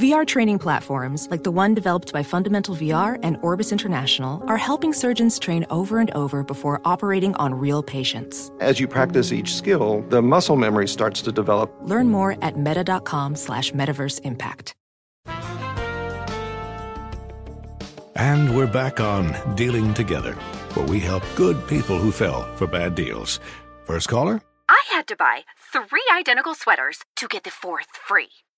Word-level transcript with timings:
VR 0.00 0.26
training 0.26 0.58
platforms, 0.58 1.28
like 1.30 1.42
the 1.42 1.50
one 1.50 1.74
developed 1.74 2.10
by 2.10 2.22
Fundamental 2.22 2.74
VR 2.74 3.18
and 3.22 3.36
Orbis 3.42 3.70
International, 3.70 4.42
are 4.46 4.56
helping 4.56 4.94
surgeons 4.94 5.38
train 5.38 5.66
over 5.68 5.98
and 5.98 6.10
over 6.12 6.42
before 6.42 6.80
operating 6.86 7.34
on 7.34 7.52
real 7.52 7.82
patients. 7.82 8.50
As 8.60 8.80
you 8.80 8.88
practice 8.88 9.30
each 9.30 9.54
skill, 9.54 10.02
the 10.08 10.22
muscle 10.22 10.56
memory 10.56 10.88
starts 10.88 11.20
to 11.20 11.32
develop. 11.32 11.70
Learn 11.82 12.08
more 12.08 12.42
at 12.42 12.56
meta.com 12.56 13.36
slash 13.36 13.72
metaverse 13.72 14.22
impact. 14.22 14.74
And 18.16 18.56
we're 18.56 18.72
back 18.72 19.00
on 19.00 19.54
Dealing 19.54 19.92
Together, 19.92 20.32
where 20.72 20.86
we 20.86 21.00
help 21.00 21.24
good 21.36 21.68
people 21.68 21.98
who 21.98 22.10
fell 22.10 22.48
for 22.56 22.66
bad 22.66 22.94
deals. 22.94 23.38
First 23.84 24.08
caller? 24.08 24.40
I 24.66 24.82
had 24.92 25.06
to 25.08 25.16
buy 25.16 25.42
three 25.74 26.08
identical 26.10 26.54
sweaters 26.54 27.04
to 27.16 27.28
get 27.28 27.44
the 27.44 27.50
fourth 27.50 27.88
free. 28.08 28.30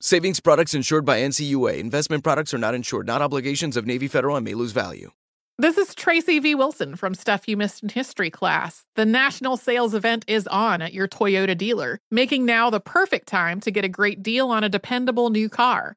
Savings 0.00 0.38
products 0.38 0.74
insured 0.74 1.04
by 1.04 1.18
NCUA. 1.18 1.78
Investment 1.78 2.22
products 2.22 2.54
are 2.54 2.58
not 2.58 2.72
insured, 2.72 3.08
not 3.08 3.20
obligations 3.20 3.76
of 3.76 3.84
Navy 3.84 4.06
Federal 4.06 4.36
and 4.36 4.44
may 4.44 4.54
lose 4.54 4.70
value. 4.70 5.10
This 5.60 5.76
is 5.76 5.92
Tracy 5.92 6.38
V. 6.38 6.54
Wilson 6.54 6.94
from 6.94 7.16
Stuff 7.16 7.48
You 7.48 7.56
Missed 7.56 7.82
in 7.82 7.88
History 7.88 8.30
class. 8.30 8.84
The 8.94 9.04
national 9.04 9.56
sales 9.56 9.94
event 9.94 10.24
is 10.28 10.46
on 10.46 10.82
at 10.82 10.94
your 10.94 11.08
Toyota 11.08 11.58
dealer, 11.58 11.98
making 12.12 12.46
now 12.46 12.70
the 12.70 12.78
perfect 12.78 13.26
time 13.26 13.58
to 13.62 13.72
get 13.72 13.84
a 13.84 13.88
great 13.88 14.22
deal 14.22 14.50
on 14.50 14.62
a 14.62 14.68
dependable 14.68 15.30
new 15.30 15.48
car. 15.48 15.96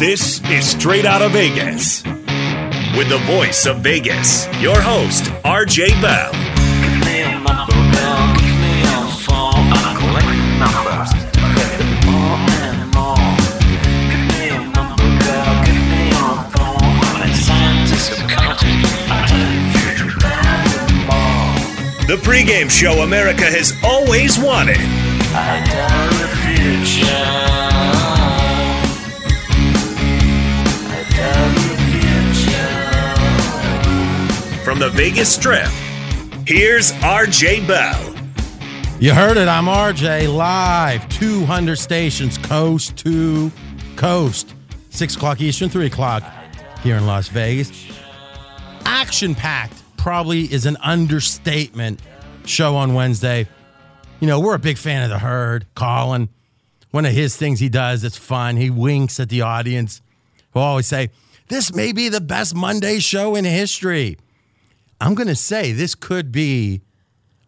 This 0.00 0.40
is 0.48 0.66
Straight 0.66 1.04
Out 1.04 1.20
of 1.20 1.32
Vegas. 1.32 2.02
With 2.96 3.10
the 3.10 3.20
voice 3.26 3.66
of 3.66 3.80
Vegas, 3.80 4.46
your 4.58 4.80
host, 4.80 5.24
RJ 5.44 6.00
Bell. 6.00 6.32
The 22.06 22.16
pregame 22.22 22.70
show 22.70 23.02
America 23.02 23.44
has 23.44 23.74
always 23.84 24.38
wanted. 24.38 24.78
From 34.70 34.78
the 34.78 34.90
Vegas 34.90 35.34
Strip, 35.34 35.66
here's 36.46 36.92
RJ 36.92 37.66
Bell. 37.66 38.14
You 39.00 39.12
heard 39.12 39.36
it. 39.36 39.48
I'm 39.48 39.64
RJ 39.64 40.32
live, 40.32 41.08
200 41.08 41.74
stations, 41.74 42.38
coast 42.38 42.96
to 42.98 43.50
coast. 43.96 44.54
6 44.90 45.16
o'clock 45.16 45.40
Eastern, 45.40 45.70
3 45.70 45.86
o'clock 45.86 46.22
here 46.84 46.96
in 46.96 47.04
Las 47.04 47.26
Vegas. 47.26 47.72
Action 48.84 49.34
packed 49.34 49.82
probably 49.96 50.42
is 50.42 50.66
an 50.66 50.76
understatement 50.76 52.00
show 52.46 52.76
on 52.76 52.94
Wednesday. 52.94 53.48
You 54.20 54.28
know, 54.28 54.38
we're 54.38 54.54
a 54.54 54.60
big 54.60 54.78
fan 54.78 55.02
of 55.02 55.10
the 55.10 55.18
herd. 55.18 55.66
Colin, 55.74 56.28
one 56.92 57.06
of 57.06 57.12
his 57.12 57.36
things 57.36 57.58
he 57.58 57.68
does 57.68 58.02
that's 58.02 58.16
fun. 58.16 58.56
He 58.56 58.70
winks 58.70 59.18
at 59.18 59.30
the 59.30 59.40
audience. 59.40 60.00
He'll 60.54 60.62
always 60.62 60.86
say, 60.86 61.10
This 61.48 61.74
may 61.74 61.90
be 61.90 62.08
the 62.08 62.20
best 62.20 62.54
Monday 62.54 63.00
show 63.00 63.34
in 63.34 63.44
history. 63.44 64.16
I'm 65.00 65.14
going 65.14 65.28
to 65.28 65.36
say 65.36 65.72
this 65.72 65.94
could 65.94 66.30
be 66.30 66.82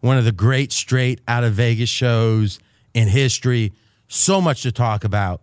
one 0.01 0.17
of 0.17 0.25
the 0.25 0.31
great 0.31 0.71
straight 0.71 1.21
out 1.27 1.43
of 1.43 1.53
Vegas 1.53 1.89
shows 1.89 2.59
in 2.93 3.07
history. 3.07 3.71
So 4.07 4.41
much 4.41 4.63
to 4.63 4.71
talk 4.71 5.03
about, 5.03 5.41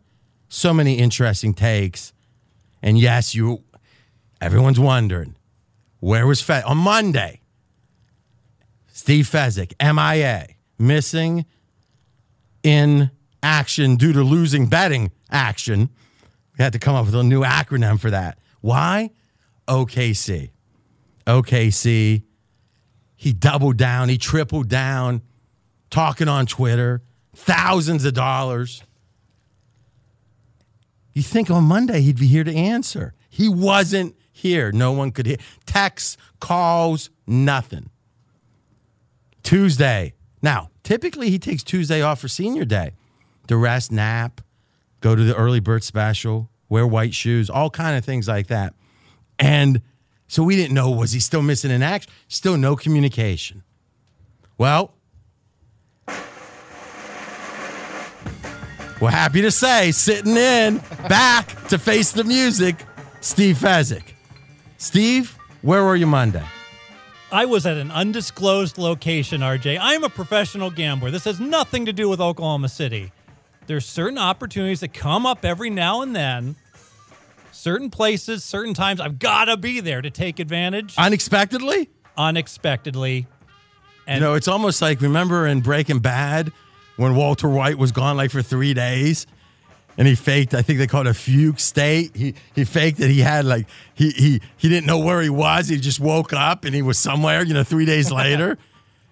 so 0.48 0.74
many 0.74 0.98
interesting 0.98 1.54
takes. 1.54 2.12
And 2.82 2.98
yes, 2.98 3.34
you 3.34 3.62
everyone's 4.40 4.80
wondering 4.80 5.36
where 6.00 6.26
was 6.26 6.42
Fez 6.42 6.64
on 6.64 6.78
Monday? 6.78 7.40
Steve 8.92 9.26
Fezzik, 9.26 9.72
MIA, 9.80 10.48
missing 10.78 11.46
in 12.62 13.10
action 13.42 13.96
due 13.96 14.12
to 14.12 14.22
losing 14.22 14.66
betting 14.66 15.10
action. 15.30 15.88
We 16.58 16.62
had 16.62 16.72
to 16.74 16.78
come 16.78 16.94
up 16.94 17.06
with 17.06 17.14
a 17.14 17.22
new 17.22 17.42
acronym 17.42 17.98
for 17.98 18.10
that. 18.10 18.38
Why? 18.60 19.10
OKC. 19.68 20.50
OKC. 21.30 22.22
He 23.16 23.32
doubled 23.32 23.76
down, 23.76 24.08
he 24.08 24.18
tripled 24.18 24.68
down, 24.68 25.22
talking 25.90 26.28
on 26.28 26.46
Twitter, 26.46 27.02
thousands 27.34 28.04
of 28.04 28.14
dollars. 28.14 28.82
You 31.12 31.22
think 31.22 31.50
on 31.50 31.64
Monday 31.64 32.00
he'd 32.00 32.18
be 32.18 32.26
here 32.26 32.44
to 32.44 32.54
answer. 32.54 33.14
He 33.28 33.48
wasn't 33.48 34.16
here. 34.32 34.72
No 34.72 34.92
one 34.92 35.10
could 35.10 35.26
hear. 35.26 35.36
Texts, 35.66 36.16
calls, 36.40 37.10
nothing. 37.26 37.90
Tuesday. 39.42 40.14
Now, 40.42 40.70
typically 40.82 41.30
he 41.30 41.38
takes 41.38 41.62
Tuesday 41.62 42.00
off 42.00 42.20
for 42.20 42.28
senior 42.28 42.64
day 42.64 42.92
to 43.48 43.56
rest, 43.56 43.92
nap, 43.92 44.40
go 45.00 45.14
to 45.14 45.22
the 45.22 45.36
early 45.36 45.60
bird 45.60 45.84
special, 45.84 46.48
wear 46.68 46.86
white 46.86 47.14
shoes, 47.14 47.50
all 47.50 47.68
kind 47.68 47.98
of 47.98 48.04
things 48.04 48.28
like 48.28 48.46
that. 48.46 48.74
And 49.38 49.82
so 50.30 50.44
we 50.44 50.54
didn't 50.54 50.74
know 50.74 50.88
was 50.92 51.10
he 51.10 51.18
still 51.18 51.42
missing 51.42 51.72
in 51.72 51.82
action? 51.82 52.10
Still 52.28 52.56
no 52.56 52.76
communication. 52.76 53.64
Well, 54.58 54.94
we're 59.00 59.10
happy 59.10 59.42
to 59.42 59.50
say, 59.50 59.90
sitting 59.90 60.36
in, 60.36 60.78
back 61.08 61.66
to 61.66 61.80
face 61.80 62.12
the 62.12 62.22
music, 62.22 62.86
Steve 63.20 63.56
Fezzik. 63.56 64.14
Steve, 64.78 65.36
where 65.62 65.82
were 65.82 65.96
you 65.96 66.06
Monday? 66.06 66.44
I 67.32 67.44
was 67.46 67.66
at 67.66 67.76
an 67.76 67.90
undisclosed 67.90 68.78
location, 68.78 69.40
RJ. 69.40 69.80
I 69.80 69.94
am 69.94 70.04
a 70.04 70.08
professional 70.08 70.70
gambler. 70.70 71.10
This 71.10 71.24
has 71.24 71.40
nothing 71.40 71.86
to 71.86 71.92
do 71.92 72.08
with 72.08 72.20
Oklahoma 72.20 72.68
City. 72.68 73.10
There's 73.66 73.84
certain 73.84 74.18
opportunities 74.18 74.78
that 74.78 74.94
come 74.94 75.26
up 75.26 75.44
every 75.44 75.70
now 75.70 76.02
and 76.02 76.14
then 76.14 76.54
certain 77.60 77.90
places, 77.90 78.42
certain 78.42 78.74
times, 78.74 79.00
I've 79.00 79.18
got 79.18 79.44
to 79.46 79.56
be 79.56 79.80
there 79.80 80.00
to 80.02 80.10
take 80.10 80.38
advantage. 80.40 80.94
Unexpectedly? 80.98 81.88
Unexpectedly. 82.16 83.26
And 84.06 84.16
you 84.16 84.26
know, 84.26 84.34
it's 84.34 84.48
almost 84.48 84.82
like 84.82 85.00
remember 85.00 85.46
in 85.46 85.60
Breaking 85.60 86.00
Bad 86.00 86.50
when 86.96 87.14
Walter 87.14 87.48
White 87.48 87.78
was 87.78 87.92
gone 87.92 88.16
like 88.16 88.30
for 88.30 88.42
three 88.42 88.74
days, 88.74 89.26
and 89.96 90.08
he 90.08 90.14
faked. 90.14 90.54
I 90.54 90.62
think 90.62 90.78
they 90.78 90.86
called 90.86 91.06
it 91.06 91.10
a 91.10 91.14
fugue 91.14 91.60
state. 91.60 92.16
He 92.16 92.34
he 92.54 92.64
faked 92.64 92.98
that 92.98 93.10
he 93.10 93.20
had 93.20 93.44
like 93.44 93.68
he 93.94 94.10
he 94.10 94.40
he 94.56 94.68
didn't 94.68 94.86
know 94.86 94.98
where 94.98 95.20
he 95.20 95.30
was. 95.30 95.68
He 95.68 95.76
just 95.78 96.00
woke 96.00 96.32
up 96.32 96.64
and 96.64 96.74
he 96.74 96.82
was 96.82 96.98
somewhere. 96.98 97.44
You 97.44 97.54
know, 97.54 97.62
three 97.62 97.84
days 97.84 98.10
later. 98.22 98.58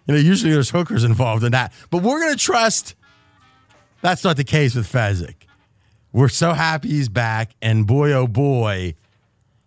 you 0.07 0.15
know, 0.15 0.21
usually 0.21 0.53
there's 0.53 0.71
hookers 0.71 1.05
involved 1.05 1.45
in 1.45 1.53
that, 1.53 1.73
but 1.91 2.03
we're 2.03 2.21
gonna 2.21 2.37
trust. 2.37 2.95
That's 4.01 4.25
not 4.25 4.37
the 4.37 4.45
case 4.45 4.75
with 4.75 4.91
Fezzik. 4.91 5.35
We're 6.13 6.29
so 6.29 6.53
happy 6.53 6.89
he's 6.89 7.09
back, 7.09 7.53
and 7.61 7.87
boy, 7.87 8.13
oh 8.13 8.27
boy, 8.27 8.95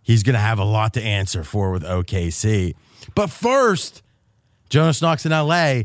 he's 0.02 0.22
gonna 0.22 0.38
have 0.38 0.58
a 0.58 0.64
lot 0.64 0.94
to 0.94 1.02
answer 1.02 1.44
for 1.44 1.70
with 1.70 1.82
OKC. 1.82 2.74
But 3.14 3.30
first. 3.30 4.02
Jonas 4.72 5.02
Knox 5.02 5.26
in 5.26 5.32
LA, 5.32 5.82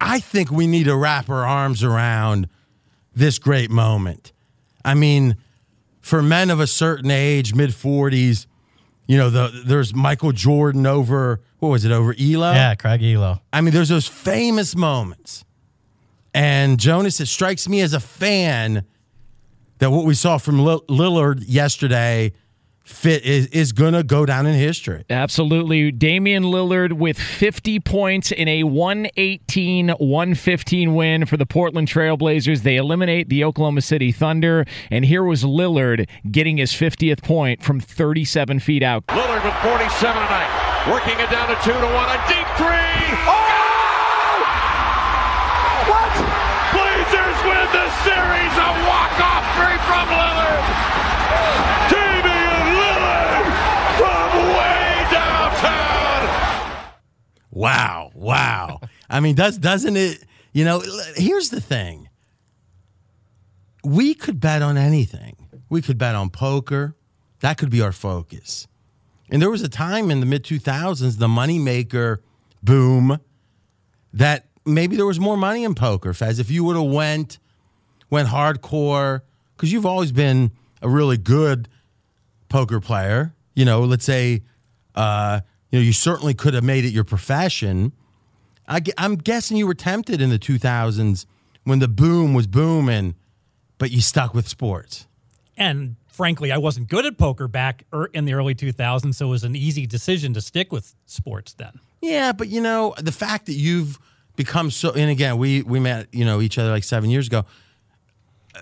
I 0.00 0.20
think 0.20 0.52
we 0.52 0.68
need 0.68 0.84
to 0.84 0.94
wrap 0.94 1.28
our 1.28 1.44
arms 1.44 1.82
around 1.82 2.48
this 3.12 3.40
great 3.40 3.72
moment. 3.72 4.32
I 4.84 4.94
mean, 4.94 5.34
for 6.00 6.22
men 6.22 6.50
of 6.50 6.60
a 6.60 6.68
certain 6.68 7.10
age, 7.10 7.56
mid 7.56 7.70
40s, 7.70 8.46
you 9.08 9.18
know, 9.18 9.30
the, 9.30 9.62
there's 9.66 9.92
Michael 9.92 10.30
Jordan 10.30 10.86
over, 10.86 11.40
what 11.58 11.70
was 11.70 11.84
it, 11.84 11.90
over 11.90 12.14
Ehlo? 12.14 12.54
Yeah, 12.54 12.76
Craig 12.76 13.00
Ehlo. 13.00 13.40
I 13.52 13.60
mean, 13.62 13.74
there's 13.74 13.88
those 13.88 14.06
famous 14.06 14.76
moments. 14.76 15.44
And 16.32 16.78
Jonas, 16.78 17.20
it 17.20 17.26
strikes 17.26 17.68
me 17.68 17.80
as 17.80 17.94
a 17.94 18.00
fan 18.00 18.84
that 19.78 19.90
what 19.90 20.04
we 20.04 20.14
saw 20.14 20.38
from 20.38 20.58
Lillard 20.58 21.44
yesterday– 21.46 22.32
fit 22.86 23.24
is, 23.24 23.48
is 23.48 23.72
going 23.72 23.92
to 23.92 24.02
go 24.04 24.24
down 24.24 24.46
in 24.46 24.54
history. 24.54 25.04
Absolutely. 25.10 25.90
Damian 25.90 26.44
Lillard 26.44 26.92
with 26.92 27.18
50 27.18 27.80
points 27.80 28.30
in 28.30 28.48
a 28.48 28.62
118 28.62 29.90
115 29.90 30.94
win 30.94 31.26
for 31.26 31.36
the 31.36 31.44
Portland 31.44 31.88
Trailblazers. 31.88 32.62
They 32.62 32.76
eliminate 32.76 33.28
the 33.28 33.44
Oklahoma 33.44 33.82
City 33.82 34.12
Thunder. 34.12 34.64
And 34.90 35.04
here 35.04 35.24
was 35.24 35.42
Lillard 35.42 36.08
getting 36.30 36.58
his 36.58 36.72
50th 36.72 37.22
point 37.22 37.62
from 37.62 37.80
37 37.80 38.60
feet 38.60 38.82
out. 38.82 39.04
Lillard 39.08 39.44
with 39.44 39.54
47 39.54 40.14
tonight, 40.14 40.90
working 40.90 41.18
it 41.18 41.28
down 41.30 41.48
to 41.48 41.56
2 41.62 41.72
to 41.72 41.78
1. 41.78 41.86
A 41.86 42.28
deep 42.28 42.46
three. 42.56 42.66
Oh! 43.26 43.42
What? 45.88 46.35
Blazers 47.36 47.48
win 47.48 47.66
the 47.72 47.90
series. 48.04 48.52
A 48.56 48.70
walk-off 48.86 49.44
three 49.56 49.78
from 49.86 50.08
Lillard. 50.08 50.64
Damian 51.90 52.64
Lillard 52.80 53.46
from 53.98 54.28
way 54.56 55.06
downtown. 55.10 56.94
Wow, 57.50 58.10
wow. 58.14 58.80
I 59.08 59.20
mean, 59.20 59.34
does 59.34 59.58
doesn't 59.58 59.96
it? 59.96 60.24
You 60.52 60.64
know, 60.64 60.82
here's 61.16 61.50
the 61.50 61.60
thing. 61.60 62.08
We 63.84 64.14
could 64.14 64.40
bet 64.40 64.62
on 64.62 64.76
anything. 64.76 65.36
We 65.68 65.82
could 65.82 65.98
bet 65.98 66.14
on 66.14 66.30
poker. 66.30 66.96
That 67.40 67.58
could 67.58 67.70
be 67.70 67.82
our 67.82 67.92
focus. 67.92 68.66
And 69.30 69.42
there 69.42 69.50
was 69.50 69.62
a 69.62 69.68
time 69.68 70.10
in 70.10 70.20
the 70.20 70.26
mid 70.26 70.44
2000s, 70.44 71.18
the 71.18 71.28
moneymaker 71.28 72.18
boom, 72.62 73.20
that 74.12 74.45
maybe 74.66 74.96
there 74.96 75.06
was 75.06 75.20
more 75.20 75.36
money 75.36 75.64
in 75.64 75.74
poker. 75.74 76.12
Fez, 76.12 76.38
if 76.38 76.50
you 76.50 76.64
would 76.64 76.76
have 76.76 76.90
went 76.90 77.38
went 78.10 78.28
hardcore, 78.28 79.22
because 79.56 79.72
you've 79.72 79.86
always 79.86 80.12
been 80.12 80.52
a 80.82 80.88
really 80.88 81.16
good 81.16 81.68
poker 82.48 82.80
player. 82.80 83.34
You 83.54 83.64
know, 83.64 83.80
let's 83.80 84.04
say 84.04 84.42
uh, 84.94 85.40
you 85.70 85.78
know, 85.78 85.84
you 85.84 85.92
certainly 85.92 86.34
could 86.34 86.54
have 86.54 86.64
made 86.64 86.84
it 86.84 86.92
your 86.92 87.04
profession. 87.04 87.92
I, 88.68 88.80
am 88.98 89.16
guessing 89.16 89.56
you 89.56 89.66
were 89.66 89.74
tempted 89.74 90.20
in 90.20 90.30
the 90.30 90.38
2000s 90.38 91.26
when 91.64 91.78
the 91.78 91.88
boom 91.88 92.34
was 92.34 92.46
booming, 92.46 93.14
but 93.78 93.90
you 93.90 94.00
stuck 94.00 94.34
with 94.34 94.48
sports. 94.48 95.06
And 95.56 95.96
frankly, 96.08 96.52
I 96.52 96.58
wasn't 96.58 96.88
good 96.88 97.06
at 97.06 97.18
poker 97.18 97.48
back 97.48 97.84
er, 97.92 98.06
in 98.06 98.24
the 98.24 98.34
early 98.34 98.54
2000s, 98.54 99.14
so 99.14 99.26
it 99.26 99.30
was 99.30 99.44
an 99.44 99.54
easy 99.54 99.86
decision 99.86 100.34
to 100.34 100.40
stick 100.40 100.72
with 100.72 100.94
sports 101.06 101.52
then. 101.54 101.80
Yeah, 102.00 102.32
but 102.32 102.48
you 102.48 102.60
know, 102.60 102.94
the 102.98 103.12
fact 103.12 103.46
that 103.46 103.54
you've 103.54 103.98
become 104.36 104.70
so, 104.70 104.92
and 104.92 105.10
again, 105.10 105.38
we 105.38 105.62
we 105.62 105.80
met 105.80 106.08
you 106.12 106.24
know 106.24 106.40
each 106.40 106.58
other 106.58 106.70
like 106.70 106.84
seven 106.84 107.10
years 107.10 107.26
ago, 107.26 107.44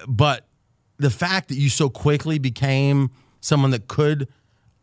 but 0.08 0.46
the 0.98 1.10
fact 1.10 1.48
that 1.48 1.56
you 1.56 1.68
so 1.68 1.88
quickly 1.90 2.38
became 2.38 3.10
someone 3.40 3.70
that 3.72 3.88
could 3.88 4.28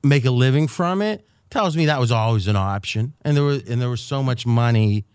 make 0.04 0.26
a 0.26 0.32
living 0.32 0.68
from 0.68 1.02
it 1.02 1.26
tells 1.50 1.76
me 1.76 1.86
that 1.86 2.00
was 2.00 2.12
always 2.12 2.48
an 2.48 2.56
option, 2.56 3.14
and 3.24 3.36
there 3.36 3.44
was 3.44 3.64
and 3.70 3.82
there 3.82 3.90
was 3.90 4.02
so 4.02 4.22
much 4.22 4.46
money 4.46 5.06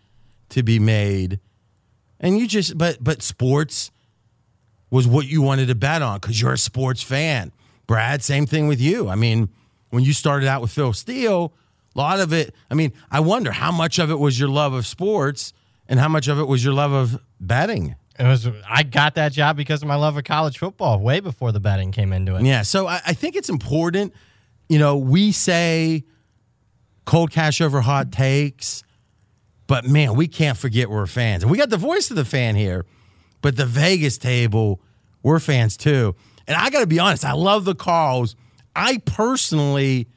to 0.51 0.63
be 0.63 0.79
made, 0.79 1.41
and 2.21 2.39
you 2.39 2.47
just 2.47 2.77
but 2.77 3.03
but 3.03 3.23
sports 3.23 3.91
was 4.91 5.07
what 5.07 5.27
you 5.27 5.43
wanted 5.43 5.69
to 5.69 5.75
bet 5.75 6.03
on 6.03 6.19
because 6.19 6.41
you're 6.41 6.53
a 6.53 6.59
sports 6.59 7.03
fan. 7.03 7.53
Brad, 7.87 8.23
same 8.23 8.47
thing 8.47 8.69
with 8.69 8.81
you. 8.81 9.09
I 9.09 9.15
mean, 9.15 9.49
when 9.91 10.05
you 10.05 10.13
started 10.13 10.49
out 10.49 10.63
with 10.63 10.71
Phil 10.71 10.93
Steele, 10.93 11.53
a 11.95 11.99
lot 11.99 12.21
of 12.21 12.33
it. 12.33 12.55
I 12.71 12.75
mean, 12.75 12.93
I 13.11 13.21
wonder 13.21 13.53
how 13.53 13.73
much 13.73 13.99
of 13.99 14.11
it 14.11 14.19
was 14.19 14.39
your 14.39 14.49
love 14.49 14.73
of 14.73 14.87
sports 14.87 15.53
and 15.89 16.01
how 16.01 16.09
much 16.09 16.29
of 16.29 16.39
it 16.39 16.45
was 16.45 16.65
your 16.65 16.75
love 16.75 16.93
of 16.93 17.21
betting. 17.41 17.97
It 18.19 18.25
was. 18.25 18.49
I 18.69 18.83
got 18.83 19.15
that 19.17 19.33
job 19.33 19.57
because 19.57 19.83
of 19.83 19.89
my 19.89 19.95
love 19.95 20.17
of 20.17 20.25
college 20.25 20.59
football, 20.59 21.01
way 21.01 21.21
before 21.21 21.53
the 21.53 21.61
betting 21.61 21.93
came 21.93 22.13
into 22.13 22.37
it. 22.37 22.43
Yeah, 22.45 22.63
so 22.63 22.87
I, 22.87 23.01
I 23.07 23.13
think 23.13 23.37
it's 23.37 23.51
important. 23.51 24.15
You 24.69 24.79
know, 24.79 24.97
we 24.97 25.33
say 25.33 26.05
cold 27.05 27.31
cash 27.31 27.61
over 27.61 27.81
hot 27.81 28.13
takes. 28.13 28.83
But 29.67 29.85
man, 29.85 30.15
we 30.15 30.29
can't 30.29 30.57
forget 30.57 30.91
we're 30.91 31.07
fans. 31.07 31.43
And 31.43 31.51
we 31.51 31.59
got 31.59 31.71
the 31.71 31.77
voice 31.77 32.11
of 32.11 32.17
the 32.17 32.25
fan 32.25 32.55
here, 32.55 32.87
but 33.43 33.57
the 33.57 33.67
Vegas 33.67 34.19
table, 34.19 34.81
we're 35.23 35.41
fans 35.41 35.77
too. 35.77 36.15
And 36.47 36.57
I 36.57 36.71
got 36.71 36.81
to 36.81 36.87
be 36.87 36.99
honest, 36.99 37.25
I 37.25 37.33
love 37.33 37.65
the 37.65 37.75
calls. 37.75 38.37
I 38.77 38.99
personally 38.99 40.09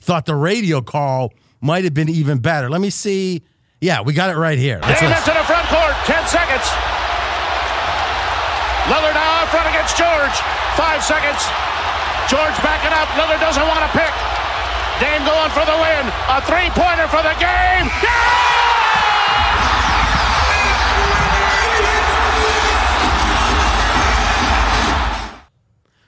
thought 0.00 0.26
the 0.26 0.34
radio 0.34 0.80
call 0.80 1.32
might 1.60 1.84
have 1.84 1.94
been 1.94 2.08
even 2.08 2.38
better. 2.38 2.68
Let 2.68 2.80
me 2.80 2.90
see. 2.90 3.42
Yeah, 3.80 4.00
we 4.00 4.14
got 4.14 4.30
it 4.30 4.36
right 4.40 4.58
here. 4.58 4.80
Let's 4.82 5.00
Davis 5.00 5.24
to 5.24 5.36
the 5.36 5.44
front 5.44 5.68
court. 5.68 5.92
10 6.08 6.26
seconds. 6.26 6.64
Lillard 8.88 9.12
now 9.12 9.42
in 9.44 9.48
front 9.52 9.68
against 9.68 9.96
George. 9.98 10.36
Five 10.80 11.04
seconds. 11.04 11.42
George 12.30 12.56
backing 12.64 12.94
up. 12.96 13.08
Lillard 13.20 13.40
doesn't 13.40 13.66
want 13.68 13.84
to 13.84 13.90
pick. 13.92 14.14
Dame 14.98 15.22
going 15.28 15.50
for 15.52 15.64
the 15.68 15.76
win. 15.76 16.04
A 16.32 16.40
three 16.48 16.70
pointer 16.72 17.06
for 17.08 17.20
the 17.20 17.36
game. 17.36 17.86
Yeah! 18.00 18.56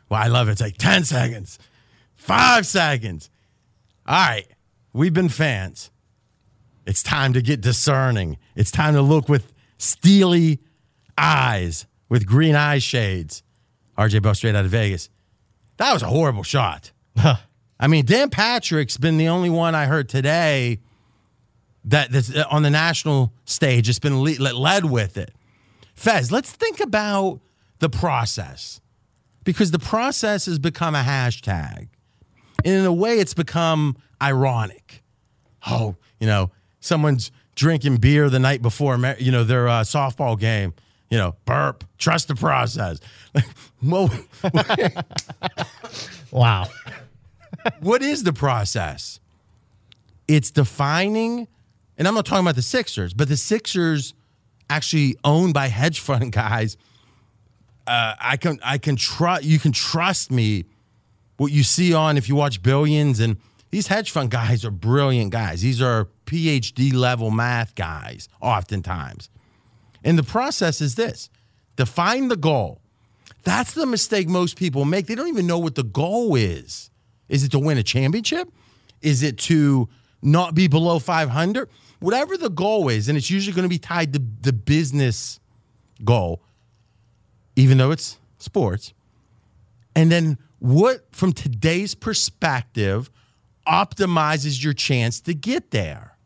Well, 0.08 0.22
I 0.22 0.28
love 0.28 0.48
it. 0.48 0.52
It's 0.52 0.60
like 0.60 0.78
10 0.78 1.04
seconds, 1.04 1.58
five 2.16 2.66
seconds. 2.66 3.28
All 4.06 4.14
right. 4.16 4.46
We've 4.94 5.12
been 5.12 5.28
fans. 5.28 5.90
It's 6.88 7.02
time 7.02 7.34
to 7.34 7.42
get 7.42 7.60
discerning. 7.60 8.38
It's 8.56 8.70
time 8.70 8.94
to 8.94 9.02
look 9.02 9.28
with 9.28 9.52
steely 9.76 10.58
eyes, 11.18 11.86
with 12.08 12.24
green 12.26 12.54
eye 12.54 12.78
shades. 12.78 13.42
RJ 13.98 14.22
Bell 14.22 14.34
straight 14.34 14.54
out 14.54 14.64
of 14.64 14.70
Vegas. 14.70 15.10
That 15.76 15.92
was 15.92 16.02
a 16.02 16.06
horrible 16.06 16.44
shot. 16.44 16.92
I 17.78 17.86
mean, 17.88 18.06
Dan 18.06 18.30
Patrick's 18.30 18.96
been 18.96 19.18
the 19.18 19.28
only 19.28 19.50
one 19.50 19.74
I 19.74 19.84
heard 19.84 20.08
today 20.08 20.80
that 21.84 22.10
that's 22.10 22.34
uh, 22.34 22.44
on 22.50 22.62
the 22.62 22.70
national 22.70 23.34
stage 23.44 23.86
has 23.88 23.98
been 23.98 24.22
led 24.22 24.84
with 24.86 25.18
it. 25.18 25.34
Fez, 25.94 26.32
let's 26.32 26.52
think 26.52 26.80
about 26.80 27.40
the 27.80 27.90
process 27.90 28.80
because 29.44 29.72
the 29.72 29.78
process 29.78 30.46
has 30.46 30.58
become 30.58 30.94
a 30.94 31.02
hashtag. 31.02 31.88
And 32.64 32.74
in 32.74 32.84
a 32.86 32.92
way, 32.94 33.18
it's 33.18 33.34
become 33.34 33.98
ironic. 34.22 35.02
Oh, 35.66 35.96
you 36.18 36.26
know, 36.26 36.50
someone's 36.88 37.30
drinking 37.54 37.96
beer 37.96 38.28
the 38.28 38.38
night 38.38 38.62
before, 38.62 38.96
you 39.18 39.30
know, 39.30 39.44
their 39.44 39.68
uh, 39.68 39.82
softball 39.82 40.38
game. 40.38 40.74
You 41.10 41.16
know, 41.16 41.36
burp, 41.46 41.84
trust 41.96 42.28
the 42.28 42.34
process. 42.34 43.00
wow 46.30 46.66
what 47.80 48.02
is 48.02 48.24
the 48.24 48.32
process? 48.32 49.20
It's 50.26 50.50
defining, 50.50 51.48
and 51.96 52.06
I'm 52.06 52.14
not 52.14 52.26
talking 52.26 52.44
about 52.44 52.56
the 52.56 52.62
Sixers, 52.62 53.14
but 53.14 53.28
the 53.28 53.36
Sixers 53.36 54.14
actually 54.70 55.16
owned 55.24 55.54
by 55.54 55.68
hedge 55.68 56.00
fund 56.00 56.32
guys. 56.32 56.76
Uh, 57.86 58.14
I 58.20 58.36
can 58.36 58.58
I 58.62 58.78
can 58.78 58.96
trust 58.96 59.44
you 59.44 59.58
can 59.58 59.72
trust 59.72 60.30
me. 60.30 60.64
What 61.38 61.52
you 61.52 61.62
see 61.62 61.94
on 61.94 62.16
if 62.16 62.28
you 62.28 62.34
watch 62.34 62.64
Billions 62.64 63.20
and 63.20 63.36
these 63.70 63.88
hedge 63.88 64.10
fund 64.10 64.30
guys 64.30 64.64
are 64.64 64.70
brilliant 64.70 65.32
guys. 65.32 65.60
These 65.60 65.82
are 65.82 66.08
PhD 66.26 66.92
level 66.92 67.30
math 67.30 67.74
guys, 67.74 68.28
oftentimes. 68.40 69.30
And 70.04 70.18
the 70.18 70.22
process 70.22 70.80
is 70.80 70.94
this 70.94 71.30
define 71.76 72.28
the 72.28 72.36
goal. 72.36 72.80
That's 73.44 73.72
the 73.72 73.86
mistake 73.86 74.28
most 74.28 74.58
people 74.58 74.84
make. 74.84 75.06
They 75.06 75.14
don't 75.14 75.28
even 75.28 75.46
know 75.46 75.58
what 75.58 75.74
the 75.74 75.84
goal 75.84 76.34
is. 76.34 76.90
Is 77.28 77.44
it 77.44 77.50
to 77.52 77.58
win 77.58 77.78
a 77.78 77.82
championship? 77.82 78.50
Is 79.00 79.22
it 79.22 79.38
to 79.38 79.88
not 80.22 80.54
be 80.54 80.66
below 80.66 80.98
500? 80.98 81.68
Whatever 82.00 82.36
the 82.36 82.50
goal 82.50 82.88
is, 82.88 83.08
and 83.08 83.16
it's 83.16 83.30
usually 83.30 83.54
going 83.54 83.64
to 83.64 83.68
be 83.68 83.78
tied 83.78 84.12
to 84.12 84.22
the 84.40 84.52
business 84.52 85.40
goal, 86.04 86.42
even 87.56 87.78
though 87.78 87.90
it's 87.90 88.18
sports. 88.38 88.92
And 89.94 90.10
then 90.10 90.38
what, 90.58 91.06
from 91.12 91.32
today's 91.32 91.94
perspective, 91.94 93.10
optimizes 93.68 94.62
your 94.62 94.72
chance 94.72 95.20
to 95.20 95.34
get 95.34 95.70
there? 95.70 96.16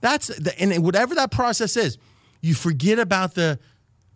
That's 0.00 0.28
the, 0.28 0.58
and 0.60 0.84
whatever 0.84 1.14
that 1.14 1.30
process 1.30 1.76
is, 1.76 1.98
you 2.40 2.54
forget 2.54 2.98
about 2.98 3.34
the 3.34 3.58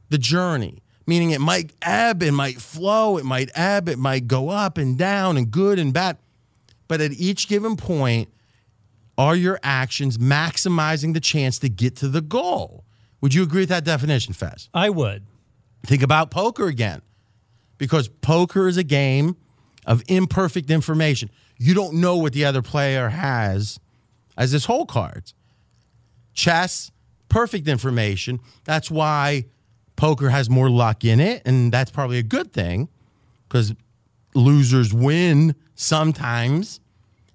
the 0.08 0.18
journey. 0.18 0.82
Meaning 1.06 1.30
it 1.30 1.40
might 1.40 1.72
ebb, 1.82 2.22
it 2.22 2.32
might 2.32 2.60
flow, 2.60 3.16
it 3.16 3.24
might 3.24 3.50
ebb, 3.54 3.88
it 3.88 3.98
might 3.98 4.26
go 4.26 4.48
up 4.48 4.76
and 4.76 4.98
down 4.98 5.36
and 5.36 5.50
good 5.50 5.78
and 5.78 5.92
bad. 5.92 6.18
But 6.88 7.00
at 7.00 7.12
each 7.12 7.46
given 7.48 7.76
point, 7.76 8.28
are 9.16 9.36
your 9.36 9.60
actions 9.62 10.18
maximizing 10.18 11.14
the 11.14 11.20
chance 11.20 11.60
to 11.60 11.68
get 11.68 11.96
to 11.96 12.08
the 12.08 12.20
goal? 12.20 12.84
Would 13.20 13.34
you 13.34 13.44
agree 13.44 13.62
with 13.62 13.68
that 13.68 13.84
definition, 13.84 14.34
Fez? 14.34 14.68
I 14.74 14.90
would. 14.90 15.24
Think 15.84 16.02
about 16.02 16.30
poker 16.30 16.66
again. 16.66 17.02
Because 17.78 18.08
poker 18.08 18.68
is 18.68 18.76
a 18.76 18.84
game 18.84 19.36
of 19.86 20.02
imperfect 20.08 20.70
information. 20.70 21.30
You 21.58 21.74
don't 21.74 21.94
know 21.94 22.16
what 22.16 22.32
the 22.32 22.44
other 22.44 22.62
player 22.62 23.08
has 23.08 23.80
as 24.36 24.52
his 24.52 24.66
hole 24.66 24.86
cards. 24.86 25.34
Chess, 26.34 26.90
perfect 27.28 27.66
information. 27.66 28.40
That's 28.64 28.90
why 28.90 29.46
poker 29.96 30.28
has 30.28 30.50
more 30.50 30.68
luck 30.68 31.04
in 31.04 31.20
it, 31.20 31.42
and 31.46 31.72
that's 31.72 31.90
probably 31.90 32.18
a 32.18 32.22
good 32.22 32.52
thing 32.52 32.88
because 33.48 33.74
losers 34.34 34.92
win 34.92 35.54
sometimes. 35.74 36.80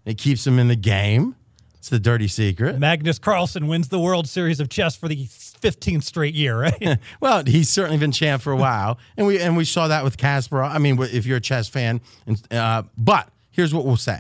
It 0.06 0.18
keeps 0.18 0.44
them 0.44 0.60
in 0.60 0.68
the 0.68 0.76
game. 0.76 1.36
It's 1.78 1.90
the 1.90 2.00
dirty 2.00 2.28
secret. 2.28 2.78
Magnus 2.78 3.18
Carlsen 3.18 3.68
wins 3.68 3.88
the 3.88 4.00
World 4.00 4.28
Series 4.30 4.60
of 4.60 4.70
Chess 4.70 4.96
for 4.96 5.08
the 5.08 5.26
15th 5.26 6.04
straight 6.04 6.36
year, 6.36 6.60
right? 6.60 7.00
well, 7.20 7.44
he's 7.44 7.70
certainly 7.70 7.98
been 7.98 8.12
champ 8.12 8.44
for 8.44 8.52
a 8.52 8.56
while, 8.56 9.00
and 9.18 9.26
we 9.26 9.40
and 9.40 9.58
we 9.58 9.66
saw 9.66 9.88
that 9.88 10.04
with 10.04 10.18
Kasparov. 10.18 10.70
I 10.70 10.78
mean, 10.78 11.02
if 11.02 11.26
you're 11.26 11.38
a 11.38 11.42
chess 11.42 11.68
fan, 11.68 12.02
and, 12.28 12.54
uh, 12.54 12.84
but 13.00 13.30
here's 13.52 13.74
what 13.74 13.86
we'll 13.86 13.98
say: 13.98 14.20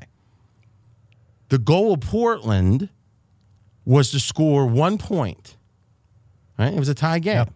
the 1.49 1.57
goal 1.57 1.93
of 1.93 2.01
Portland 2.01 2.89
was 3.85 4.11
to 4.11 4.19
score 4.19 4.65
one 4.65 4.97
point. 4.97 5.57
Right? 6.57 6.73
It 6.73 6.79
was 6.79 6.89
a 6.89 6.93
tie 6.93 7.19
game. 7.19 7.35
Yep. 7.35 7.53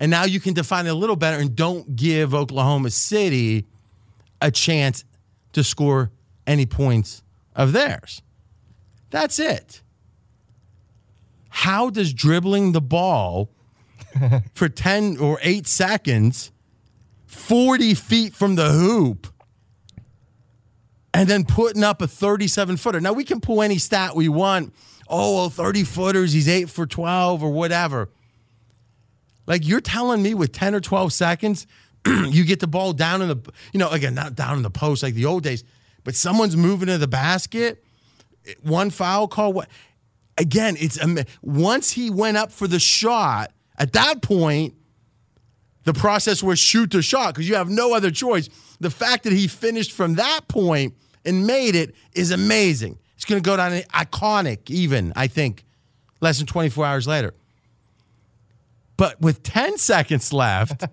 And 0.00 0.10
now 0.10 0.24
you 0.24 0.40
can 0.40 0.54
define 0.54 0.86
it 0.86 0.90
a 0.90 0.94
little 0.94 1.16
better 1.16 1.38
and 1.40 1.54
don't 1.54 1.96
give 1.96 2.34
Oklahoma 2.34 2.90
City 2.90 3.66
a 4.40 4.50
chance 4.50 5.04
to 5.52 5.64
score 5.64 6.10
any 6.46 6.66
points 6.66 7.22
of 7.54 7.72
theirs. 7.72 8.22
That's 9.10 9.38
it. 9.38 9.82
How 11.48 11.90
does 11.90 12.12
dribbling 12.12 12.72
the 12.72 12.80
ball 12.80 13.50
for 14.54 14.68
10 14.68 15.18
or 15.18 15.38
8 15.42 15.66
seconds, 15.66 16.52
40 17.26 17.94
feet 17.94 18.34
from 18.34 18.54
the 18.54 18.70
hoop, 18.70 19.26
and 21.18 21.28
then 21.28 21.44
putting 21.44 21.82
up 21.82 22.00
a 22.00 22.06
37 22.06 22.76
footer? 22.76 23.00
Now, 23.00 23.12
we 23.12 23.24
can 23.24 23.40
pull 23.40 23.60
any 23.60 23.78
stat 23.78 24.14
we 24.14 24.28
want. 24.28 24.72
Oh, 25.08 25.34
well, 25.36 25.50
30 25.50 25.82
footers, 25.82 26.32
he's 26.32 26.48
8 26.48 26.70
for 26.70 26.86
12 26.86 27.42
or 27.42 27.50
whatever. 27.50 28.08
Like 29.44 29.66
you're 29.66 29.80
telling 29.80 30.22
me 30.22 30.34
with 30.34 30.52
10 30.52 30.74
or 30.74 30.80
12 30.80 31.12
seconds, 31.12 31.66
you 32.06 32.44
get 32.44 32.60
the 32.60 32.66
ball 32.68 32.92
down 32.92 33.22
in 33.22 33.28
the, 33.28 33.52
you 33.72 33.80
know, 33.80 33.88
again, 33.90 34.14
not 34.14 34.36
down 34.36 34.58
in 34.58 34.62
the 34.62 34.70
post 34.70 35.02
like 35.02 35.14
the 35.14 35.24
old 35.24 35.42
days, 35.42 35.64
but 36.04 36.14
someone's 36.14 36.56
moving 36.56 36.86
to 36.86 36.98
the 36.98 37.08
basket, 37.08 37.82
one 38.60 38.90
foul 38.90 39.26
call. 39.26 39.52
What? 39.52 39.68
Again, 40.36 40.76
it's 40.78 40.98
once 41.42 41.90
he 41.90 42.10
went 42.10 42.36
up 42.36 42.52
for 42.52 42.68
the 42.68 42.78
shot, 42.78 43.50
at 43.76 43.94
that 43.94 44.22
point, 44.22 44.74
the 45.84 45.94
process 45.94 46.42
was 46.42 46.58
shoot 46.58 46.90
the 46.90 47.00
shot 47.00 47.34
because 47.34 47.48
you 47.48 47.54
have 47.56 47.70
no 47.70 47.94
other 47.94 48.10
choice. 48.10 48.50
The 48.78 48.90
fact 48.90 49.24
that 49.24 49.32
he 49.32 49.48
finished 49.48 49.92
from 49.92 50.16
that 50.16 50.46
point 50.46 50.94
and 51.24 51.46
made 51.46 51.74
it 51.74 51.94
is 52.14 52.30
amazing. 52.30 52.98
It's 53.16 53.24
going 53.24 53.42
to 53.42 53.46
go 53.46 53.56
down 53.56 53.72
iconic, 53.72 54.70
even, 54.70 55.12
I 55.16 55.26
think, 55.26 55.64
less 56.20 56.38
than 56.38 56.46
24 56.46 56.84
hours 56.86 57.06
later. 57.06 57.34
But 58.96 59.20
with 59.20 59.42
10 59.42 59.78
seconds 59.78 60.32
left, 60.32 60.84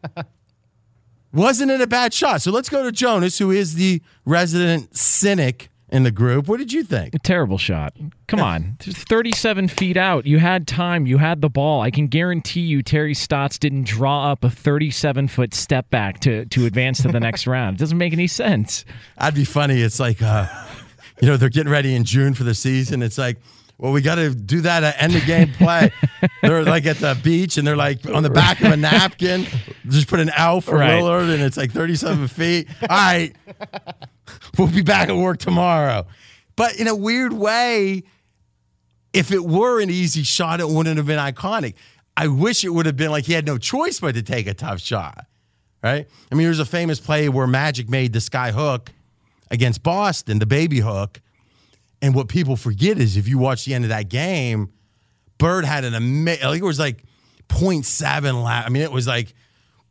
wasn't 1.34 1.72
it 1.72 1.82
a 1.82 1.88
bad 1.88 2.14
shot? 2.14 2.42
So 2.42 2.52
let's 2.52 2.70
go 2.70 2.84
to 2.84 2.92
Jonas, 2.92 3.38
who 3.38 3.52
is 3.52 3.76
the 3.76 4.02
resident 4.26 4.96
cynic 4.96 5.70
in 5.96 6.04
the 6.04 6.12
group. 6.12 6.50
What 6.50 6.58
did 6.58 6.74
you 6.74 6.84
think? 6.84 7.16
A 7.16 7.20
terrible 7.20 7.58
shot. 7.58 7.94
Come 8.28 8.42
on. 8.42 8.76
37 8.82 9.70
feet 9.70 9.96
out. 9.96 10.26
You 10.26 10.40
had 10.40 10.68
time. 10.68 11.06
You 11.06 11.18
had 11.18 11.40
the 11.40 11.50
ball. 11.50 11.82
I 11.82 11.90
can 11.90 12.08
guarantee 12.08 12.62
you 12.62 12.84
Terry 12.84 13.14
Stotts 13.14 13.58
didn't 13.58 13.84
draw 13.84 14.30
up 14.30 14.44
a 14.44 14.50
37 14.50 15.30
foot 15.30 15.54
step 15.54 15.90
back 15.90 16.20
to, 16.20 16.46
to 16.48 16.66
advance 16.66 17.02
to 17.04 17.08
the 17.08 17.22
next 17.22 17.48
round. 17.48 17.78
It 17.78 17.80
doesn't 17.80 17.98
make 17.98 18.12
any 18.12 18.28
sense. 18.28 18.84
I'd 19.18 19.36
be 19.36 19.46
funny. 19.46 19.82
It's 19.82 20.00
like, 20.00 20.22
uh, 20.22 20.48
you 21.22 21.30
know, 21.30 21.38
they're 21.38 21.48
getting 21.48 21.72
ready 21.72 21.96
in 21.96 22.04
June 22.04 22.34
for 22.34 22.44
the 22.44 22.56
season. 22.56 23.02
It's 23.02 23.18
like, 23.18 23.38
well, 23.78 23.92
we 23.92 24.02
got 24.02 24.16
to 24.16 24.34
do 24.34 24.62
that 24.62 24.84
at 24.84 25.02
end 25.02 25.16
of 25.16 25.26
game 25.26 25.52
play. 25.52 25.92
they're 26.42 26.64
like 26.64 26.86
at 26.86 26.98
the 26.98 27.20
beach 27.24 27.58
and 27.58 27.68
they're 27.68 27.76
like 27.76 28.06
on 28.08 28.24
the 28.24 28.30
back 28.30 28.62
of 28.62 28.72
a 28.72 28.78
napkin. 28.78 29.46
Just 29.88 30.08
put 30.08 30.20
an 30.20 30.30
L 30.30 30.62
for 30.62 30.78
right. 30.78 31.02
Lillard 31.02 31.34
and 31.34 31.44
it's 31.44 31.58
like 31.58 31.72
37 31.72 32.28
feet. 32.30 32.68
All 32.82 32.88
right, 32.88 33.36
we'll 34.58 34.70
be 34.70 34.82
back 34.82 35.10
at 35.10 35.16
work 35.16 35.40
tomorrow. 35.40 36.06
But 36.56 36.80
in 36.80 36.88
a 36.88 36.96
weird 36.96 37.34
way, 37.34 38.04
if 39.12 39.32
it 39.32 39.44
were 39.44 39.82
an 39.82 39.90
easy 39.90 40.24
shot, 40.24 40.62
it 40.62 40.70
wouldn't 40.70 40.98
have 40.98 41.06
been 41.06 41.20
iconic. 41.20 41.76
I 42.18 42.28
wish 42.28 42.64
it 42.64 42.70
would 42.70 42.86
have 42.86 42.96
been 42.96 43.12
like 43.12 43.26
he 43.26 43.34
had 43.34 43.46
no 43.46 43.58
choice 43.58 44.00
but 44.00 44.16
to 44.16 44.24
take 44.24 44.48
a 44.48 44.54
tough 44.54 44.80
shot, 44.80 45.26
right? 45.84 46.08
I 46.32 46.36
mean, 46.36 46.46
there's 46.48 46.60
a 46.60 46.66
famous 46.66 47.02
play 47.02 47.28
where 47.28 47.46
Magic 47.46 47.90
made 47.90 48.14
the 48.14 48.22
sky 48.22 48.52
hook 48.52 48.94
against 49.52 49.84
Boston, 49.84 50.40
the 50.40 50.46
baby 50.46 50.80
hook 50.80 51.22
and 52.02 52.14
what 52.14 52.28
people 52.28 52.56
forget 52.56 52.98
is 52.98 53.18
if 53.18 53.28
you 53.28 53.38
watch 53.38 53.66
the 53.66 53.74
end 53.74 53.86
of 53.86 53.90
that 53.90 54.10
game, 54.10 54.72
Bird 55.38 55.66
had 55.66 55.84
an 55.84 55.94
amazing, 55.94 56.48
like 56.48 56.62
it 56.62 56.66
was 56.66 56.80
like 56.80 57.04
0.7 57.50 58.44
lap. 58.44 58.66
I 58.66 58.70
mean, 58.70 58.82
it 58.84 58.92
was 58.92 59.08
like 59.08 59.34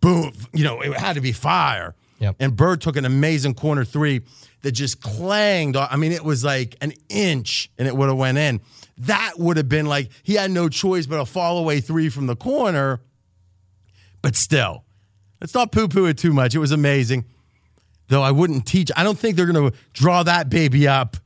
boom, 0.05 0.33
you 0.53 0.65
know, 0.65 0.83
it 0.83 0.93
had 0.95 1.15
to 1.15 1.23
be 1.23 1.33
fire. 1.33 1.95
Yep. 2.19 2.37
And 2.39 2.55
Bird 2.55 2.83
took 2.83 2.97
an 2.97 3.07
amazing 3.07 3.55
corner 3.55 3.85
three 3.85 4.21
that 4.63 4.73
just 4.73 5.01
clanged. 5.01 5.77
I 5.77 5.97
mean, 5.97 6.13
it 6.13 6.23
was 6.23 6.45
like 6.45 6.77
an 6.81 6.93
inch 7.09 7.71
and 7.79 7.89
it 7.89 7.97
would 7.97 8.09
have 8.09 8.19
went 8.19 8.37
in. 8.39 8.61
That 8.99 9.33
would 9.39 9.57
have 9.57 9.69
been 9.69 9.87
like 9.87 10.11
he 10.23 10.35
had 10.35 10.51
no 10.51 10.69
choice 10.69 11.07
but 11.07 11.19
a 11.19 11.27
fall 11.27 11.59
away 11.59 11.81
three 11.81 12.11
from 12.11 12.27
the 12.27 12.37
corner. 12.37 13.01
But 14.21 14.37
still, 14.37 14.85
let's 15.41 15.55
not 15.55 15.73
poo 15.73 15.89
poo 15.89 16.07
it 16.07 16.19
too 16.19 16.33
much. 16.33 16.55
It 16.55 16.59
was 16.59 16.71
amazing. 16.71 17.25
Though 18.09 18.23
I 18.23 18.31
wouldn't 18.31 18.67
teach, 18.67 18.91
I 18.95 19.03
don't 19.03 19.19
think 19.19 19.37
they're 19.37 19.51
going 19.51 19.71
to 19.71 19.77
draw 19.95 20.23
that 20.23 20.51
baby 20.51 20.87
up 20.87 21.17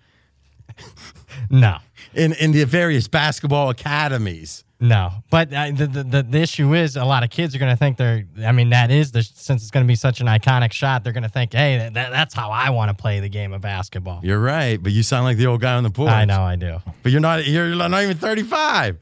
no. 1.51 1.79
In 2.15 2.33
in 2.35 2.53
the 2.53 2.65
various 2.65 3.09
basketball 3.09 3.71
academies. 3.71 4.65
No, 4.81 5.11
but 5.29 5.53
uh, 5.53 5.73
the, 5.73 5.87
the 5.89 6.23
the 6.23 6.39
issue 6.39 6.73
is 6.73 6.95
a 6.97 7.05
lot 7.05 7.25
of 7.25 7.31
kids 7.31 7.53
are 7.55 7.59
going 7.59 7.73
to 7.73 7.77
think 7.77 7.97
they're. 7.97 8.25
I 8.45 8.53
mean, 8.53 8.71
that 8.71 8.93
is 8.93 9.11
the 9.11 9.25
since 9.25 9.63
it's 9.63 9.73
going 9.73 9.85
to 9.85 9.89
be 9.89 9.97
such 9.97 10.21
an 10.21 10.29
iconic 10.29 10.73
shot, 10.73 11.03
they're 11.03 11.13
going 11.13 11.25
to 11.25 11.29
think, 11.29 11.53
hey, 11.53 11.91
that, 11.93 12.11
that's 12.11 12.33
how 12.33 12.51
I 12.53 12.71
want 12.71 12.89
to 12.91 12.95
play 12.95 13.19
the 13.19 13.29
game 13.29 13.53
of 13.53 13.61
basketball. 13.61 14.21
You're 14.23 14.39
right, 14.39 14.81
but 14.81 14.93
you 14.93 15.03
sound 15.03 15.25
like 15.25 15.37
the 15.37 15.47
old 15.47 15.61
guy 15.61 15.75
on 15.75 15.83
the 15.83 15.91
porch. 15.91 16.11
I 16.11 16.25
know, 16.25 16.43
I 16.43 16.55
do. 16.55 16.79
But 17.03 17.11
you're 17.11 17.21
not. 17.21 17.45
You're 17.45 17.75
not 17.75 18.03
even 18.03 18.19
35. 18.19 18.99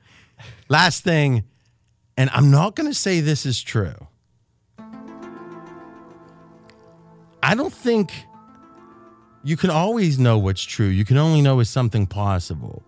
Last 0.71 1.05
thing, 1.05 1.45
and 2.17 2.31
I'm 2.31 2.50
not 2.50 2.75
going 2.75 2.88
to 2.91 2.97
say 2.97 3.21
this 3.21 3.45
is 3.45 3.61
true. 3.62 4.07
I 7.43 7.55
don't 7.55 7.73
think 7.73 8.12
you 9.47 9.57
can 9.57 9.71
always 9.71 10.19
know 10.19 10.38
what's 10.38 10.65
true. 10.65 10.88
You 10.88 11.05
can 11.05 11.17
only 11.17 11.41
know 11.41 11.61
is 11.61 11.71
something 11.71 12.05
possible. 12.09 12.83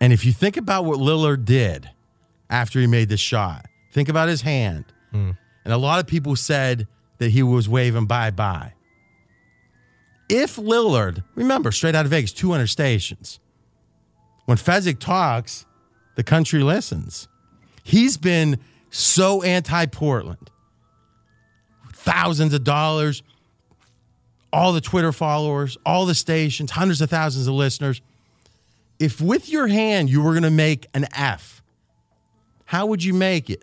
And 0.00 0.12
if 0.12 0.24
you 0.24 0.32
think 0.32 0.56
about 0.56 0.84
what 0.84 0.98
Lillard 0.98 1.44
did 1.44 1.88
after 2.50 2.80
he 2.80 2.88
made 2.88 3.08
the 3.08 3.16
shot, 3.16 3.66
think 3.92 4.08
about 4.08 4.28
his 4.28 4.42
hand. 4.42 4.86
Mm. 5.14 5.38
And 5.64 5.72
a 5.72 5.76
lot 5.76 6.00
of 6.00 6.08
people 6.08 6.34
said 6.34 6.88
that 7.18 7.30
he 7.30 7.44
was 7.44 7.68
waving 7.68 8.06
bye 8.06 8.32
bye. 8.32 8.72
If 10.28 10.56
Lillard, 10.56 11.22
remember, 11.36 11.70
straight 11.70 11.94
out 11.94 12.04
of 12.04 12.10
Vegas, 12.10 12.32
200 12.32 12.66
stations. 12.66 13.38
When 14.46 14.58
Fezzik 14.58 14.98
talks, 14.98 15.66
the 16.16 16.24
country 16.24 16.64
listens. 16.64 17.28
He's 17.84 18.16
been 18.16 18.58
so 18.90 19.42
anti 19.42 19.86
Portland. 19.86 20.50
Thousands 21.92 22.54
of 22.54 22.64
dollars, 22.64 23.22
all 24.52 24.72
the 24.72 24.80
Twitter 24.80 25.12
followers, 25.12 25.78
all 25.86 26.06
the 26.06 26.14
stations, 26.14 26.72
hundreds 26.72 27.00
of 27.00 27.10
thousands 27.10 27.46
of 27.46 27.54
listeners. 27.54 28.00
If 28.98 29.20
with 29.20 29.48
your 29.48 29.66
hand 29.66 30.10
you 30.10 30.22
were 30.22 30.32
going 30.32 30.42
to 30.42 30.50
make 30.50 30.86
an 30.94 31.06
F, 31.14 31.62
how 32.66 32.86
would 32.86 33.02
you 33.02 33.14
make 33.14 33.50
it? 33.50 33.62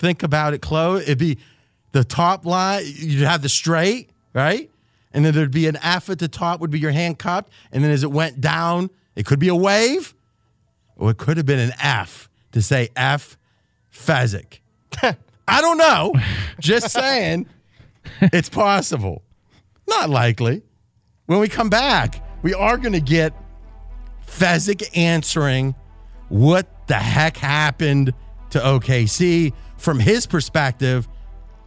think 0.00 0.22
about 0.22 0.54
it 0.54 0.62
close, 0.62 1.02
it'd 1.02 1.18
be 1.18 1.38
the 1.92 2.02
top 2.02 2.46
line, 2.46 2.82
you'd 2.86 3.26
have 3.26 3.42
the 3.42 3.48
straight, 3.48 4.10
right? 4.32 4.70
And 5.12 5.24
then 5.24 5.34
there'd 5.34 5.50
be 5.50 5.66
an 5.66 5.76
F 5.82 6.08
at 6.08 6.18
the 6.18 6.28
top, 6.28 6.60
would 6.60 6.70
be 6.70 6.78
your 6.78 6.90
hand 6.90 7.18
cupped. 7.18 7.52
And 7.70 7.84
then 7.84 7.90
as 7.90 8.02
it 8.02 8.10
went 8.10 8.40
down, 8.40 8.90
it 9.14 9.26
could 9.26 9.38
be 9.38 9.48
a 9.48 9.54
wave, 9.54 10.14
or 10.96 11.10
it 11.10 11.18
could 11.18 11.36
have 11.36 11.46
been 11.46 11.58
an 11.58 11.72
F 11.80 12.28
to 12.52 12.62
say 12.62 12.88
F 12.96 13.36
Fezzik. 13.92 14.60
I 15.02 15.60
don't 15.60 15.78
know. 15.78 16.14
Just 16.60 16.90
saying 16.90 17.46
it's 18.20 18.48
possible. 18.48 19.22
Not 19.88 20.10
likely. 20.10 20.62
When 21.26 21.40
we 21.40 21.48
come 21.48 21.70
back, 21.70 22.24
we 22.42 22.54
are 22.54 22.76
going 22.76 22.92
to 22.92 23.00
get 23.00 23.32
Fezzik 24.26 24.96
answering 24.96 25.74
what 26.28 26.86
the 26.86 26.94
heck 26.94 27.36
happened 27.36 28.12
to 28.50 28.58
OKC 28.58 29.52
from 29.76 29.98
his 29.98 30.26
perspective 30.26 31.08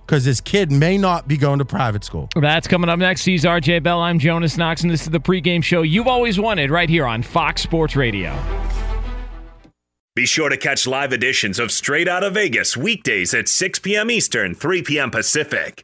because 0.06 0.26
his 0.26 0.42
kid 0.42 0.72
may 0.72 0.98
not 0.98 1.28
be 1.28 1.38
going 1.38 1.60
to 1.60 1.66
private 1.66 2.04
school. 2.04 2.30
That's 2.36 2.68
coming 2.68 2.90
up 2.90 3.00
next. 3.00 3.24
He's 3.24 3.46
RJ 3.46 3.84
Bell. 3.84 4.00
I'm 4.00 4.20
Jonas 4.20 4.58
Knox, 4.58 4.82
and 4.82 4.92
this 4.92 5.04
is 5.04 5.10
the 5.10 5.20
pregame 5.20 5.64
show 5.64 5.82
you've 5.82 6.08
always 6.08 6.40
wanted 6.40 6.72
right 6.72 6.90
here 6.90 7.06
on 7.06 7.24
Fox 7.24 7.62
Sports 7.62 7.96
Radio. 7.96 8.38
Be 10.16 10.26
sure 10.26 10.50
to 10.50 10.58
catch 10.58 10.86
live 10.86 11.12
editions 11.12 11.58
of 11.58 11.72
Straight 11.72 12.08
Out 12.08 12.24
of 12.24 12.36
Vegas 12.36 12.78
weekdays 12.78 13.34
at 13.34 13.48
6 13.48 13.80
p.m. 13.80 14.12
Eastern, 14.12 14.54
3 14.54 14.84
p.m. 14.84 15.10
Pacific 15.10 15.84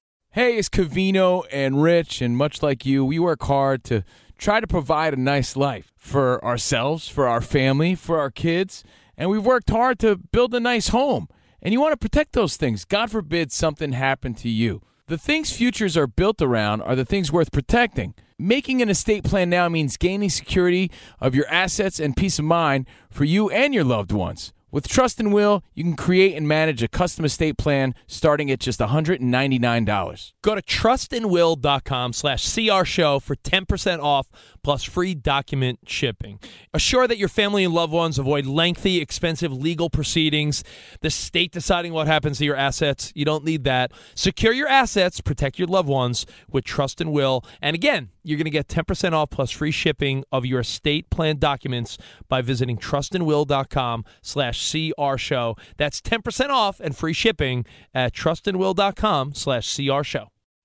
Hey, 0.33 0.55
it's 0.55 0.69
Covino 0.69 1.43
and 1.51 1.83
Rich, 1.83 2.21
and 2.21 2.37
much 2.37 2.63
like 2.63 2.85
you, 2.85 3.03
we 3.03 3.19
work 3.19 3.43
hard 3.43 3.83
to 3.83 4.05
try 4.37 4.61
to 4.61 4.65
provide 4.65 5.13
a 5.13 5.19
nice 5.19 5.57
life 5.57 5.91
for 5.97 6.41
ourselves, 6.41 7.09
for 7.09 7.27
our 7.27 7.41
family, 7.41 7.95
for 7.95 8.17
our 8.17 8.31
kids, 8.31 8.85
and 9.17 9.29
we've 9.29 9.45
worked 9.45 9.69
hard 9.69 9.99
to 9.99 10.15
build 10.15 10.55
a 10.55 10.61
nice 10.61 10.87
home. 10.87 11.27
And 11.61 11.73
you 11.73 11.81
want 11.81 11.91
to 11.91 11.97
protect 11.97 12.31
those 12.31 12.55
things. 12.55 12.85
God 12.85 13.11
forbid 13.11 13.51
something 13.51 13.91
happened 13.91 14.37
to 14.37 14.47
you. 14.47 14.81
The 15.07 15.17
things 15.17 15.51
futures 15.51 15.97
are 15.97 16.07
built 16.07 16.41
around 16.41 16.81
are 16.83 16.95
the 16.95 17.03
things 17.03 17.29
worth 17.29 17.51
protecting. 17.51 18.13
Making 18.39 18.81
an 18.81 18.87
estate 18.87 19.25
plan 19.25 19.49
now 19.49 19.67
means 19.67 19.97
gaining 19.97 20.29
security 20.29 20.91
of 21.19 21.35
your 21.35 21.47
assets 21.49 21.99
and 21.99 22.15
peace 22.15 22.39
of 22.39 22.45
mind 22.45 22.85
for 23.09 23.25
you 23.25 23.49
and 23.49 23.73
your 23.73 23.83
loved 23.83 24.13
ones. 24.13 24.53
With 24.71 24.87
Trust 24.87 25.19
and 25.19 25.33
Will, 25.33 25.65
you 25.73 25.83
can 25.83 25.97
create 25.97 26.33
and 26.33 26.47
manage 26.47 26.81
a 26.81 26.87
custom 26.87 27.25
estate 27.25 27.57
plan 27.57 27.93
starting 28.07 28.49
at 28.49 28.61
just 28.61 28.79
$199. 28.79 30.31
Go 30.41 30.55
to 30.55 30.61
trustandwill.com 30.61 32.13
slash 32.13 32.55
CR 32.55 32.85
show 32.85 33.19
for 33.19 33.35
10% 33.35 33.99
off 33.99 34.29
plus 34.63 34.83
free 34.83 35.15
document 35.15 35.79
shipping. 35.87 36.39
Assure 36.73 37.07
that 37.07 37.17
your 37.17 37.27
family 37.27 37.63
and 37.63 37.73
loved 37.73 37.93
ones 37.93 38.19
avoid 38.19 38.45
lengthy, 38.45 38.99
expensive 38.99 39.51
legal 39.51 39.89
proceedings, 39.89 40.63
the 41.01 41.09
state 41.09 41.51
deciding 41.51 41.93
what 41.93 42.07
happens 42.07 42.37
to 42.37 42.45
your 42.45 42.55
assets. 42.55 43.11
You 43.15 43.25
don't 43.25 43.43
need 43.43 43.63
that. 43.63 43.91
Secure 44.15 44.53
your 44.53 44.67
assets, 44.67 45.21
protect 45.21 45.59
your 45.59 45.67
loved 45.67 45.89
ones 45.89 46.25
with 46.49 46.63
Trust 46.63 47.01
and 47.01 47.11
Will. 47.11 47.43
And 47.61 47.75
again, 47.75 48.09
you're 48.23 48.37
going 48.37 48.45
to 48.45 48.51
get 48.51 48.67
10% 48.67 49.13
off 49.13 49.29
plus 49.29 49.51
free 49.51 49.71
shipping 49.71 50.23
of 50.31 50.45
your 50.45 50.59
estate 50.59 51.09
plan 51.09 51.37
documents 51.37 51.97
by 52.27 52.41
visiting 52.41 52.77
trustandwill.com 52.77 54.05
slash 54.21 54.71
CR 54.71 55.17
show. 55.17 55.55
That's 55.77 56.01
10% 56.01 56.49
off 56.49 56.79
and 56.79 56.95
free 56.95 57.13
shipping 57.13 57.65
at 57.93 58.13
trustandwill.com 58.13 59.33
slash 59.33 59.75
CR 59.75 60.03
show. 60.03 60.27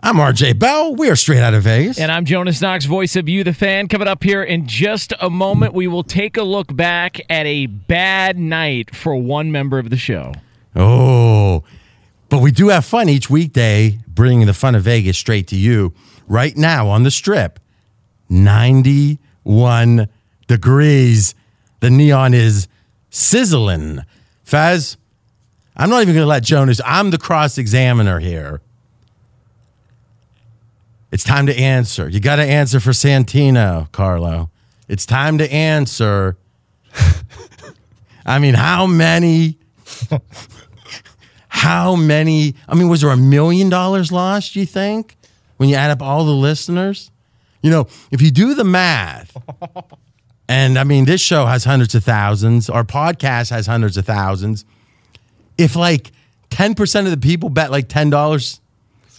I'm 0.00 0.16
RJ 0.16 0.58
Bell. 0.58 0.94
We 0.94 1.08
are 1.08 1.16
straight 1.16 1.40
out 1.40 1.54
of 1.54 1.62
Vegas. 1.62 1.98
And 1.98 2.12
I'm 2.12 2.26
Jonas 2.26 2.60
Knox, 2.60 2.84
voice 2.84 3.16
of 3.16 3.30
You, 3.30 3.42
the 3.42 3.54
fan. 3.54 3.88
Coming 3.88 4.08
up 4.08 4.22
here 4.22 4.42
in 4.42 4.66
just 4.66 5.14
a 5.20 5.30
moment, 5.30 5.72
we 5.72 5.86
will 5.86 6.04
take 6.04 6.36
a 6.36 6.42
look 6.42 6.76
back 6.76 7.18
at 7.30 7.46
a 7.46 7.64
bad 7.64 8.38
night 8.38 8.94
for 8.94 9.16
one 9.16 9.50
member 9.50 9.78
of 9.78 9.88
the 9.88 9.96
show. 9.96 10.34
Oh, 10.76 11.64
but 12.28 12.42
we 12.42 12.52
do 12.52 12.68
have 12.68 12.84
fun 12.84 13.08
each 13.08 13.30
weekday, 13.30 13.98
bringing 14.06 14.46
the 14.46 14.52
fun 14.52 14.74
of 14.74 14.82
Vegas 14.82 15.16
straight 15.16 15.48
to 15.48 15.56
you. 15.56 15.94
Right 16.28 16.54
now 16.56 16.88
on 16.88 17.02
the 17.02 17.10
strip, 17.10 17.58
91 18.28 20.08
degrees. 20.46 21.34
The 21.80 21.88
neon 21.88 22.34
is 22.34 22.68
sizzling. 23.08 24.00
Faz, 24.44 24.98
I'm 25.74 25.88
not 25.88 26.02
even 26.02 26.14
going 26.14 26.22
to 26.24 26.28
let 26.28 26.42
Jonas. 26.42 26.82
I'm 26.84 27.10
the 27.10 27.18
cross 27.18 27.56
examiner 27.56 28.20
here. 28.20 28.60
It's 31.12 31.24
time 31.24 31.46
to 31.46 31.56
answer. 31.56 32.08
You 32.08 32.20
got 32.20 32.36
to 32.36 32.42
answer 32.42 32.80
for 32.80 32.90
Santino, 32.90 33.90
Carlo. 33.92 34.50
It's 34.88 35.06
time 35.06 35.38
to 35.38 35.50
answer. 35.52 36.36
I 38.26 38.38
mean, 38.38 38.54
how 38.54 38.86
many? 38.86 39.58
How 41.48 41.96
many? 41.96 42.54
I 42.68 42.74
mean, 42.74 42.88
was 42.88 43.00
there 43.00 43.10
a 43.10 43.16
million 43.16 43.70
dollars 43.70 44.12
lost, 44.12 44.56
you 44.56 44.66
think, 44.66 45.16
when 45.56 45.70
you 45.70 45.74
add 45.74 45.90
up 45.90 46.02
all 46.02 46.26
the 46.26 46.34
listeners? 46.34 47.10
You 47.62 47.70
know, 47.70 47.88
if 48.10 48.20
you 48.20 48.30
do 48.30 48.52
the 48.52 48.62
math, 48.62 49.34
and 50.50 50.78
I 50.78 50.84
mean, 50.84 51.06
this 51.06 51.22
show 51.22 51.46
has 51.46 51.64
hundreds 51.64 51.94
of 51.94 52.04
thousands, 52.04 52.68
our 52.68 52.84
podcast 52.84 53.48
has 53.50 53.66
hundreds 53.66 53.96
of 53.96 54.04
thousands. 54.04 54.66
If 55.56 55.76
like 55.76 56.12
10% 56.50 57.04
of 57.06 57.10
the 57.10 57.16
people 57.16 57.48
bet 57.48 57.70
like 57.70 57.88
$10, 57.88 58.60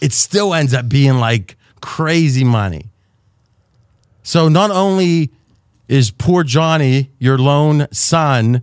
it 0.00 0.12
still 0.12 0.54
ends 0.54 0.72
up 0.72 0.88
being 0.88 1.14
like 1.14 1.56
crazy 1.80 2.44
money. 2.44 2.86
So 4.22 4.48
not 4.48 4.70
only 4.70 5.30
is 5.88 6.10
poor 6.10 6.44
Johnny, 6.44 7.10
your 7.18 7.38
lone 7.38 7.86
son, 7.92 8.62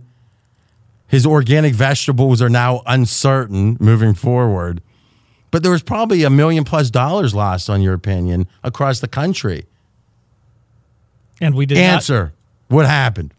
his 1.08 1.26
organic 1.26 1.74
vegetables 1.74 2.40
are 2.40 2.48
now 2.48 2.82
uncertain 2.86 3.76
moving 3.80 4.14
forward. 4.14 4.80
But 5.50 5.62
there 5.62 5.72
was 5.72 5.82
probably 5.82 6.22
a 6.24 6.30
million 6.30 6.64
plus 6.64 6.90
dollars 6.90 7.34
lost, 7.34 7.70
on 7.70 7.80
your 7.80 7.94
opinion, 7.94 8.46
across 8.62 9.00
the 9.00 9.08
country. 9.08 9.66
And 11.40 11.54
we 11.54 11.66
did 11.66 11.76
not- 11.78 11.82
Answer 11.84 12.32
what 12.68 12.86
happened? 12.86 13.32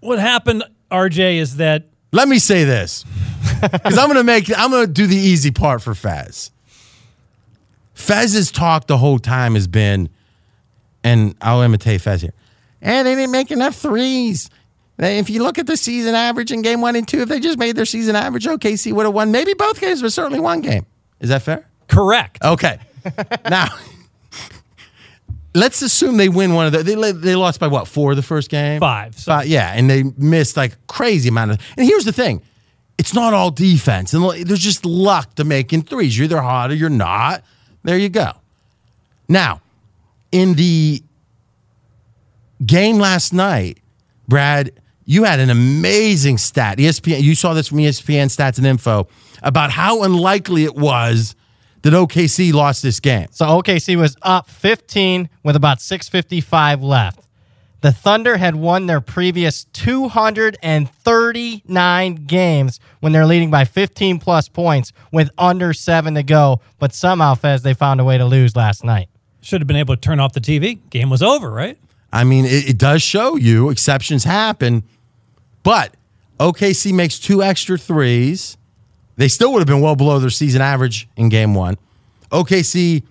What 0.00 0.18
happened, 0.18 0.62
RJ, 0.90 1.36
is 1.38 1.56
that 1.56 1.84
Let 2.12 2.28
me 2.28 2.38
say 2.38 2.64
this 2.64 3.04
because 3.60 3.98
I'm 3.98 4.06
going 4.06 4.16
to 4.16 4.24
make, 4.24 4.50
I'm 4.56 4.70
going 4.70 4.86
to 4.86 4.92
do 4.92 5.06
the 5.06 5.16
easy 5.16 5.50
part 5.50 5.82
for 5.82 5.94
Fez. 5.94 6.50
Fez's 7.96 8.52
talk 8.52 8.86
the 8.86 8.98
whole 8.98 9.18
time 9.18 9.54
has 9.54 9.66
been, 9.66 10.10
and 11.02 11.34
I'll 11.40 11.62
imitate 11.62 12.02
Fez 12.02 12.20
here. 12.20 12.34
And 12.82 13.06
they 13.06 13.14
didn't 13.14 13.32
make 13.32 13.50
enough 13.50 13.74
threes. 13.74 14.50
If 14.98 15.30
you 15.30 15.42
look 15.42 15.58
at 15.58 15.66
the 15.66 15.78
season 15.78 16.14
average 16.14 16.52
in 16.52 16.60
game 16.60 16.82
one 16.82 16.94
and 16.94 17.08
two, 17.08 17.22
if 17.22 17.28
they 17.28 17.40
just 17.40 17.58
made 17.58 17.74
their 17.74 17.86
season 17.86 18.14
average, 18.14 18.44
OKC 18.46 18.92
would 18.92 19.06
have 19.06 19.14
won 19.14 19.32
maybe 19.32 19.54
both 19.54 19.80
games, 19.80 20.02
but 20.02 20.12
certainly 20.12 20.40
one 20.40 20.60
game. 20.60 20.84
Is 21.20 21.30
that 21.30 21.42
fair? 21.42 21.66
correct. 21.88 22.44
Okay. 22.44 22.78
now, 23.50 23.68
let's 25.54 25.80
assume 25.80 26.18
they 26.18 26.28
win 26.28 26.52
one 26.52 26.66
of 26.66 26.72
the. 26.72 26.82
They, 26.82 27.12
they 27.12 27.34
lost 27.34 27.60
by 27.60 27.66
what? 27.66 27.88
Four 27.88 28.14
the 28.14 28.22
first 28.22 28.50
game? 28.50 28.80
Five. 28.80 29.14
So 29.18 29.32
Five, 29.32 29.46
yeah, 29.46 29.72
and 29.74 29.88
they 29.88 30.02
missed 30.02 30.56
like 30.56 30.86
crazy 30.86 31.30
amount 31.30 31.52
of. 31.52 31.58
And 31.78 31.86
here's 31.86 32.04
the 32.04 32.12
thing 32.12 32.42
it's 32.98 33.14
not 33.14 33.32
all 33.32 33.50
defense, 33.50 34.12
and 34.12 34.22
there's 34.46 34.60
just 34.60 34.84
luck 34.84 35.34
to 35.36 35.44
making 35.44 35.82
threes. 35.82 36.16
You're 36.16 36.26
either 36.26 36.42
hot 36.42 36.70
or 36.70 36.74
you're 36.74 36.90
not. 36.90 37.42
There 37.86 37.96
you 37.96 38.08
go. 38.08 38.32
Now, 39.28 39.60
in 40.32 40.54
the 40.54 41.04
game 42.64 42.98
last 42.98 43.32
night, 43.32 43.78
Brad, 44.26 44.72
you 45.04 45.22
had 45.22 45.38
an 45.38 45.50
amazing 45.50 46.38
stat. 46.38 46.78
ESPN, 46.78 47.22
you 47.22 47.36
saw 47.36 47.54
this 47.54 47.68
from 47.68 47.78
ESPN 47.78 48.26
Stats 48.26 48.58
and 48.58 48.66
Info 48.66 49.06
about 49.40 49.70
how 49.70 50.02
unlikely 50.02 50.64
it 50.64 50.74
was 50.74 51.36
that 51.82 51.92
OKC 51.92 52.52
lost 52.52 52.82
this 52.82 52.98
game. 52.98 53.28
So 53.30 53.46
OKC 53.46 53.94
was 53.94 54.16
up 54.22 54.50
15 54.50 55.28
with 55.44 55.54
about 55.54 55.80
655 55.80 56.82
left. 56.82 57.25
The 57.86 57.92
Thunder 57.92 58.36
had 58.36 58.56
won 58.56 58.86
their 58.86 59.00
previous 59.00 59.62
239 59.66 62.14
games 62.26 62.80
when 62.98 63.12
they're 63.12 63.26
leading 63.26 63.48
by 63.48 63.64
15 63.64 64.18
plus 64.18 64.48
points 64.48 64.92
with 65.12 65.30
under 65.38 65.72
seven 65.72 66.14
to 66.14 66.24
go. 66.24 66.60
But 66.80 66.92
somehow, 66.92 67.36
Fez, 67.36 67.62
they 67.62 67.74
found 67.74 68.00
a 68.00 68.04
way 68.04 68.18
to 68.18 68.24
lose 68.24 68.56
last 68.56 68.82
night. 68.82 69.08
Should 69.40 69.60
have 69.60 69.68
been 69.68 69.76
able 69.76 69.94
to 69.94 70.00
turn 70.00 70.18
off 70.18 70.32
the 70.32 70.40
TV. 70.40 70.80
Game 70.90 71.10
was 71.10 71.22
over, 71.22 71.48
right? 71.48 71.78
I 72.12 72.24
mean, 72.24 72.44
it, 72.44 72.70
it 72.70 72.76
does 72.76 73.02
show 73.02 73.36
you 73.36 73.70
exceptions 73.70 74.24
happen, 74.24 74.82
but 75.62 75.94
OKC 76.40 76.92
makes 76.92 77.20
two 77.20 77.40
extra 77.40 77.78
threes. 77.78 78.56
They 79.14 79.28
still 79.28 79.52
would 79.52 79.60
have 79.60 79.68
been 79.68 79.80
well 79.80 79.94
below 79.94 80.18
their 80.18 80.30
season 80.30 80.60
average 80.60 81.08
in 81.16 81.28
game 81.28 81.54
one. 81.54 81.76
OKC, 82.32 83.04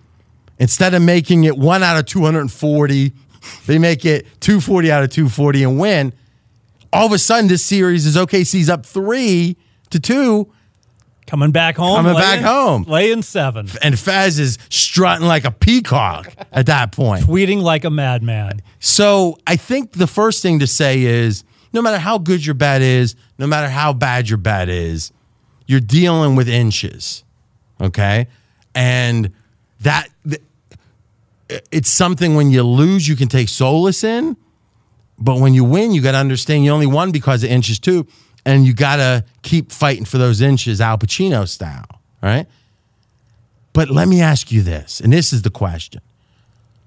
instead 0.59 0.93
of 0.93 1.01
making 1.01 1.45
it 1.45 1.57
one 1.57 1.81
out 1.81 1.97
of 1.97 2.05
240, 2.07 3.13
they 3.65 3.77
make 3.77 4.05
it 4.05 4.25
240 4.41 4.91
out 4.91 5.03
of 5.03 5.09
240 5.09 5.63
and 5.63 5.79
win. 5.79 6.13
All 6.93 7.05
of 7.07 7.11
a 7.11 7.17
sudden, 7.19 7.47
this 7.49 7.63
series 7.65 8.05
is 8.05 8.15
OKC's 8.15 8.69
up 8.69 8.85
three 8.85 9.57
to 9.89 9.99
two. 9.99 10.51
Coming 11.27 11.51
back 11.51 11.75
home. 11.75 11.95
Coming 11.97 12.13
laying- 12.13 12.25
back 12.25 12.39
home. 12.41 12.83
Laying 12.83 13.21
seven. 13.23 13.67
And 13.81 13.95
Faz 13.95 14.37
is 14.39 14.57
strutting 14.69 15.25
like 15.25 15.43
a 15.43 15.49
peacock 15.51 16.31
at 16.51 16.67
that 16.67 16.91
point. 16.91 17.25
Tweeting 17.25 17.61
like 17.63 17.83
a 17.83 17.89
madman. 17.89 18.61
So 18.79 19.37
I 19.47 19.55
think 19.55 19.93
the 19.93 20.05
first 20.07 20.43
thing 20.43 20.59
to 20.59 20.67
say 20.67 21.01
is 21.01 21.43
no 21.73 21.81
matter 21.81 21.97
how 21.97 22.19
good 22.19 22.45
your 22.45 22.53
bet 22.53 22.81
is, 22.83 23.15
no 23.39 23.47
matter 23.47 23.69
how 23.69 23.91
bad 23.91 24.29
your 24.29 24.37
bet 24.37 24.69
is, 24.69 25.11
you're 25.65 25.79
dealing 25.79 26.35
with 26.35 26.47
inches. 26.47 27.23
Okay. 27.81 28.27
And 28.75 29.31
that, 29.81 30.09
th- 30.29 30.41
it's 31.49 31.89
something 31.89 32.35
when 32.35 32.51
you 32.51 32.63
lose, 32.63 33.07
you 33.07 33.15
can 33.15 33.27
take 33.27 33.49
solace 33.49 34.03
in. 34.03 34.37
But 35.17 35.39
when 35.39 35.53
you 35.53 35.63
win, 35.63 35.93
you 35.93 36.01
got 36.01 36.11
to 36.11 36.17
understand 36.17 36.65
you 36.65 36.71
only 36.71 36.87
won 36.87 37.11
because 37.11 37.43
of 37.43 37.49
inches 37.49 37.79
too. 37.79 38.07
And 38.45 38.65
you 38.65 38.73
got 38.73 38.97
to 38.97 39.25
keep 39.41 39.71
fighting 39.71 40.05
for 40.05 40.17
those 40.17 40.41
inches, 40.41 40.81
Al 40.81 40.97
Pacino 40.97 41.47
style. 41.47 41.85
Right. 42.21 42.47
But 43.73 43.89
let 43.89 44.07
me 44.07 44.21
ask 44.21 44.51
you 44.51 44.61
this, 44.61 45.01
and 45.01 45.11
this 45.11 45.33
is 45.33 45.41
the 45.41 45.49
question 45.49 46.01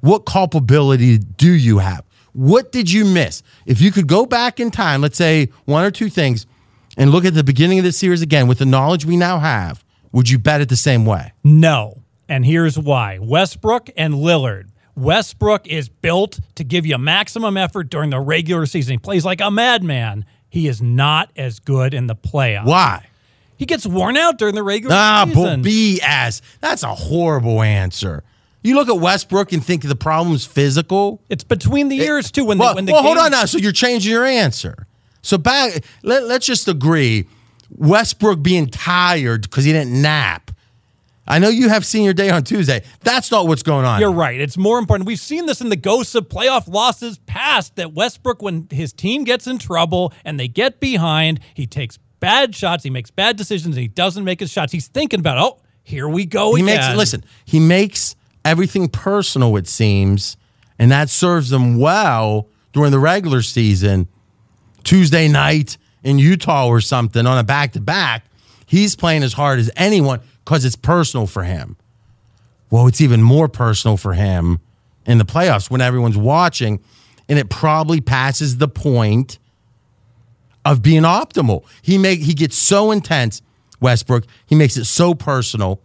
what 0.01 0.21
culpability 0.21 1.19
do 1.19 1.51
you 1.51 1.79
have? 1.79 2.05
What 2.33 2.73
did 2.73 2.91
you 2.91 3.05
miss? 3.05 3.43
If 3.67 3.81
you 3.81 3.91
could 3.91 4.07
go 4.07 4.25
back 4.27 4.61
in 4.61 4.71
time, 4.71 5.01
let's 5.01 5.19
say 5.19 5.49
one 5.65 5.85
or 5.85 5.91
two 5.91 6.09
things, 6.09 6.47
and 6.97 7.11
look 7.11 7.25
at 7.25 7.35
the 7.35 7.45
beginning 7.45 7.79
of 7.79 7.85
the 7.85 7.93
series 7.93 8.23
again 8.23 8.47
with 8.47 8.59
the 8.59 8.65
knowledge 8.65 9.05
we 9.05 9.17
now 9.17 9.39
have, 9.39 9.85
would 10.13 10.31
you 10.31 10.39
bet 10.39 10.61
it 10.61 10.69
the 10.69 10.77
same 10.77 11.05
way? 11.05 11.33
No. 11.45 11.98
And 12.29 12.45
here's 12.45 12.79
why 12.79 13.19
Westbrook 13.21 13.91
and 13.97 14.15
Lillard. 14.15 14.69
Westbrook 14.97 15.67
is 15.67 15.89
built 15.89 16.41
to 16.57 16.65
give 16.65 16.85
you 16.85 16.99
maximum 16.99 17.57
effort 17.57 17.89
during 17.89 18.11
the 18.11 18.19
regular 18.21 18.67
season. 18.67 18.93
He 18.95 18.99
plays 18.99 19.25
like 19.25 19.41
a 19.41 19.51
madman. 19.51 20.25
He 20.51 20.67
is 20.67 20.83
not 20.83 21.31
as 21.37 21.61
good 21.61 21.95
in 21.95 22.07
the 22.09 22.17
playoffs. 22.17 22.65
Why? 22.67 23.07
He 23.57 23.65
gets 23.67 23.87
worn 23.87 24.17
out 24.17 24.39
during 24.39 24.55
the 24.55 24.63
regular 24.63 24.95
Ah, 24.97 25.25
season. 25.27 25.63
bull 25.63 25.71
BS. 25.71 26.41
That's 26.61 26.83
a 26.83 26.95
horrible 26.95 27.63
answer. 27.63 28.25
You 28.63 28.75
look 28.75 28.89
at 28.89 28.99
Westbrook 28.99 29.53
and 29.53 29.65
think 29.65 29.83
the 29.87 29.95
problem's 29.97 30.45
physical. 30.45 31.23
It's 31.29 31.45
between 31.45 31.89
the 31.89 31.97
years 31.97 32.31
too. 32.33 32.45
When 32.45 32.59
well, 32.59 32.71
the, 32.71 32.75
when 32.77 32.85
the 32.87 32.93
well 32.93 33.03
hold 33.03 33.19
on 33.19 33.31
now. 33.31 33.45
So 33.45 33.59
you're 33.59 33.73
changing 33.73 34.11
your 34.11 34.25
answer. 34.25 34.87
So 35.23 35.39
back, 35.39 35.85
let, 36.03 36.25
let's 36.25 36.45
just 36.47 36.67
agree. 36.67 37.27
Westbrook 37.71 38.43
being 38.43 38.67
tired 38.67 39.43
because 39.43 39.65
he 39.65 39.73
didn't 39.73 40.01
nap. 40.03 40.48
I 41.29 41.39
know 41.39 41.51
you 41.51 41.69
have 41.69 41.85
senior 41.85 42.15
day 42.15 42.31
on 42.31 42.43
Tuesday. 42.43 42.83
That's 43.01 43.31
not 43.31 43.47
what's 43.47 43.63
going 43.63 43.85
on. 43.85 44.01
You're 44.01 44.11
right. 44.11 44.41
It's 44.41 44.57
more 44.57 44.79
important. 44.79 45.07
We've 45.07 45.21
seen 45.21 45.45
this 45.45 45.61
in 45.61 45.69
the 45.69 45.77
ghosts 45.77 46.15
of 46.15 46.29
playoff 46.29 46.67
losses 46.67 47.19
past 47.19 47.77
that 47.77 47.93
Westbrook, 47.93 48.41
when 48.43 48.67
his 48.71 48.95
team 48.95 49.25
gets 49.25 49.47
in 49.47 49.59
trouble 49.59 50.15
and 50.25 50.41
they 50.41 50.49
get 50.49 50.81
behind, 50.81 51.41
he 51.53 51.67
takes 51.67 51.99
bad 52.19 52.55
shots, 52.55 52.83
he 52.83 52.91
makes 52.91 53.11
bad 53.11 53.37
decisions, 53.37 53.77
and 53.77 53.83
he 53.83 53.89
doesn't 53.89 54.25
make 54.25 54.41
his 54.41 54.51
shots. 54.51 54.73
He's 54.73 54.89
thinking 54.89 55.21
about, 55.21 55.39
oh, 55.39 55.61
here 55.83 56.09
we 56.09 56.25
go 56.25 56.55
he 56.55 56.63
again. 56.63 56.77
makes 56.77 56.97
listen. 56.97 57.25
He 57.45 57.61
makes 57.61 58.17
everything 58.45 58.89
personal. 58.89 59.57
It 59.57 59.69
seems, 59.69 60.37
and 60.79 60.91
that 60.91 61.11
serves 61.11 61.51
them 61.51 61.79
well 61.79 62.49
during 62.73 62.91
the 62.91 62.99
regular 62.99 63.43
season. 63.43 64.09
Tuesday 64.83 65.29
night 65.29 65.77
in 66.03 66.19
Utah 66.19 66.67
or 66.67 66.81
something 66.81 67.27
on 67.27 67.37
a 67.37 67.45
back 67.45 67.73
to 67.73 67.81
back, 67.81 68.25
he's 68.65 68.97
playing 68.97 69.23
as 69.23 69.35
hard 69.35 69.59
as 69.59 69.71
anyone 69.77 70.21
because 70.49 70.65
it's 70.65 70.77
personal 70.77 71.27
for 71.27 71.43
him. 71.43 71.77
Well, 72.71 72.87
it's 72.87 73.03
even 73.03 73.23
more 73.23 73.49
personal 73.49 73.99
for 73.99 74.15
him 74.15 74.61
in 75.05 75.19
the 75.19 75.25
playoffs 75.27 75.71
when 75.71 75.83
everyone's 75.83 76.17
watching, 76.17 76.81
and 77.29 77.39
it 77.39 77.51
probably 77.51 78.01
passes 78.01 78.57
the 78.57 78.67
point 78.67 79.39
of 80.65 80.81
being 80.81 81.03
optimal. 81.03 81.67
He 81.83 81.99
make 81.99 82.21
he 82.21 82.33
gets 82.33 82.57
so 82.57 82.91
intense, 82.91 83.43
Westbrook. 83.81 84.25
He 84.47 84.55
makes 84.55 84.79
it 84.79 84.87
so 84.87 85.13
personal. 85.13 85.83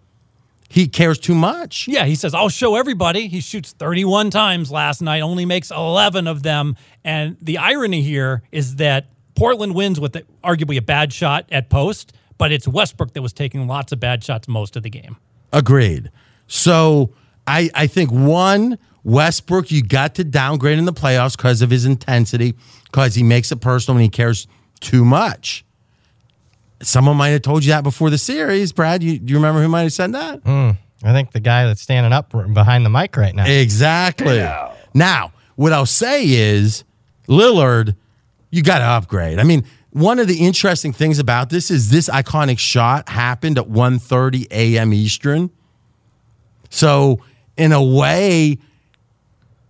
He 0.70 0.88
cares 0.88 1.20
too 1.20 1.36
much. 1.36 1.86
Yeah, 1.90 2.06
he 2.06 2.16
says, 2.16 2.34
I'll 2.34 2.48
show 2.48 2.78
everybody. 2.78 3.28
He 3.28 3.42
shoots 3.42 3.74
31 3.74 4.30
times 4.30 4.72
last 4.72 5.02
night, 5.02 5.20
only 5.20 5.46
makes 5.46 5.72
11 5.72 6.26
of 6.26 6.42
them. 6.42 6.78
And 7.04 7.36
the 7.42 7.58
irony 7.58 8.02
here 8.02 8.44
is 8.54 8.78
that 8.78 9.08
Portland 9.36 9.76
wins 9.76 10.00
with 10.00 10.14
arguably 10.42 10.78
a 10.78 10.82
bad 10.82 11.12
shot 11.12 11.50
at 11.52 11.70
post, 11.70 12.14
but 12.44 12.52
it's 12.52 12.68
Westbrook 12.68 13.14
that 13.14 13.22
was 13.22 13.32
taking 13.32 13.68
lots 13.68 13.94
of 13.94 14.02
bad 14.02 14.22
shots 14.22 14.50
most 14.50 14.76
of 14.76 14.84
the 14.84 14.90
game. 14.90 15.16
Agreed. 15.54 16.12
So 16.46 17.14
I 17.48 17.70
I 17.74 17.88
think 17.88 18.12
one 18.12 18.78
Westbrook 19.06 19.72
you 19.72 19.82
got 19.82 20.16
to 20.16 20.26
downgrade 20.26 20.78
in 20.78 20.84
the 20.84 20.92
playoffs 20.92 21.38
because 21.38 21.62
of 21.62 21.70
his 21.70 21.86
intensity, 21.86 22.54
because 22.84 23.16
he 23.16 23.24
makes 23.24 23.54
it 23.54 23.62
personal 23.62 23.96
and 23.96 24.04
he 24.04 24.10
cares 24.10 24.46
too 24.82 25.06
much. 25.06 25.64
someone 26.82 27.16
might 27.16 27.30
have 27.30 27.44
told 27.44 27.64
you 27.64 27.72
that 27.72 27.84
before 27.86 28.10
the 28.10 28.18
series. 28.18 28.74
Brad, 28.74 29.02
you, 29.02 29.20
do 29.20 29.32
you 29.32 29.38
remember 29.38 29.62
who 29.62 29.70
might 29.70 29.84
have 29.84 29.94
said 29.94 30.12
that? 30.12 30.44
Mm, 30.44 30.78
I 31.02 31.14
think 31.14 31.32
the 31.32 31.40
guy 31.40 31.66
that's 31.66 31.82
standing 31.82 32.12
up 32.12 32.34
behind 32.54 32.86
the 32.86 32.90
mic 32.90 33.16
right 33.16 33.34
now. 33.34 33.46
Exactly. 33.46 34.46
Now, 34.94 35.32
what 35.56 35.72
I'll 35.72 35.86
say 35.86 36.26
is 36.26 36.84
Lillard, 37.30 37.96
you 38.52 38.64
got 38.64 38.80
to 38.80 38.84
upgrade. 38.84 39.40
I 39.40 39.44
mean, 39.44 39.64
one 39.94 40.18
of 40.18 40.28
the 40.28 40.40
interesting 40.40 40.92
things 40.92 41.20
about 41.20 41.52
this 41.52 41.70
is 41.70 41.92
this 41.92 42.10
iconic 42.10 42.58
shot 42.58 43.10
happened 43.10 43.60
at 43.60 43.70
1:30 43.70 44.48
a.m. 44.52 44.92
Eastern. 44.92 45.52
So, 46.70 47.22
in 47.56 47.72
a 47.72 47.84
way, 47.84 48.58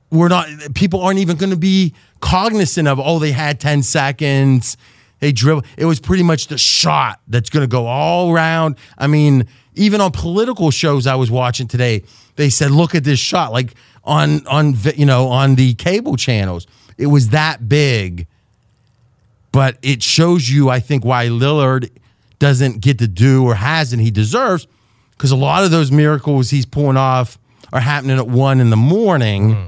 we're 0.09 0.29
not 0.29 0.47
people 0.73 1.01
aren't 1.01 1.19
even 1.19 1.35
going 1.35 1.49
to 1.49 1.57
be 1.57 1.93
cognizant 2.21 2.87
of 2.87 2.99
oh 3.01 3.19
they 3.19 3.33
had 3.33 3.59
10 3.59 3.83
seconds 3.83 4.77
they 5.19 5.33
dribble 5.33 5.63
it 5.75 5.85
was 5.85 5.99
pretty 5.99 6.23
much 6.23 6.47
the 6.47 6.57
shot 6.57 7.19
that's 7.27 7.49
going 7.49 7.63
to 7.63 7.67
go 7.67 7.85
all 7.85 8.31
around 8.31 8.77
i 8.97 9.07
mean 9.07 9.45
even 9.73 9.99
on 9.99 10.11
political 10.11 10.71
shows 10.71 11.05
i 11.05 11.15
was 11.15 11.29
watching 11.29 11.67
today 11.67 12.01
they 12.35 12.49
said 12.49 12.71
look 12.71 12.95
at 12.95 13.03
this 13.03 13.19
shot 13.19 13.51
like 13.51 13.73
on 14.05 14.45
on 14.47 14.75
you 14.95 15.05
know 15.05 15.27
on 15.27 15.55
the 15.55 15.73
cable 15.73 16.15
channels 16.15 16.65
it 16.97 17.07
was 17.07 17.29
that 17.29 17.67
big 17.67 18.27
but 19.53 19.77
it 19.81 20.03
shows 20.03 20.49
you 20.49 20.69
i 20.69 20.81
think 20.81 21.05
why 21.05 21.27
lillard 21.27 21.89
doesn't 22.39 22.81
get 22.81 22.99
to 22.99 23.07
do 23.07 23.45
or 23.45 23.55
hasn't 23.55 24.01
he 24.01 24.11
deserves 24.11 24.67
because 25.11 25.31
a 25.31 25.37
lot 25.37 25.63
of 25.63 25.71
those 25.71 25.89
miracles 25.89 26.49
he's 26.49 26.65
pulling 26.65 26.97
off 26.97 27.39
are 27.71 27.79
happening 27.79 28.17
at 28.17 28.27
one 28.27 28.59
in 28.59 28.69
the 28.69 28.75
morning 28.75 29.53
hmm. 29.53 29.67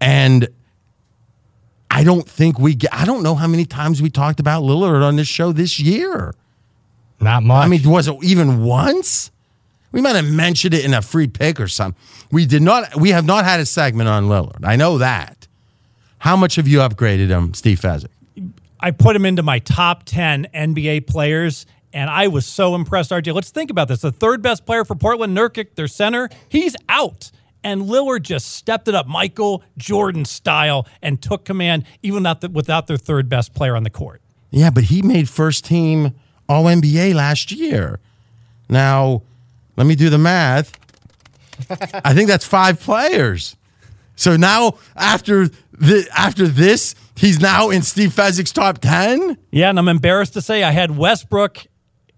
and 0.00 0.48
I 1.96 2.04
don't 2.04 2.28
think 2.28 2.58
we 2.58 2.74
get, 2.74 2.92
I 2.92 3.06
don't 3.06 3.22
know 3.22 3.34
how 3.34 3.46
many 3.46 3.64
times 3.64 4.02
we 4.02 4.10
talked 4.10 4.38
about 4.38 4.62
Lillard 4.62 5.02
on 5.02 5.16
this 5.16 5.28
show 5.28 5.50
this 5.52 5.80
year. 5.80 6.34
Not 7.20 7.42
much. 7.42 7.64
I 7.64 7.68
mean, 7.68 7.88
was 7.88 8.06
it 8.06 8.16
even 8.22 8.64
once? 8.64 9.30
We 9.92 10.02
might 10.02 10.14
have 10.14 10.30
mentioned 10.30 10.74
it 10.74 10.84
in 10.84 10.92
a 10.92 11.00
free 11.00 11.26
pick 11.26 11.58
or 11.58 11.68
something. 11.68 11.98
We 12.30 12.44
did 12.44 12.60
not, 12.60 12.96
we 12.96 13.12
have 13.12 13.24
not 13.24 13.46
had 13.46 13.60
a 13.60 13.64
segment 13.64 14.10
on 14.10 14.26
Lillard. 14.26 14.62
I 14.62 14.76
know 14.76 14.98
that. 14.98 15.48
How 16.18 16.36
much 16.36 16.56
have 16.56 16.68
you 16.68 16.80
upgraded 16.80 17.28
him, 17.28 17.54
Steve 17.54 17.80
Fezzik? 17.80 18.08
I 18.86 18.92
put 18.92 19.16
him 19.16 19.26
into 19.26 19.42
my 19.42 19.58
top 19.58 20.04
10 20.04 20.46
NBA 20.54 21.08
players, 21.08 21.66
and 21.92 22.08
I 22.08 22.28
was 22.28 22.46
so 22.46 22.76
impressed, 22.76 23.10
RJ. 23.10 23.34
Let's 23.34 23.50
think 23.50 23.68
about 23.68 23.88
this. 23.88 24.02
The 24.02 24.12
third 24.12 24.42
best 24.42 24.64
player 24.64 24.84
for 24.84 24.94
Portland, 24.94 25.36
Nurkic, 25.36 25.74
their 25.74 25.88
center, 25.88 26.28
he's 26.48 26.76
out. 26.88 27.32
And 27.64 27.86
Lillard 27.86 28.22
just 28.22 28.52
stepped 28.52 28.86
it 28.86 28.94
up, 28.94 29.08
Michael 29.08 29.64
Jordan 29.76 30.24
style, 30.24 30.86
and 31.02 31.20
took 31.20 31.44
command, 31.44 31.82
even 32.04 32.24
without, 32.52 32.86
their 32.86 32.96
third 32.96 33.28
best 33.28 33.54
player 33.54 33.74
on 33.74 33.82
the 33.82 33.90
court. 33.90 34.22
Yeah, 34.52 34.70
but 34.70 34.84
he 34.84 35.02
made 35.02 35.28
first 35.28 35.64
team 35.64 36.14
All 36.48 36.66
NBA 36.66 37.12
last 37.12 37.50
year. 37.50 37.98
Now, 38.68 39.22
let 39.76 39.88
me 39.88 39.96
do 39.96 40.10
the 40.10 40.18
math. 40.18 40.78
I 42.04 42.14
think 42.14 42.28
that's 42.28 42.46
five 42.46 42.78
players. 42.78 43.56
So 44.14 44.36
now 44.36 44.78
after 44.94 45.48
the 45.72 46.08
after 46.16 46.46
this, 46.46 46.94
he's 47.16 47.40
now 47.40 47.70
in 47.70 47.82
Steve 47.82 48.10
Fezzik's 48.10 48.52
top 48.52 48.78
ten. 48.78 49.36
Yeah, 49.50 49.70
and 49.70 49.78
I'm 49.78 49.88
embarrassed 49.88 50.34
to 50.34 50.40
say 50.40 50.62
I 50.62 50.70
had 50.70 50.96
Westbrook 50.96 51.66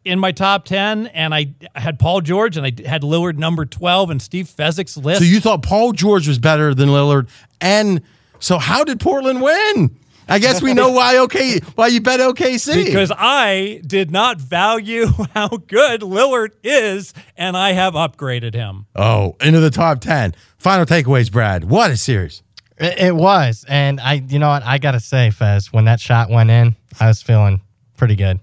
in 0.05 0.19
my 0.19 0.33
top 0.33 0.65
10, 0.65 1.09
and 1.09 1.35
I 1.35 1.55
had 1.75 1.99
Paul 1.99 2.23
George, 2.23 2.57
and 2.57 2.65
I 2.65 2.73
had 2.89 3.03
Lillard 3.03 3.37
number 3.37 3.67
12, 3.67 4.09
and 4.11 4.23
Steve 4.23 4.47
Fezzik's 4.47 4.97
list. 4.97 5.19
So 5.19 5.25
you 5.27 5.39
thought 5.39 5.63
Paul 5.63 5.93
George 5.93 6.27
was 6.27 6.39
better 6.39 6.73
than 6.75 6.89
Lillard, 6.89 7.29
and 7.61 8.01
so 8.39 8.59
how 8.59 8.85
did 8.85 9.01
Portland 9.01 9.43
win? 9.43 9.95
I 10.31 10.39
guess 10.39 10.63
we 10.63 10.73
know 10.73 10.91
why. 10.93 11.19
Okay, 11.19 11.59
why 11.75 11.89
you 11.89 12.01
bet 12.01 12.21
OKC? 12.21 12.87
Because 12.87 13.13
I 13.15 13.83
did 13.87 14.11
not 14.11 14.41
value 14.41 15.07
how 15.35 15.49
good 15.49 16.01
Lillard 16.03 16.51
is, 16.63 17.13
and 17.37 17.57
I 17.57 17.73
have 17.73 17.95
upgraded 17.95 18.55
him. 18.55 18.87
oh, 18.97 19.37
into 19.43 19.61
the 19.61 19.71
top 19.71 20.01
ten. 20.01 20.35
Final 20.57 20.87
takeaways, 20.87 21.31
Brad. 21.31 21.65
What 21.65 21.91
a 21.91 21.97
series! 21.97 22.43
It, 22.81 22.99
it 22.99 23.17
was, 23.17 23.65
and 23.69 24.01
I, 24.01 24.15
you 24.15 24.39
know 24.39 24.49
what, 24.49 24.63
I 24.63 24.79
gotta 24.79 25.01
say, 25.01 25.31
Fez, 25.31 25.73
when 25.73 25.85
that 25.87 26.01
shot 26.01 26.31
went 26.31 26.51
in, 26.51 26.77
I 27.01 27.09
was 27.09 27.23
feeling 27.23 27.61
pretty 27.97 28.17
good. 28.17 28.41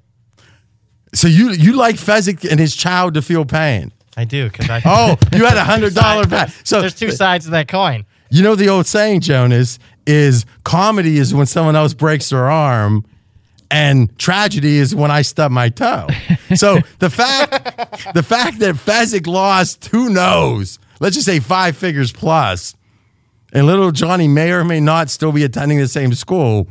So 1.13 1.28
you 1.28 1.52
you 1.52 1.74
like 1.74 1.95
Fezzik 1.95 2.50
and 2.50 2.60
his 2.60 2.76
child 2.76 3.13
to 3.13 3.21
feel 3.21 3.45
pain? 3.45 3.91
I 4.17 4.26
do 4.26 4.50
because 4.50 4.69
I. 4.69 4.82
Oh, 4.86 5.17
you 5.34 5.45
had 5.45 5.58
a 5.58 5.63
hundred 5.63 5.95
dollar 5.95 6.26
bet. 6.28 6.54
So 6.63 6.82
There's 6.82 6.95
two 6.95 7.12
sides 7.12 7.45
of 7.45 7.52
that 7.52 7.67
coin. 7.67 8.06
You 8.30 8.43
know 8.43 8.56
the 8.56 8.67
old 8.69 8.86
saying, 8.88 9.21
Jonas, 9.21 9.80
is 10.06 10.45
comedy 10.63 11.17
is 11.17 11.34
when 11.34 11.45
someone 11.45 11.76
else 11.76 11.93
breaks 11.93 12.30
their 12.30 12.50
arm, 12.50 13.06
and 13.71 14.17
tragedy 14.17 14.78
is 14.78 14.93
when 14.93 15.12
I 15.12 15.21
stub 15.21 15.52
my 15.52 15.69
toe. 15.69 16.08
So 16.56 16.78
the 17.00 17.10
fact 17.10 18.13
the 18.13 18.21
fact 18.21 18.60
that 18.60 18.76
Fezzik 18.76 19.26
lost, 19.26 19.86
who 19.88 20.10
knows? 20.10 20.78
Let's 21.00 21.15
just 21.15 21.26
say 21.26 21.39
five 21.39 21.76
figures 21.76 22.12
plus, 22.12 22.76
and 23.55 23.65
little 23.65 23.91
Johnny 23.91 24.27
may 24.27 24.51
or 24.51 24.63
may 24.63 24.79
not 24.79 25.09
still 25.09 25.31
be 25.31 25.43
attending 25.43 25.79
the 25.79 25.87
same 25.87 26.13
school. 26.13 26.67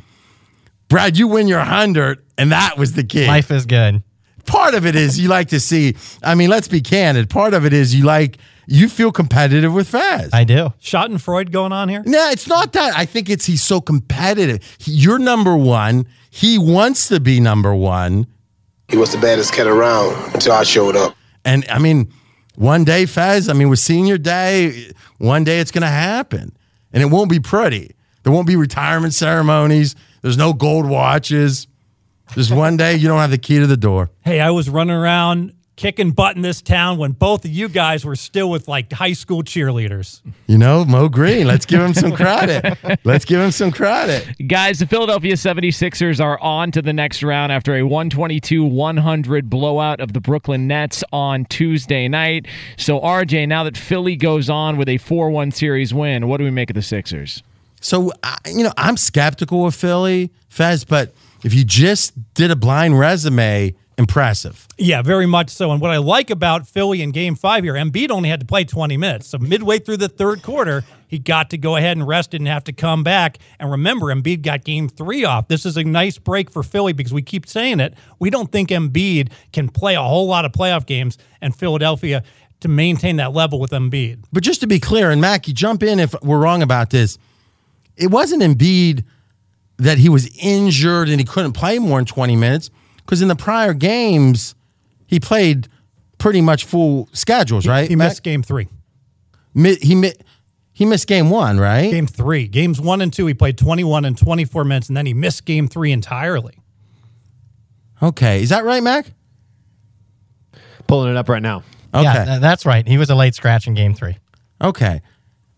Brad, 0.88 1.16
you 1.16 1.26
win 1.26 1.48
your 1.48 1.60
hundred, 1.60 2.22
and 2.38 2.52
that 2.52 2.78
was 2.78 2.92
the 2.92 3.02
key. 3.02 3.26
Life 3.26 3.50
is 3.50 3.66
good. 3.66 4.02
Part 4.46 4.74
of 4.74 4.84
it 4.84 4.94
is 4.94 5.18
you 5.18 5.28
like 5.28 5.48
to 5.48 5.58
see. 5.58 5.96
I 6.22 6.34
mean, 6.34 6.50
let's 6.50 6.68
be 6.68 6.80
candid. 6.82 7.30
Part 7.30 7.54
of 7.54 7.64
it 7.64 7.72
is 7.72 7.94
you 7.94 8.04
like 8.04 8.36
you 8.66 8.88
feel 8.90 9.10
competitive 9.10 9.72
with 9.72 9.90
Faz. 9.90 10.30
I 10.34 10.44
do. 10.44 10.72
Schadenfreude 10.80 11.50
going 11.50 11.72
on 11.72 11.88
here? 11.88 12.02
No, 12.04 12.28
it's 12.30 12.46
not 12.46 12.72
that. 12.74 12.94
I 12.96 13.06
think 13.06 13.30
it's 13.30 13.46
he's 13.46 13.62
so 13.62 13.80
competitive. 13.80 14.60
He- 14.78 14.92
you're 14.92 15.18
number 15.18 15.56
one. 15.56 16.06
He 16.30 16.58
wants 16.58 17.08
to 17.08 17.20
be 17.20 17.40
number 17.40 17.74
one. 17.74 18.26
He 18.88 18.98
was 18.98 19.12
the 19.12 19.18
baddest 19.18 19.54
cat 19.54 19.66
around 19.66 20.14
until 20.34 20.52
I 20.52 20.64
showed 20.64 20.94
up. 20.96 21.16
And 21.46 21.64
I 21.70 21.78
mean, 21.78 22.12
one 22.56 22.84
day, 22.84 23.04
Faz, 23.04 23.48
I 23.48 23.54
mean, 23.54 23.70
with 23.70 23.78
senior 23.78 24.18
day, 24.18 24.92
one 25.18 25.44
day 25.44 25.60
it's 25.60 25.70
going 25.70 25.82
to 25.82 25.88
happen. 25.88 26.52
And 26.94 27.02
it 27.02 27.06
won't 27.06 27.28
be 27.28 27.40
pretty. 27.40 27.94
There 28.22 28.32
won't 28.32 28.46
be 28.46 28.56
retirement 28.56 29.12
ceremonies. 29.12 29.94
There's 30.22 30.38
no 30.38 30.54
gold 30.54 30.88
watches. 30.88 31.66
Just 32.32 32.50
one 32.50 32.78
day 32.78 32.94
you 32.94 33.06
don't 33.08 33.18
have 33.18 33.30
the 33.30 33.36
key 33.36 33.58
to 33.58 33.66
the 33.66 33.76
door. 33.76 34.10
Hey, 34.22 34.40
I 34.40 34.50
was 34.50 34.70
running 34.70 34.96
around 34.96 35.52
kicking 35.76 36.12
butt 36.12 36.36
in 36.36 36.42
this 36.42 36.62
town 36.62 36.98
when 36.98 37.12
both 37.12 37.44
of 37.44 37.50
you 37.50 37.68
guys 37.68 38.04
were 38.04 38.14
still 38.16 38.48
with 38.48 38.68
like 38.68 38.92
high 38.92 39.12
school 39.12 39.42
cheerleaders. 39.42 40.20
You 40.46 40.58
know, 40.58 40.84
Moe 40.84 41.08
Greene, 41.08 41.46
let's 41.46 41.66
give 41.66 41.80
him 41.80 41.94
some 41.94 42.12
credit. 42.12 42.78
let's 43.04 43.24
give 43.24 43.40
him 43.40 43.50
some 43.50 43.72
credit. 43.72 44.26
Guys, 44.46 44.78
the 44.78 44.86
Philadelphia 44.86 45.34
76ers 45.34 46.22
are 46.22 46.38
on 46.40 46.70
to 46.72 46.82
the 46.82 46.92
next 46.92 47.22
round 47.22 47.50
after 47.50 47.74
a 47.74 47.82
122 47.82 48.64
100 48.64 49.50
blowout 49.50 50.00
of 50.00 50.12
the 50.12 50.20
Brooklyn 50.20 50.66
Nets 50.66 51.02
on 51.12 51.44
Tuesday 51.46 52.06
night. 52.08 52.46
So, 52.76 53.00
RJ, 53.00 53.48
now 53.48 53.64
that 53.64 53.76
Philly 53.76 54.16
goes 54.16 54.48
on 54.48 54.76
with 54.76 54.88
a 54.88 54.98
4 54.98 55.30
1 55.30 55.50
series 55.50 55.92
win, 55.92 56.28
what 56.28 56.38
do 56.38 56.44
we 56.44 56.50
make 56.50 56.70
of 56.70 56.74
the 56.74 56.82
Sixers? 56.82 57.42
So, 57.80 58.12
I- 58.22 58.38
you 58.46 58.62
know, 58.64 58.72
I'm 58.76 58.96
skeptical 58.96 59.66
of 59.66 59.74
Philly, 59.74 60.30
Fez, 60.48 60.84
but 60.84 61.12
if 61.42 61.52
you 61.52 61.64
just 61.64 62.12
did 62.34 62.50
a 62.50 62.56
blind 62.56 62.98
resume, 62.98 63.74
impressive. 63.96 64.66
Yeah, 64.78 65.02
very 65.02 65.26
much 65.26 65.50
so. 65.50 65.70
And 65.70 65.80
what 65.80 65.90
I 65.90 65.98
like 65.98 66.30
about 66.30 66.66
Philly 66.66 67.02
in 67.02 67.12
game 67.12 67.34
five 67.34 67.64
here, 67.64 67.74
Embiid 67.74 68.10
only 68.10 68.28
had 68.28 68.40
to 68.40 68.46
play 68.46 68.64
20 68.64 68.96
minutes. 68.96 69.28
So 69.28 69.38
midway 69.38 69.78
through 69.78 69.98
the 69.98 70.08
third 70.08 70.42
quarter, 70.42 70.84
he 71.06 71.18
got 71.18 71.50
to 71.50 71.58
go 71.58 71.76
ahead 71.76 71.96
and 71.96 72.06
rest, 72.06 72.32
didn't 72.32 72.48
have 72.48 72.64
to 72.64 72.72
come 72.72 73.04
back. 73.04 73.38
And 73.58 73.70
remember, 73.70 74.06
Embiid 74.06 74.42
got 74.42 74.64
game 74.64 74.88
three 74.88 75.24
off. 75.24 75.48
This 75.48 75.64
is 75.64 75.76
a 75.76 75.84
nice 75.84 76.18
break 76.18 76.50
for 76.50 76.62
Philly 76.62 76.92
because 76.92 77.12
we 77.12 77.22
keep 77.22 77.46
saying 77.46 77.80
it. 77.80 77.94
We 78.18 78.30
don't 78.30 78.50
think 78.50 78.70
Embiid 78.70 79.30
can 79.52 79.68
play 79.68 79.94
a 79.94 80.02
whole 80.02 80.26
lot 80.26 80.44
of 80.44 80.52
playoff 80.52 80.86
games 80.86 81.18
and 81.40 81.54
Philadelphia 81.54 82.22
to 82.60 82.68
maintain 82.68 83.16
that 83.16 83.32
level 83.32 83.60
with 83.60 83.70
Embiid. 83.70 84.24
But 84.32 84.42
just 84.42 84.60
to 84.62 84.66
be 84.66 84.80
clear, 84.80 85.10
and 85.10 85.20
Mac, 85.20 85.46
you 85.46 85.54
jump 85.54 85.82
in 85.82 86.00
if 86.00 86.14
we're 86.22 86.38
wrong 86.38 86.62
about 86.62 86.90
this. 86.90 87.18
It 87.96 88.10
wasn't 88.10 88.42
Embiid 88.42 89.04
that 89.76 89.98
he 89.98 90.08
was 90.08 90.34
injured 90.38 91.08
and 91.08 91.20
he 91.20 91.24
couldn't 91.24 91.52
play 91.52 91.78
more 91.78 91.98
than 91.98 92.06
20 92.06 92.36
minutes 92.36 92.70
because 93.04 93.22
in 93.22 93.28
the 93.28 93.36
prior 93.36 93.74
games, 93.74 94.54
he 95.06 95.20
played 95.20 95.68
pretty 96.18 96.40
much 96.40 96.64
full 96.64 97.08
schedules, 97.12 97.66
right? 97.66 97.88
He 97.88 97.96
Mac? 97.96 98.08
missed 98.10 98.22
game 98.22 98.42
three. 98.42 98.68
Mi- 99.54 99.76
he, 99.76 99.94
mi- 99.94 100.14
he 100.72 100.84
missed 100.84 101.06
game 101.06 101.30
one, 101.30 101.58
right? 101.60 101.90
Game 101.90 102.06
three. 102.06 102.48
Games 102.48 102.80
one 102.80 103.00
and 103.00 103.12
two, 103.12 103.26
he 103.26 103.34
played 103.34 103.58
21 103.58 104.04
and 104.04 104.16
24 104.18 104.64
minutes, 104.64 104.88
and 104.88 104.96
then 104.96 105.06
he 105.06 105.14
missed 105.14 105.44
game 105.44 105.68
three 105.68 105.92
entirely. 105.92 106.58
Okay. 108.02 108.42
Is 108.42 108.48
that 108.48 108.64
right, 108.64 108.82
Mac? 108.82 109.06
Pulling 110.86 111.10
it 111.10 111.16
up 111.16 111.28
right 111.28 111.42
now. 111.42 111.62
Okay. 111.94 112.02
Yeah, 112.02 112.38
that's 112.38 112.66
right. 112.66 112.86
He 112.86 112.98
was 112.98 113.08
a 113.10 113.14
late 113.14 113.34
scratch 113.34 113.66
in 113.66 113.74
game 113.74 113.94
three. 113.94 114.18
Okay. 114.60 115.00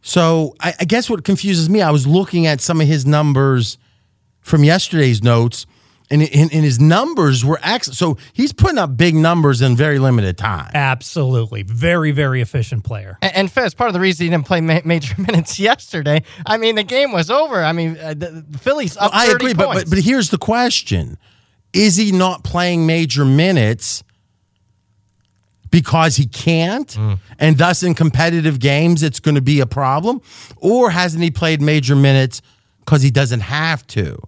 So 0.02 0.54
I, 0.60 0.74
I 0.80 0.84
guess 0.84 1.08
what 1.10 1.24
confuses 1.24 1.68
me, 1.68 1.80
I 1.82 1.90
was 1.90 2.06
looking 2.06 2.46
at 2.46 2.60
some 2.60 2.80
of 2.80 2.86
his 2.86 3.06
numbers 3.06 3.78
from 4.40 4.62
yesterday's 4.62 5.22
notes, 5.22 5.66
and, 6.10 6.22
and, 6.22 6.52
and 6.52 6.64
his 6.64 6.78
numbers 6.78 7.44
were 7.44 7.58
excellent. 7.62 7.96
So 7.96 8.16
he's 8.32 8.52
putting 8.52 8.78
up 8.78 8.96
big 8.96 9.14
numbers 9.14 9.60
in 9.60 9.76
very 9.76 9.98
limited 9.98 10.38
time. 10.38 10.70
Absolutely. 10.74 11.62
Very, 11.62 12.12
very 12.12 12.40
efficient 12.40 12.84
player. 12.84 13.18
And, 13.20 13.34
and 13.34 13.52
Fez, 13.52 13.74
part 13.74 13.88
of 13.88 13.94
the 13.94 14.00
reason 14.00 14.24
he 14.24 14.30
didn't 14.30 14.46
play 14.46 14.60
ma- 14.60 14.80
major 14.84 15.20
minutes 15.20 15.58
yesterday, 15.58 16.22
I 16.44 16.58
mean, 16.58 16.76
the 16.76 16.84
game 16.84 17.12
was 17.12 17.30
over. 17.30 17.62
I 17.62 17.72
mean, 17.72 17.98
uh, 18.00 18.14
the, 18.14 18.44
the 18.48 18.58
Phillies 18.58 18.96
up 18.96 19.10
I 19.14 19.26
30 19.26 19.34
agree, 19.34 19.54
but, 19.54 19.66
points. 19.66 19.84
but 19.84 19.90
but 19.90 19.98
here's 19.98 20.30
the 20.30 20.38
question: 20.38 21.18
is 21.72 21.96
he 21.96 22.12
not 22.12 22.44
playing 22.44 22.86
major 22.86 23.24
minutes 23.24 24.04
because 25.70 26.16
he 26.16 26.26
can't? 26.26 26.96
And 27.38 27.58
thus, 27.58 27.82
in 27.82 27.94
competitive 27.94 28.60
games, 28.60 29.02
it's 29.02 29.20
going 29.20 29.34
to 29.34 29.40
be 29.42 29.60
a 29.60 29.66
problem? 29.66 30.22
Or 30.56 30.90
hasn't 30.90 31.22
he 31.22 31.30
played 31.30 31.60
major 31.60 31.96
minutes 31.96 32.40
because 32.80 33.02
he 33.02 33.10
doesn't 33.10 33.40
have 33.40 33.86
to? 33.88 34.18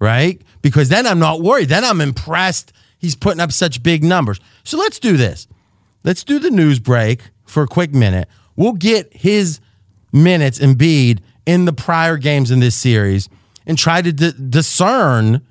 Right? 0.00 0.40
Because 0.62 0.88
then 0.88 1.06
I'm 1.06 1.18
not 1.18 1.40
worried. 1.40 1.68
Then 1.68 1.84
I'm 1.84 2.00
impressed 2.00 2.72
he's 2.98 3.14
putting 3.14 3.40
up 3.40 3.52
such 3.52 3.82
big 3.82 4.02
numbers. 4.04 4.40
So 4.64 4.78
let's 4.78 4.98
do 4.98 5.16
this. 5.16 5.46
Let's 6.04 6.24
do 6.24 6.38
the 6.38 6.50
news 6.50 6.78
break 6.78 7.30
for 7.44 7.62
a 7.62 7.66
quick 7.66 7.92
minute. 7.92 8.28
We'll 8.56 8.72
get 8.72 9.12
his 9.12 9.60
minutes 10.12 10.58
Embiid 10.58 11.20
in 11.46 11.64
the 11.64 11.72
prior 11.72 12.16
games 12.16 12.50
in 12.50 12.60
this 12.60 12.74
series 12.74 13.28
and 13.66 13.78
try 13.78 14.02
to 14.02 14.12
d- 14.12 14.32
discern 14.48 15.42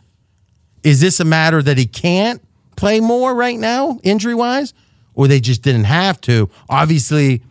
is 0.83 1.01
this 1.01 1.19
a 1.19 1.25
matter 1.25 1.61
that 1.61 1.77
he 1.77 1.85
can't 1.85 2.41
play 2.75 2.99
more 2.99 3.35
right 3.35 3.57
now, 3.57 3.99
injury 4.03 4.35
wise, 4.35 4.73
or 5.15 5.27
they 5.27 5.39
just 5.39 5.61
didn't 5.61 5.85
have 5.85 6.21
to? 6.21 6.49
Obviously, 6.69 7.41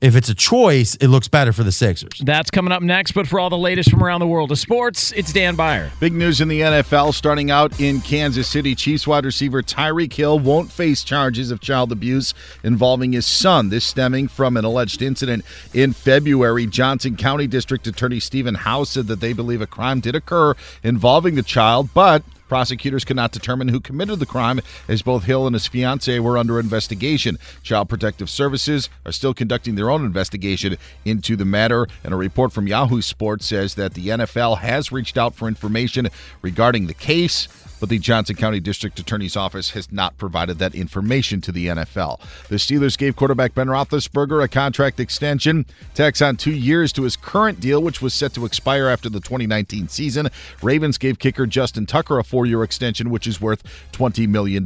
if 0.00 0.16
it's 0.16 0.28
a 0.28 0.34
choice, 0.34 0.94
it 0.96 1.08
looks 1.08 1.28
better 1.28 1.52
for 1.52 1.64
the 1.64 1.72
Sixers. 1.72 2.20
That's 2.24 2.50
coming 2.50 2.72
up 2.72 2.82
next, 2.82 3.12
but 3.12 3.26
for 3.26 3.40
all 3.40 3.50
the 3.50 3.58
latest 3.58 3.90
from 3.90 4.02
around 4.02 4.20
the 4.20 4.26
world 4.26 4.52
of 4.52 4.58
sports, 4.58 5.12
it's 5.12 5.32
Dan 5.32 5.56
Beyer. 5.56 5.90
Big 6.00 6.12
news 6.12 6.40
in 6.40 6.48
the 6.48 6.60
NFL 6.60 7.14
starting 7.14 7.50
out 7.50 7.78
in 7.80 8.00
Kansas 8.00 8.48
City. 8.48 8.74
Chiefs 8.74 9.06
wide 9.06 9.24
receiver 9.24 9.62
Tyreek 9.62 10.12
Hill 10.12 10.38
won't 10.38 10.70
face 10.70 11.04
charges 11.04 11.50
of 11.50 11.60
child 11.60 11.92
abuse 11.92 12.34
involving 12.62 13.12
his 13.12 13.26
son. 13.26 13.68
This 13.68 13.84
stemming 13.84 14.28
from 14.28 14.56
an 14.56 14.64
alleged 14.64 15.02
incident 15.02 15.44
in 15.72 15.92
February. 15.92 16.66
Johnson 16.66 17.16
County 17.16 17.46
District 17.46 17.86
Attorney 17.86 18.20
Stephen 18.20 18.54
House 18.54 18.90
said 18.90 19.06
that 19.06 19.20
they 19.20 19.32
believe 19.32 19.60
a 19.60 19.66
crime 19.66 20.00
did 20.00 20.14
occur 20.14 20.54
involving 20.82 21.34
the 21.34 21.42
child, 21.42 21.88
but 21.94 22.22
Prosecutors 22.48 23.04
could 23.04 23.16
not 23.16 23.32
determine 23.32 23.68
who 23.68 23.80
committed 23.80 24.18
the 24.18 24.26
crime 24.26 24.60
as 24.88 25.02
both 25.02 25.24
Hill 25.24 25.46
and 25.46 25.54
his 25.54 25.66
fiancee 25.66 26.20
were 26.20 26.38
under 26.38 26.60
investigation. 26.60 27.38
Child 27.62 27.88
Protective 27.88 28.30
Services 28.30 28.88
are 29.04 29.12
still 29.12 29.34
conducting 29.34 29.74
their 29.74 29.90
own 29.90 30.04
investigation 30.04 30.76
into 31.04 31.36
the 31.36 31.44
matter, 31.44 31.86
and 32.04 32.14
a 32.14 32.16
report 32.16 32.52
from 32.52 32.66
Yahoo 32.66 33.02
Sports 33.02 33.46
says 33.46 33.74
that 33.74 33.94
the 33.94 34.08
NFL 34.08 34.58
has 34.58 34.92
reached 34.92 35.18
out 35.18 35.34
for 35.34 35.48
information 35.48 36.08
regarding 36.42 36.86
the 36.86 36.94
case. 36.94 37.48
But 37.80 37.88
the 37.88 37.98
Johnson 37.98 38.36
County 38.36 38.60
District 38.60 38.98
Attorney's 38.98 39.36
Office 39.36 39.70
has 39.70 39.92
not 39.92 40.16
provided 40.18 40.58
that 40.58 40.74
information 40.74 41.40
to 41.42 41.52
the 41.52 41.66
NFL. 41.66 42.20
The 42.48 42.56
Steelers 42.56 42.96
gave 42.96 43.16
quarterback 43.16 43.54
Ben 43.54 43.66
Roethlisberger 43.68 44.42
a 44.42 44.48
contract 44.48 44.98
extension, 45.00 45.66
tacks 45.94 46.22
on 46.22 46.36
two 46.36 46.52
years 46.52 46.92
to 46.94 47.02
his 47.02 47.16
current 47.16 47.60
deal, 47.60 47.82
which 47.82 48.00
was 48.00 48.14
set 48.14 48.32
to 48.34 48.44
expire 48.44 48.88
after 48.88 49.08
the 49.08 49.20
2019 49.20 49.88
season. 49.88 50.28
Ravens 50.62 50.98
gave 50.98 51.18
kicker 51.18 51.46
Justin 51.46 51.86
Tucker 51.86 52.18
a 52.18 52.24
four-year 52.24 52.62
extension, 52.62 53.10
which 53.10 53.26
is 53.26 53.40
worth 53.40 53.62
$20 53.92 54.28
million. 54.28 54.64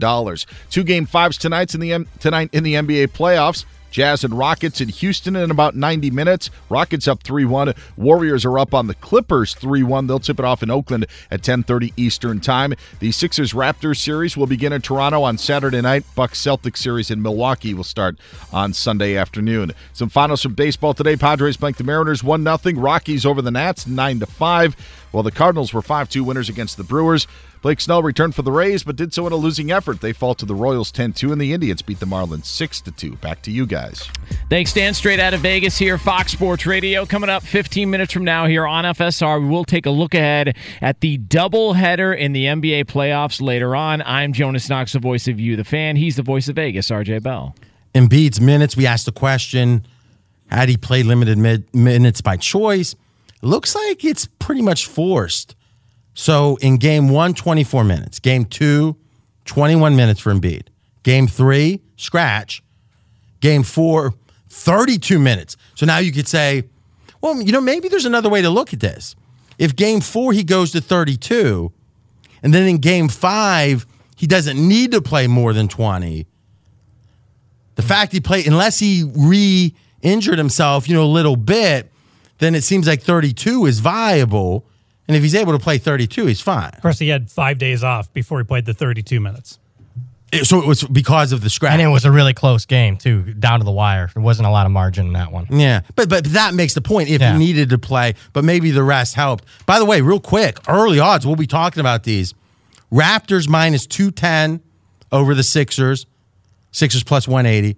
Two 0.70 0.84
game 0.84 1.06
fives 1.06 1.36
tonight 1.36 1.74
in 1.74 1.80
the 1.80 1.92
M- 1.92 2.06
tonight 2.18 2.50
in 2.52 2.62
the 2.62 2.74
NBA 2.74 3.08
playoffs. 3.08 3.64
Jazz 3.90 4.24
and 4.24 4.36
Rockets 4.36 4.80
in 4.80 4.88
Houston 4.88 5.36
in 5.36 5.50
about 5.50 5.74
90 5.74 6.10
minutes. 6.10 6.50
Rockets 6.68 7.08
up 7.08 7.22
3-1. 7.22 7.76
Warriors 7.96 8.44
are 8.44 8.58
up 8.58 8.74
on 8.74 8.86
the 8.86 8.94
Clippers 8.94 9.54
3-1. 9.54 10.06
They'll 10.06 10.18
tip 10.18 10.38
it 10.38 10.44
off 10.44 10.62
in 10.62 10.70
Oakland 10.70 11.06
at 11.30 11.42
10:30 11.42 11.92
Eastern 11.96 12.40
Time. 12.40 12.74
The 13.00 13.12
Sixers 13.12 13.52
Raptors 13.52 13.98
series 13.98 14.36
will 14.36 14.46
begin 14.46 14.72
in 14.72 14.80
Toronto 14.82 15.22
on 15.22 15.38
Saturday 15.38 15.80
night. 15.80 16.04
Bucks 16.14 16.40
Celtics 16.40 16.78
series 16.78 17.10
in 17.10 17.22
Milwaukee 17.22 17.74
will 17.74 17.84
start 17.84 18.16
on 18.52 18.72
Sunday 18.72 19.16
afternoon. 19.16 19.72
Some 19.92 20.08
finals 20.08 20.42
from 20.42 20.54
baseball 20.54 20.94
today. 20.94 21.16
Padres 21.16 21.56
blanked 21.56 21.78
the 21.78 21.84
Mariners 21.84 22.22
1-0. 22.22 22.74
Rockies 22.82 23.26
over 23.26 23.42
the 23.42 23.50
Nats 23.50 23.86
9 23.86 24.20
to 24.20 24.26
5. 24.26 24.76
While 25.10 25.22
the 25.22 25.30
Cardinals 25.30 25.72
were 25.72 25.82
5-2 25.82 26.22
winners 26.22 26.48
against 26.48 26.76
the 26.76 26.84
Brewers. 26.84 27.26
Blake 27.62 27.80
Snell 27.80 28.02
returned 28.02 28.34
for 28.34 28.40
the 28.40 28.52
Rays, 28.52 28.84
but 28.84 28.96
did 28.96 29.12
so 29.12 29.26
in 29.26 29.34
a 29.34 29.36
losing 29.36 29.70
effort. 29.70 30.00
They 30.00 30.14
fall 30.14 30.34
to 30.36 30.46
the 30.46 30.54
Royals 30.54 30.90
10-2, 30.90 31.30
and 31.30 31.38
the 31.38 31.52
Indians 31.52 31.82
beat 31.82 32.00
the 32.00 32.06
Marlins 32.06 32.44
6-2. 32.44 33.20
Back 33.20 33.42
to 33.42 33.50
you 33.50 33.66
guys. 33.66 34.08
Thanks, 34.48 34.72
Dan. 34.72 34.94
Straight 34.94 35.20
out 35.20 35.34
of 35.34 35.40
Vegas 35.40 35.76
here, 35.76 35.98
Fox 35.98 36.32
Sports 36.32 36.64
Radio. 36.64 37.04
Coming 37.04 37.28
up 37.28 37.42
15 37.42 37.90
minutes 37.90 38.14
from 38.14 38.24
now 38.24 38.46
here 38.46 38.66
on 38.66 38.84
FSR, 38.84 39.42
we 39.42 39.48
will 39.48 39.66
take 39.66 39.84
a 39.84 39.90
look 39.90 40.14
ahead 40.14 40.56
at 40.80 41.00
the 41.00 41.18
doubleheader 41.18 42.16
in 42.16 42.32
the 42.32 42.46
NBA 42.46 42.86
playoffs 42.86 43.42
later 43.42 43.76
on. 43.76 44.00
I'm 44.02 44.32
Jonas 44.32 44.70
Knox, 44.70 44.94
the 44.94 44.98
voice 44.98 45.28
of 45.28 45.38
you, 45.38 45.56
the 45.56 45.64
fan. 45.64 45.96
He's 45.96 46.16
the 46.16 46.22
voice 46.22 46.48
of 46.48 46.56
Vegas, 46.56 46.88
RJ 46.88 47.22
Bell. 47.22 47.54
Embiid's 47.94 48.40
minutes, 48.40 48.74
we 48.76 48.86
asked 48.86 49.04
the 49.04 49.12
question, 49.12 49.84
had 50.46 50.70
he 50.70 50.78
played 50.78 51.04
limited 51.04 51.36
mid- 51.36 51.74
minutes 51.74 52.22
by 52.22 52.36
choice? 52.38 52.94
Looks 53.42 53.74
like 53.74 54.04
it's 54.04 54.26
pretty 54.38 54.62
much 54.62 54.86
forced. 54.86 55.54
So 56.14 56.56
in 56.56 56.76
game 56.76 57.08
one, 57.08 57.34
24 57.34 57.84
minutes. 57.84 58.18
Game 58.18 58.44
two, 58.44 58.96
21 59.46 59.96
minutes 59.96 60.20
for 60.20 60.32
Embiid. 60.32 60.68
Game 61.02 61.26
three, 61.26 61.80
scratch. 61.96 62.62
Game 63.40 63.62
four, 63.62 64.14
32 64.50 65.18
minutes. 65.18 65.56
So 65.74 65.86
now 65.86 65.98
you 65.98 66.12
could 66.12 66.28
say, 66.28 66.64
well, 67.20 67.40
you 67.40 67.52
know, 67.52 67.60
maybe 67.60 67.88
there's 67.88 68.04
another 68.04 68.28
way 68.28 68.42
to 68.42 68.50
look 68.50 68.72
at 68.72 68.80
this. 68.80 69.16
If 69.58 69.76
game 69.76 70.00
four, 70.00 70.32
he 70.32 70.42
goes 70.42 70.72
to 70.72 70.80
32, 70.80 71.70
and 72.42 72.54
then 72.54 72.66
in 72.66 72.78
game 72.78 73.08
five, 73.08 73.86
he 74.16 74.26
doesn't 74.26 74.56
need 74.56 74.92
to 74.92 75.02
play 75.02 75.26
more 75.26 75.52
than 75.52 75.68
20. 75.68 76.26
The 77.76 77.82
fact 77.82 78.12
he 78.12 78.20
played, 78.20 78.46
unless 78.46 78.78
he 78.78 79.10
re 79.16 79.74
injured 80.02 80.38
himself, 80.38 80.88
you 80.88 80.94
know, 80.94 81.04
a 81.04 81.06
little 81.06 81.36
bit, 81.36 81.89
then 82.40 82.54
it 82.54 82.64
seems 82.64 82.86
like 82.88 83.02
32 83.02 83.66
is 83.66 83.78
viable. 83.80 84.66
And 85.08 85.16
if 85.16 85.22
he's 85.22 85.34
able 85.34 85.52
to 85.52 85.58
play 85.58 85.78
32, 85.78 86.26
he's 86.26 86.40
fine. 86.40 86.70
Of 86.74 86.82
course, 86.82 86.98
he 86.98 87.08
had 87.08 87.30
five 87.30 87.58
days 87.58 87.82
off 87.84 88.12
before 88.12 88.38
he 88.38 88.44
played 88.44 88.64
the 88.66 88.74
32 88.74 89.18
minutes. 89.20 89.58
It- 90.32 90.46
so 90.46 90.60
it 90.60 90.66
was 90.66 90.84
because 90.84 91.32
of 91.32 91.40
the 91.40 91.50
scratch. 91.50 91.72
And 91.72 91.82
it 91.82 91.88
was 91.88 92.04
a 92.04 92.10
really 92.12 92.32
close 92.34 92.64
game, 92.64 92.96
too, 92.96 93.34
down 93.34 93.58
to 93.58 93.64
the 93.64 93.72
wire. 93.72 94.10
There 94.14 94.22
wasn't 94.22 94.46
a 94.46 94.50
lot 94.50 94.66
of 94.66 94.72
margin 94.72 95.08
in 95.08 95.12
that 95.14 95.32
one. 95.32 95.46
Yeah, 95.50 95.80
but 95.96 96.08
but 96.08 96.24
that 96.26 96.54
makes 96.54 96.74
the 96.74 96.80
point. 96.80 97.08
If 97.08 97.20
Yeah. 97.20 97.32
he 97.32 97.38
needed 97.40 97.70
to 97.70 97.78
play, 97.78 98.14
but 98.32 98.44
maybe 98.44 98.70
the 98.70 98.84
rest 98.84 99.14
helped. 99.16 99.44
By 99.66 99.80
the 99.80 99.84
way, 99.84 100.00
real 100.00 100.20
quick, 100.20 100.58
early 100.68 101.00
odds. 101.00 101.26
We'll 101.26 101.34
be 101.34 101.48
talking 101.48 101.80
about 101.80 102.04
these. 102.04 102.32
Raptors 102.92 103.48
minus 103.48 103.86
two 103.86 104.12
ten 104.12 104.60
over 105.10 105.34
the 105.34 105.42
Sixers. 105.42 106.06
Sixers 106.70 107.02
plus 107.02 107.26
one 107.26 107.44
eighty, 107.46 107.76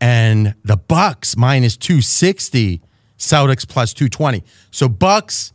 and 0.00 0.54
the 0.64 0.76
Bucks 0.76 1.36
minus 1.36 1.76
two 1.76 2.00
sixty. 2.02 2.80
Celtics 3.18 3.66
plus 3.66 3.92
two 3.92 4.08
twenty. 4.08 4.44
So 4.70 4.88
Bucks, 4.88 5.52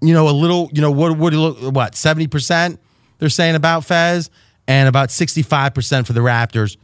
you 0.00 0.12
know, 0.12 0.28
a 0.28 0.32
little. 0.32 0.70
You 0.72 0.82
know 0.82 0.90
what? 0.90 1.16
What? 1.16 1.34
What? 1.72 1.94
Seventy 1.94 2.26
percent. 2.26 2.80
They're 3.18 3.28
saying 3.28 3.54
about 3.54 3.84
Fez, 3.84 4.30
and 4.66 4.88
about 4.88 5.10
sixty 5.10 5.42
five 5.42 5.74
percent 5.74 6.06
for 6.06 6.12
the 6.12 6.20
Raptors. 6.20 6.76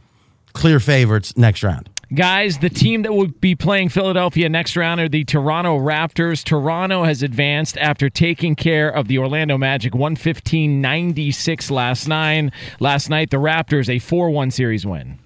Clear 0.53 0.81
favorites 0.81 1.37
next 1.37 1.63
round. 1.63 1.89
Guys, 2.13 2.59
the 2.59 2.69
team 2.69 3.03
that 3.03 3.13
will 3.13 3.29
be 3.29 3.55
playing 3.55 3.89
Philadelphia 3.89 4.49
next 4.49 4.77
round 4.77 5.01
are 5.01 5.09
the 5.09 5.23
Toronto 5.23 5.79
Raptors. 5.79 6.43
Toronto 6.43 7.05
has 7.05 7.23
advanced 7.23 7.79
after 7.79 8.11
taking 8.11 8.57
care 8.57 8.89
of 8.89 9.07
the 9.07 9.19
Orlando 9.19 9.57
Magic 9.57 9.93
115-96 9.93 11.71
last 11.71 12.09
night. 12.09 12.51
Last 12.81 13.11
night, 13.11 13.31
the 13.31 13.37
Raptors 13.37 13.89
a 13.89 14.01
4-1 14.01 14.53
series 14.53 14.85
win. 14.85 15.21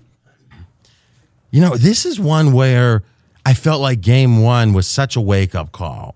You 1.50 1.62
know, 1.62 1.74
this 1.74 2.04
is 2.04 2.20
one 2.20 2.52
where 2.52 3.02
I 3.46 3.54
felt 3.54 3.80
like 3.80 4.00
game 4.00 4.42
one 4.42 4.72
was 4.72 4.86
such 4.86 5.16
a 5.16 5.20
wake 5.20 5.54
up 5.54 5.72
call. 5.72 6.14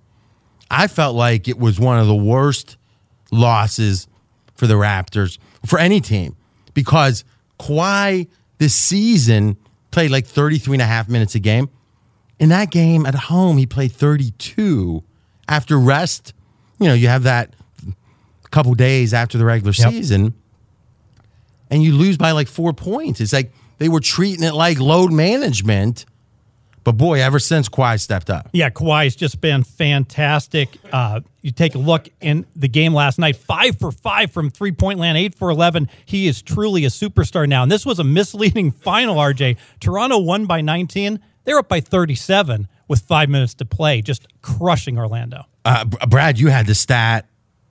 I 0.71 0.87
felt 0.87 1.15
like 1.15 1.49
it 1.49 1.59
was 1.59 1.79
one 1.79 1.99
of 1.99 2.07
the 2.07 2.15
worst 2.15 2.77
losses 3.31 4.07
for 4.55 4.67
the 4.67 4.75
Raptors, 4.75 5.39
for 5.67 5.79
any 5.79 6.01
team, 6.01 6.37
because 6.75 7.25
Kawhi 7.59 8.29
this 8.59 8.75
season 8.75 9.57
played 9.91 10.11
like 10.11 10.27
33 10.27 10.75
and 10.77 10.83
a 10.83 10.87
half 10.87 11.09
minutes 11.09 11.35
a 11.35 11.39
game. 11.39 11.69
In 12.39 12.49
that 12.51 12.71
game 12.71 13.05
at 13.07 13.15
home, 13.15 13.57
he 13.59 13.67
played 13.67 13.93
32 13.93 15.03
after 15.49 15.79
rest. 15.79 16.33
You 16.79 16.89
know, 16.89 16.95
you 16.95 17.09
have 17.09 17.25
that 17.25 17.55
couple 18.51 18.75
days 18.75 19.13
after 19.13 19.37
the 19.39 19.45
regular 19.45 19.73
Yep. 19.77 19.91
season, 19.93 20.35
and 21.71 21.83
you 21.83 21.93
lose 21.95 22.17
by 22.17 22.31
like 22.33 22.49
four 22.49 22.73
points. 22.73 23.21
It's 23.21 23.33
like 23.33 23.53
they 23.79 23.89
were 23.89 24.01
treating 24.01 24.45
it 24.45 24.55
like 24.55 24.79
load 24.81 25.13
management. 25.13 26.05
But 26.89 26.97
boy, 26.97 27.21
ever 27.21 27.39
since 27.39 27.69
Kawhi 27.69 28.01
stepped 28.01 28.31
up, 28.31 28.49
Yeah, 28.55 28.71
Kawhi's 28.71 29.15
just 29.15 29.43
been 29.43 29.63
fantastic. 29.63 30.71
Uh, 30.91 31.21
you 31.43 31.51
take 31.51 31.75
a 31.75 31.79
look 31.79 32.09
in 32.23 32.47
the 32.57 32.67
game 32.67 32.95
last 32.95 33.19
night, 33.19 33.37
five 33.37 33.79
for 33.79 33.93
five 33.93 34.31
from 34.33 34.49
three 34.49 34.73
point 34.73 34.99
land, 34.99 35.19
eight 35.19 35.35
for 35.35 35.51
11. 35.51 35.91
He 36.07 36.29
is 36.29 36.41
truly 36.41 36.87
a 36.87 36.89
superstar 36.89 37.47
now. 37.47 37.63
And 37.63 37.71
this 37.71 37.85
was 37.85 37.99
a 37.99 38.05
misleading 38.05 38.71
final, 38.85 39.17
RJ. 39.17 39.59
Toronto 39.81 40.17
won 40.17 40.47
by 40.47 40.63
19. 40.63 41.21
They're 41.45 41.59
up 41.59 41.69
by 41.69 41.81
37 41.81 42.69
with 42.89 43.01
five 43.01 43.29
minutes 43.29 43.53
to 43.57 43.67
play, 43.67 44.01
just 44.01 44.27
crushing 44.41 44.97
Orlando. 44.99 45.45
uh, 45.67 45.85
Brad, 45.85 46.39
you 46.39 46.49
had 46.49 46.67
the 46.67 46.75
stat. 46.75 47.27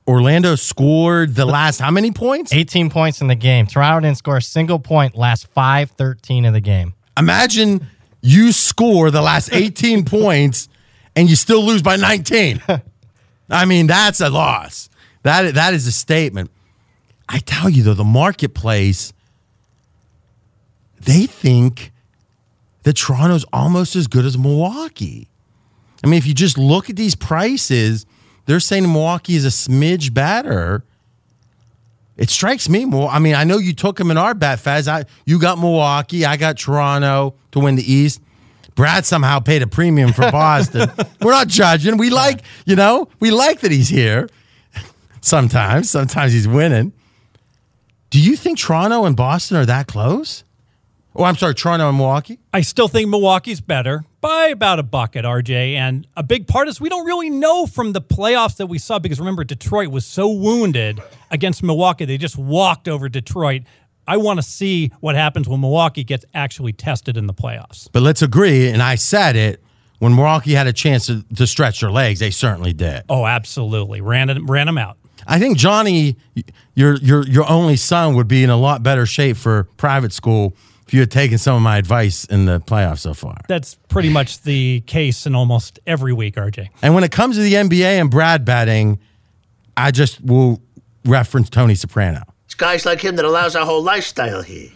Orlando 0.07 0.53
scored 0.53 1.33
the 1.33 1.47
last 1.47 1.79
how 1.79 1.89
many 1.89 2.11
points? 2.11 2.53
18 2.53 2.91
points 2.91 3.19
in 3.21 3.25
the 3.25 3.35
game. 3.35 3.65
Toronto 3.65 4.01
didn't 4.07 4.19
score 4.19 4.37
a 4.37 4.41
single 4.43 4.77
point 4.77 5.15
last 5.15 5.47
5 5.47 5.89
13 5.89 6.45
of 6.45 6.53
the 6.53 6.61
game. 6.61 6.93
Imagine 7.17 7.87
you 8.21 8.51
score 8.51 9.11
the 9.11 9.21
last 9.21 9.49
18 9.53 10.05
points 10.05 10.69
and 11.15 11.29
you 11.29 11.35
still 11.35 11.63
lose 11.63 11.81
by 11.81 11.95
19. 11.95 12.61
I 13.49 13.65
mean, 13.65 13.87
that's 13.87 14.21
a 14.21 14.29
loss. 14.29 14.89
That 15.23 15.55
that 15.55 15.73
is 15.73 15.87
a 15.87 15.91
statement. 15.91 16.51
I 17.29 17.39
tell 17.39 17.69
you 17.69 17.83
though, 17.83 17.93
the 17.93 18.03
marketplace, 18.03 19.13
they 20.99 21.25
think 21.25 21.91
that 22.83 22.93
Toronto's 22.93 23.45
almost 23.51 23.95
as 23.95 24.07
good 24.07 24.25
as 24.25 24.37
Milwaukee. 24.37 25.27
I 26.03 26.07
mean, 26.07 26.17
if 26.17 26.25
you 26.25 26.33
just 26.33 26.57
look 26.57 26.89
at 26.89 26.95
these 26.95 27.15
prices, 27.15 28.05
they're 28.45 28.59
saying 28.59 28.83
Milwaukee 28.83 29.35
is 29.35 29.45
a 29.45 29.49
smidge 29.49 30.13
better. 30.13 30.83
It 32.17 32.29
strikes 32.31 32.67
me 32.67 32.85
more. 32.85 33.09
I 33.09 33.19
mean, 33.19 33.35
I 33.35 33.43
know 33.43 33.57
you 33.59 33.73
took 33.73 33.99
him 33.99 34.09
in 34.09 34.17
our 34.17 34.33
bet, 34.33 34.59
Fez. 34.59 34.87
I 34.87 35.05
you 35.25 35.39
got 35.39 35.59
Milwaukee, 35.59 36.25
I 36.25 36.35
got 36.37 36.57
Toronto 36.57 37.35
to 37.51 37.59
win 37.59 37.75
the 37.75 37.91
East. 37.91 38.21
Brad 38.75 39.05
somehow 39.05 39.39
paid 39.39 39.61
a 39.61 39.67
premium 39.67 40.13
for 40.13 40.21
Boston. 40.31 40.91
We're 41.21 41.31
not 41.31 41.47
judging. 41.47 41.97
We 41.97 42.09
like, 42.09 42.41
you 42.65 42.75
know, 42.75 43.07
we 43.19 43.31
like 43.31 43.61
that 43.61 43.71
he's 43.71 43.89
here. 43.89 44.29
Sometimes, 45.21 45.89
sometimes 45.89 46.31
he's 46.31 46.47
winning. 46.47 46.93
Do 48.11 48.21
you 48.21 48.35
think 48.35 48.59
Toronto 48.59 49.05
and 49.05 49.15
Boston 49.15 49.57
are 49.57 49.65
that 49.65 49.87
close? 49.87 50.43
Oh, 51.15 51.23
I'm 51.23 51.35
sorry, 51.35 51.55
Toronto 51.55 51.89
and 51.89 51.97
Milwaukee. 51.97 52.39
I 52.53 52.61
still 52.61 52.87
think 52.87 53.09
Milwaukee's 53.09 53.59
better 53.59 54.05
by 54.27 54.47
about 54.47 54.77
a 54.77 54.83
bucket, 54.83 55.23
RJ. 55.23 55.75
And 55.75 56.05
a 56.17 56.21
big 56.23 56.47
part 56.47 56.67
is 56.67 56.81
we 56.81 56.89
don't 56.89 57.05
really 57.05 57.29
know 57.29 57.65
from 57.65 57.93
the 57.93 58.01
playoffs 58.01 58.57
that 58.57 58.67
we 58.67 58.77
saw 58.77 58.99
because 58.99 59.19
remember, 59.19 59.45
Detroit 59.45 59.87
was 59.87 60.05
so 60.05 60.29
wounded 60.29 61.01
against 61.31 61.63
Milwaukee. 61.63 62.03
They 62.03 62.17
just 62.17 62.37
walked 62.37 62.89
over 62.89 63.07
Detroit. 63.07 63.61
I 64.05 64.17
want 64.17 64.39
to 64.39 64.43
see 64.43 64.91
what 64.99 65.15
happens 65.15 65.47
when 65.47 65.61
Milwaukee 65.61 66.03
gets 66.03 66.25
actually 66.33 66.73
tested 66.73 67.15
in 67.15 67.25
the 67.25 67.33
playoffs. 67.33 67.87
But 67.93 68.03
let's 68.03 68.21
agree, 68.21 68.67
and 68.67 68.83
I 68.83 68.95
said 68.95 69.37
it 69.37 69.63
when 69.99 70.13
Milwaukee 70.13 70.53
had 70.53 70.67
a 70.67 70.73
chance 70.73 71.05
to, 71.05 71.23
to 71.35 71.47
stretch 71.47 71.79
their 71.79 71.91
legs, 71.91 72.19
they 72.19 72.29
certainly 72.29 72.73
did. 72.73 73.03
Oh, 73.07 73.25
absolutely. 73.25 74.01
Ran, 74.01 74.29
it, 74.29 74.41
ran 74.43 74.65
them 74.65 74.77
out. 74.77 74.97
I 75.25 75.39
think 75.39 75.57
Johnny, 75.57 76.17
your 76.73 76.95
your 76.97 77.25
your 77.27 77.49
only 77.49 77.75
son 77.77 78.15
would 78.15 78.27
be 78.27 78.43
in 78.43 78.49
a 78.49 78.57
lot 78.57 78.83
better 78.83 79.05
shape 79.05 79.37
for 79.37 79.65
private 79.77 80.13
school 80.13 80.53
if 80.87 80.93
you 80.93 81.01
had 81.01 81.11
taken 81.11 81.37
some 81.37 81.55
of 81.55 81.61
my 81.61 81.77
advice 81.77 82.23
in 82.25 82.45
the 82.45 82.59
playoffs 82.61 82.99
so 82.99 83.13
far. 83.13 83.37
That's 83.47 83.75
pretty 83.89 84.09
much 84.09 84.41
the 84.43 84.81
case 84.81 85.25
in 85.25 85.35
almost 85.35 85.79
every 85.85 86.13
week, 86.13 86.35
RJ. 86.35 86.69
And 86.81 86.95
when 86.95 87.03
it 87.03 87.11
comes 87.11 87.35
to 87.35 87.41
the 87.41 87.53
NBA 87.53 87.99
and 87.99 88.09
Brad 88.09 88.45
betting, 88.45 88.99
I 89.75 89.91
just 89.91 90.23
will 90.23 90.61
reference 91.03 91.49
Tony 91.49 91.75
Soprano. 91.75 92.23
It's 92.45 92.55
guys 92.55 92.85
like 92.85 93.01
him 93.01 93.17
that 93.17 93.25
allows 93.25 93.55
our 93.55 93.65
whole 93.65 93.83
lifestyle 93.83 94.41
here. 94.41 94.69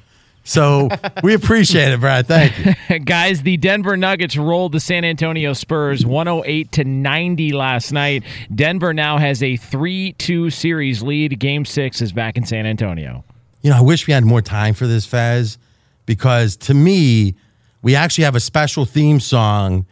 So 0.43 0.89
we 1.23 1.33
appreciate 1.33 1.91
it, 1.93 1.99
Brad. 1.99 2.27
Thank 2.27 2.65
you. 2.89 2.99
Guys, 3.05 3.43
the 3.43 3.57
Denver 3.57 3.95
Nuggets 3.95 4.35
rolled 4.35 4.71
the 4.71 4.79
San 4.79 5.05
Antonio 5.05 5.53
Spurs 5.53 6.03
108 6.03 6.71
to 6.73 6.83
90 6.83 7.51
last 7.53 7.91
night. 7.91 8.23
Denver 8.53 8.91
now 8.91 9.19
has 9.19 9.43
a 9.43 9.55
3 9.57 10.13
2 10.13 10.49
series 10.49 11.03
lead. 11.03 11.39
Game 11.39 11.63
six 11.63 12.01
is 12.01 12.11
back 12.11 12.37
in 12.37 12.45
San 12.45 12.65
Antonio. 12.65 13.23
You 13.61 13.69
know, 13.69 13.77
I 13.77 13.81
wish 13.81 14.07
we 14.07 14.13
had 14.13 14.25
more 14.25 14.41
time 14.41 14.73
for 14.73 14.87
this, 14.87 15.05
Fez, 15.05 15.59
because 16.05 16.55
to 16.57 16.73
me, 16.73 17.35
we 17.81 17.95
actually 17.95 18.25
have 18.25 18.35
a 18.35 18.39
special 18.39 18.85
theme 18.85 19.19
song 19.19 19.85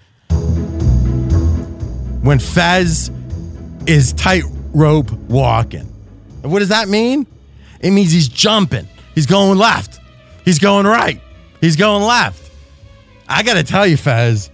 when 2.21 2.39
Fez 2.39 3.11
is 3.87 4.13
tightrope 4.13 5.11
walking. 5.29 5.85
What 6.41 6.59
does 6.59 6.69
that 6.69 6.87
mean? 6.87 7.25
It 7.79 7.91
means 7.91 8.11
he's 8.11 8.27
jumping, 8.27 8.87
he's 9.15 9.25
going 9.25 9.57
left, 9.57 9.99
he's 10.45 10.59
going 10.59 10.85
right, 10.85 11.21
he's 11.61 11.75
going 11.75 12.03
left. 12.03 12.51
I 13.27 13.43
got 13.43 13.53
to 13.53 13.63
tell 13.63 13.85
you, 13.87 13.97
Fez, 13.97 14.49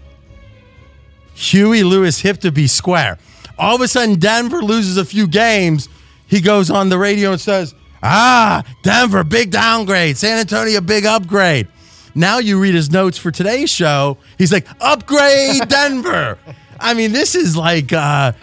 Huey 1.33 1.83
Lewis 1.83 2.19
hip 2.19 2.39
to 2.41 2.51
be 2.51 2.67
square. 2.67 3.17
All 3.57 3.75
of 3.75 3.81
a 3.81 3.87
sudden, 3.87 4.19
Denver 4.19 4.61
loses 4.61 4.97
a 4.97 5.05
few 5.05 5.27
games. 5.27 5.87
He 6.27 6.41
goes 6.41 6.69
on 6.69 6.89
the 6.89 6.97
radio 6.97 7.31
and 7.31 7.41
says, 7.41 7.73
Ah, 8.07 8.63
Denver, 8.83 9.23
big 9.23 9.49
downgrade. 9.49 10.15
San 10.15 10.37
Antonio, 10.37 10.79
big 10.79 11.07
upgrade. 11.07 11.67
Now 12.13 12.37
you 12.37 12.59
read 12.59 12.75
his 12.75 12.91
notes 12.91 13.17
for 13.17 13.31
today's 13.31 13.71
show. 13.71 14.19
He's 14.37 14.51
like, 14.51 14.67
upgrade 14.79 15.67
Denver. 15.67 16.37
I 16.79 16.93
mean, 16.93 17.13
this 17.13 17.33
is 17.33 17.57
like, 17.57 17.91
uh, 17.91 18.33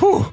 whew. 0.00 0.32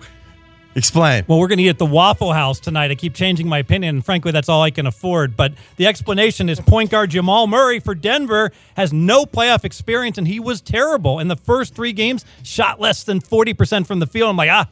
Explain. 0.76 1.26
Well, 1.28 1.40
we're 1.40 1.48
going 1.48 1.60
to 1.60 1.64
eat 1.66 1.70
at 1.70 1.78
the 1.78 1.86
Waffle 1.86 2.34
House 2.34 2.60
tonight. 2.60 2.90
I 2.90 2.96
keep 2.96 3.14
changing 3.14 3.48
my 3.48 3.60
opinion, 3.60 3.98
and 3.98 4.06
frankly, 4.06 4.32
that's 4.32 4.50
all 4.50 4.64
I 4.64 4.72
can 4.72 4.88
afford. 4.88 5.36
But 5.38 5.54
the 5.76 5.86
explanation 5.86 6.50
is 6.50 6.60
point 6.60 6.90
guard 6.90 7.12
Jamal 7.12 7.46
Murray 7.46 7.80
for 7.80 7.94
Denver 7.94 8.52
has 8.76 8.92
no 8.92 9.26
playoff 9.26 9.64
experience, 9.64 10.18
and 10.18 10.28
he 10.28 10.40
was 10.40 10.60
terrible 10.62 11.20
in 11.20 11.28
the 11.28 11.36
first 11.36 11.76
three 11.76 11.94
games. 11.94 12.26
Shot 12.44 12.80
less 12.80 13.04
than 13.04 13.20
forty 13.20 13.54
percent 13.54 13.88
from 13.88 14.00
the 14.00 14.08
field. 14.08 14.30
I'm 14.30 14.38
like, 14.38 14.50
ah, 14.52 14.68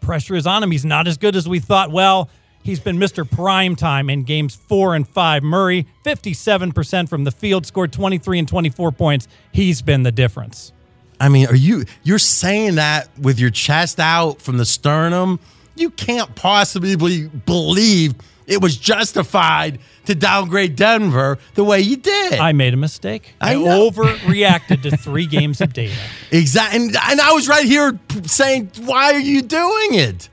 pressure 0.00 0.34
is 0.34 0.46
on 0.46 0.62
him. 0.62 0.70
He's 0.70 0.84
not 0.84 1.06
as 1.06 1.16
good 1.16 1.36
as 1.36 1.48
we 1.48 1.60
thought. 1.60 1.90
Well, 1.92 2.28
he's 2.62 2.80
been 2.80 2.98
Mr. 2.98 3.28
Prime 3.28 3.76
Time 3.76 4.08
in 4.08 4.22
games 4.22 4.54
four 4.54 4.94
and 4.94 5.06
five. 5.08 5.42
Murray, 5.42 5.86
fifty-seven 6.04 6.72
percent 6.72 7.08
from 7.08 7.24
the 7.24 7.30
field, 7.30 7.66
scored 7.66 7.92
twenty-three 7.92 8.38
and 8.38 8.48
twenty-four 8.48 8.92
points. 8.92 9.28
He's 9.52 9.82
been 9.82 10.02
the 10.02 10.12
difference. 10.12 10.72
I 11.20 11.28
mean, 11.28 11.46
are 11.46 11.54
you 11.54 11.84
you're 12.02 12.18
saying 12.18 12.76
that 12.76 13.08
with 13.18 13.38
your 13.38 13.50
chest 13.50 14.00
out 14.00 14.40
from 14.40 14.58
the 14.58 14.64
sternum? 14.64 15.38
You 15.74 15.90
can't 15.90 16.34
possibly 16.34 16.96
believe 17.28 18.14
it 18.46 18.60
was 18.60 18.76
justified 18.76 19.78
to 20.06 20.14
downgrade 20.14 20.76
Denver 20.76 21.38
the 21.54 21.64
way 21.64 21.80
you 21.80 21.96
did. 21.96 22.34
I 22.34 22.52
made 22.52 22.74
a 22.74 22.76
mistake. 22.76 23.34
I, 23.40 23.52
I 23.52 23.54
overreacted 23.54 24.82
to 24.82 24.96
three 24.96 25.26
games 25.26 25.60
of 25.60 25.72
data. 25.72 25.94
Exactly. 26.30 26.80
And, 26.80 26.96
and 26.96 27.20
I 27.20 27.32
was 27.32 27.48
right 27.48 27.64
here 27.64 27.98
saying, 28.26 28.72
why 28.80 29.12
are 29.12 29.20
you 29.20 29.42
doing 29.42 29.94
it? 29.94 30.28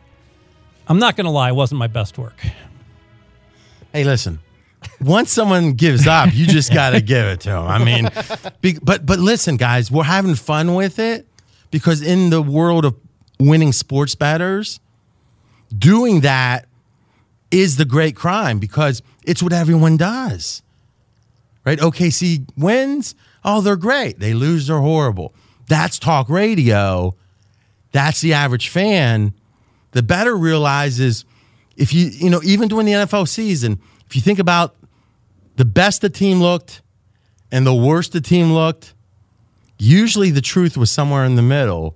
I'm 0.90 1.00
not 1.00 1.16
going 1.16 1.26
to 1.26 1.32
lie, 1.32 1.50
it 1.50 1.56
wasn't 1.56 1.80
my 1.80 1.88
best 1.88 2.18
work. 2.18 2.42
Hey, 3.94 4.04
listen. 4.04 4.40
Once 5.02 5.32
someone 5.32 5.74
gives 5.74 6.08
up, 6.08 6.34
you 6.34 6.46
just 6.46 6.74
got 6.74 6.92
to 6.92 7.02
give 7.02 7.26
it 7.26 7.42
to 7.42 7.50
them. 7.50 7.68
I 7.68 7.84
mean, 7.84 8.10
be, 8.62 8.78
but 8.82 9.06
but 9.06 9.20
listen, 9.20 9.58
guys, 9.58 9.92
we're 9.92 10.04
having 10.04 10.36
fun 10.36 10.74
with 10.74 11.00
it 11.00 11.28
because 11.72 12.02
in 12.02 12.30
the 12.30 12.42
world 12.42 12.86
of 12.86 12.96
winning 13.40 13.72
sports 13.72 14.16
betters, 14.16 14.80
doing 15.78 16.22
that 16.22 16.68
is 17.52 17.78
the 17.78 17.86
great 17.86 18.16
crime 18.16 18.60
because 18.60 19.02
it's 19.24 19.44
what 19.44 19.54
everyone 19.54 19.98
does. 19.98 20.62
Right? 21.66 21.80
OKC 21.80 22.48
wins. 22.58 23.16
Oh, 23.44 23.62
they're 23.62 23.76
great. 23.76 24.20
They 24.20 24.34
lose, 24.34 24.68
they're 24.68 24.80
horrible. 24.80 25.34
That's 25.68 26.00
talk 26.00 26.30
radio. 26.30 27.16
That's 27.92 28.22
the 28.22 28.34
average 28.34 28.70
fan. 28.70 29.34
The 29.92 30.04
better 30.04 30.36
realizes 30.36 31.26
if 31.76 31.94
you, 31.94 32.08
you 32.08 32.30
know, 32.30 32.42
even 32.44 32.68
during 32.68 32.86
the 32.86 32.92
NFL 32.92 33.28
season, 33.28 33.80
if 34.06 34.16
you 34.16 34.22
think 34.22 34.40
about 34.40 34.76
the 35.56 35.66
best 35.66 36.02
the 36.02 36.10
team 36.10 36.42
looked 36.42 36.82
and 37.52 37.66
the 37.66 37.74
worst 37.74 38.12
the 38.12 38.22
team 38.22 38.54
looked, 38.54 38.94
usually 39.78 40.30
the 40.30 40.42
truth 40.42 40.78
was 40.78 40.92
somewhere 40.92 41.26
in 41.26 41.36
the 41.36 41.42
middle, 41.42 41.96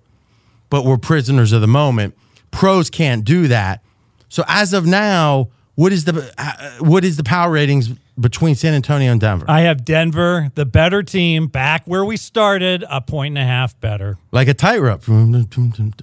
but 0.70 0.86
we're 0.86 0.98
prisoners 0.98 1.52
of 1.52 1.62
the 1.62 1.68
moment. 1.68 2.16
Pros 2.52 2.90
can't 2.90 3.24
do 3.26 3.48
that. 3.48 3.82
So 4.30 4.44
as 4.48 4.74
of 4.74 4.86
now, 4.86 5.50
what 5.76 5.92
is 5.92 6.06
the 6.06 6.32
uh, 6.38 6.84
what 6.84 7.04
is 7.04 7.18
the 7.18 7.24
power 7.24 7.52
ratings 7.52 7.90
between 8.20 8.56
San 8.56 8.74
Antonio 8.74 9.12
and 9.12 9.20
Denver? 9.20 9.46
I 9.48 9.62
have 9.62 9.84
Denver, 9.84 10.52
the 10.56 10.66
better 10.66 11.02
team, 11.02 11.48
back 11.48 11.84
where 11.86 12.06
we 12.06 12.16
started, 12.16 12.86
a 12.90 13.02
point 13.02 13.38
and 13.38 13.44
a 13.44 13.48
half 13.48 13.80
better. 13.80 14.18
Like 14.32 14.48
a 14.48 14.54
tightrope, 14.54 15.04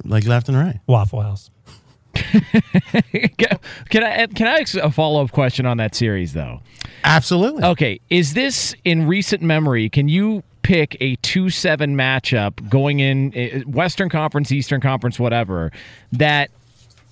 like 0.04 0.26
left 0.26 0.48
and 0.48 0.58
right. 0.58 0.80
Waffle 0.86 1.22
House. 1.22 1.50
can 2.14 4.04
I 4.04 4.26
can 4.26 4.46
I 4.46 4.60
ask 4.60 4.74
a 4.74 4.90
follow 4.90 5.22
up 5.22 5.32
question 5.32 5.66
on 5.66 5.76
that 5.78 5.94
series 5.94 6.32
though? 6.32 6.60
Absolutely. 7.04 7.64
Okay, 7.64 8.00
is 8.10 8.34
this 8.34 8.74
in 8.84 9.06
recent 9.06 9.42
memory? 9.42 9.88
Can 9.88 10.08
you 10.08 10.42
pick 10.62 10.96
a 11.00 11.16
two 11.16 11.50
seven 11.50 11.96
matchup 11.96 12.68
going 12.68 13.00
in 13.00 13.32
eh, 13.34 13.60
Western 13.62 14.08
Conference, 14.08 14.52
Eastern 14.52 14.80
Conference, 14.80 15.18
whatever 15.18 15.72
that 16.12 16.50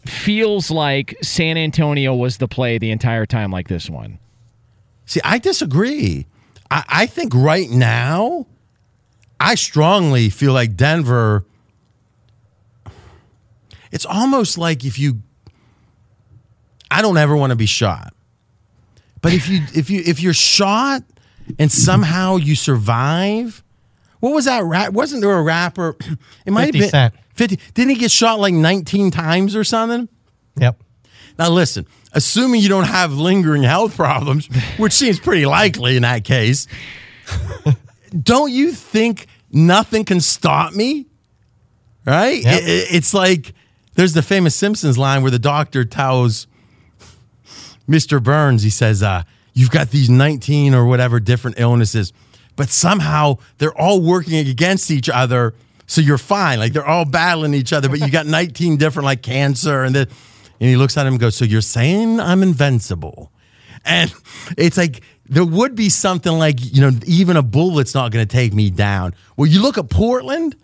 feels 0.04 0.70
like 0.70 1.16
San 1.22 1.56
Antonio 1.56 2.14
was 2.14 2.38
the 2.38 2.48
play 2.48 2.78
the 2.78 2.90
entire 2.90 3.26
time, 3.26 3.50
like 3.50 3.68
this 3.68 3.88
one? 3.88 4.18
See, 5.06 5.20
I 5.24 5.38
disagree. 5.38 6.26
I, 6.70 6.84
I 6.88 7.06
think 7.06 7.34
right 7.34 7.70
now, 7.70 8.46
I 9.40 9.54
strongly 9.54 10.28
feel 10.30 10.52
like 10.52 10.76
Denver 10.76 11.44
it's 13.92 14.06
almost 14.06 14.58
like 14.58 14.84
if 14.84 14.98
you 14.98 15.22
I 16.90 17.02
don't 17.02 17.16
ever 17.16 17.36
want 17.36 17.50
to 17.50 17.56
be 17.56 17.66
shot. 17.66 18.14
But 19.20 19.32
if 19.34 19.48
you 19.48 19.60
if 19.74 19.90
you 19.90 20.02
if 20.06 20.20
you're 20.20 20.32
shot 20.34 21.02
and 21.58 21.70
somehow 21.70 22.36
you 22.36 22.54
survive, 22.54 23.62
what 24.20 24.32
was 24.32 24.44
that 24.46 24.64
rap? 24.64 24.92
Wasn't 24.92 25.20
there 25.22 25.36
a 25.36 25.42
rapper? 25.42 25.96
It 26.46 26.52
might 26.52 26.66
50 26.66 26.78
have 26.78 26.82
been 26.84 26.90
Cent. 26.90 27.14
50. 27.34 27.58
Didn't 27.74 27.90
he 27.90 27.96
get 27.96 28.10
shot 28.10 28.40
like 28.40 28.54
19 28.54 29.10
times 29.10 29.54
or 29.54 29.64
something? 29.64 30.08
Yep. 30.56 30.80
Now 31.38 31.50
listen, 31.50 31.86
assuming 32.12 32.60
you 32.62 32.68
don't 32.68 32.84
have 32.88 33.12
lingering 33.12 33.62
health 33.62 33.94
problems, 33.96 34.48
which 34.76 34.92
seems 34.92 35.20
pretty 35.20 35.46
likely 35.46 35.96
in 35.96 36.02
that 36.02 36.24
case, 36.24 36.66
don't 38.22 38.50
you 38.50 38.72
think 38.72 39.26
nothing 39.52 40.04
can 40.04 40.20
stop 40.20 40.72
me? 40.72 41.06
Right? 42.04 42.42
Yep. 42.42 42.62
It- 42.62 42.86
it's 42.92 43.12
like 43.14 43.52
there's 43.98 44.12
the 44.12 44.22
famous 44.22 44.54
Simpsons 44.54 44.96
line 44.96 45.22
where 45.22 45.30
the 45.32 45.40
doctor 45.40 45.84
tells 45.84 46.46
Mr. 47.88 48.22
Burns, 48.22 48.62
he 48.62 48.70
says, 48.70 49.02
uh, 49.02 49.24
you've 49.54 49.72
got 49.72 49.90
these 49.90 50.08
19 50.08 50.72
or 50.72 50.86
whatever 50.86 51.18
different 51.18 51.58
illnesses, 51.58 52.12
but 52.54 52.68
somehow 52.68 53.38
they're 53.58 53.76
all 53.76 54.00
working 54.00 54.36
against 54.36 54.92
each 54.92 55.08
other. 55.08 55.52
So 55.88 56.00
you're 56.00 56.16
fine. 56.16 56.60
Like 56.60 56.74
they're 56.74 56.86
all 56.86 57.06
battling 57.06 57.54
each 57.54 57.72
other, 57.72 57.88
but 57.88 57.98
you 57.98 58.08
got 58.08 58.24
19 58.24 58.76
different 58.76 59.04
like 59.04 59.20
cancer 59.20 59.82
and 59.82 59.96
the, 59.96 60.08
and 60.60 60.70
he 60.70 60.76
looks 60.76 60.96
at 60.96 61.04
him 61.04 61.14
and 61.14 61.20
goes, 61.20 61.34
So 61.34 61.44
you're 61.44 61.60
saying 61.60 62.20
I'm 62.20 62.44
invincible? 62.44 63.32
And 63.84 64.14
it's 64.56 64.76
like 64.76 65.02
there 65.28 65.44
would 65.44 65.74
be 65.74 65.88
something 65.88 66.32
like, 66.32 66.58
you 66.60 66.82
know, 66.82 66.92
even 67.04 67.36
a 67.36 67.42
bullet's 67.42 67.96
not 67.96 68.12
going 68.12 68.24
to 68.24 68.32
take 68.32 68.54
me 68.54 68.70
down. 68.70 69.16
Well, 69.36 69.50
you 69.50 69.60
look 69.60 69.76
at 69.76 69.90
Portland, 69.90 70.54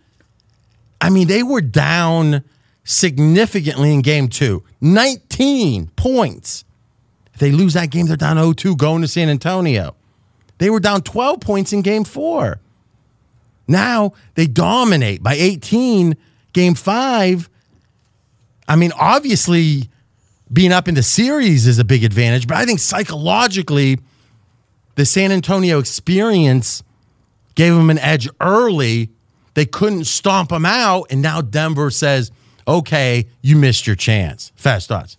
I 1.01 1.11
mean, 1.11 1.27
they 1.27 1.43
were 1.43 1.63
down 1.63 2.45
significantly 2.85 3.93
in 3.93 4.03
game 4.03 4.29
two 4.29 4.63
19 4.81 5.89
points. 5.97 6.65
If 7.33 7.41
they 7.41 7.51
lose 7.51 7.75
that 7.75 7.91
game, 7.91 8.07
they're 8.07 8.17
down 8.17 8.37
0 8.37 8.53
2 8.53 8.77
going 8.77 9.03
to 9.03 9.09
San 9.09 9.29
Antonio. 9.29 9.97
They 10.59 10.71
were 10.71 10.81
down 10.81 11.03
12 11.03 11.41
points 11.41 11.73
in 11.73 11.83
game 11.83 12.05
four. 12.05 12.61
Now 13.67 14.13
they 14.35 14.47
dominate 14.47 15.23
by 15.23 15.35
18 15.35 16.17
game 16.53 16.75
five. 16.75 17.49
I 18.69 18.77
mean, 18.77 18.93
obviously, 18.99 19.91
being 20.53 20.73
up 20.73 20.87
in 20.87 20.95
the 20.95 21.03
series 21.03 21.67
is 21.67 21.79
a 21.79 21.85
big 21.85 22.05
advantage, 22.05 22.47
but 22.47 22.57
I 22.57 22.65
think 22.65 22.79
psychologically, 22.79 23.99
the 24.95 25.05
San 25.05 25.33
Antonio 25.33 25.79
experience 25.79 26.83
gave 27.55 27.75
them 27.75 27.91
an 27.91 27.99
edge 27.99 28.29
early. 28.41 29.11
They 29.55 29.67
couldn't 29.67 30.05
stomp 30.05 30.51
them 30.51 30.65
out, 30.65 31.07
and 31.11 31.21
now 31.21 31.41
Denver 31.41 31.91
says, 31.91 32.31
okay, 32.67 33.27
you 33.43 33.57
missed 33.57 33.87
your 33.87 33.97
chance. 33.97 34.53
Fast 34.57 34.89
thoughts. 34.89 35.17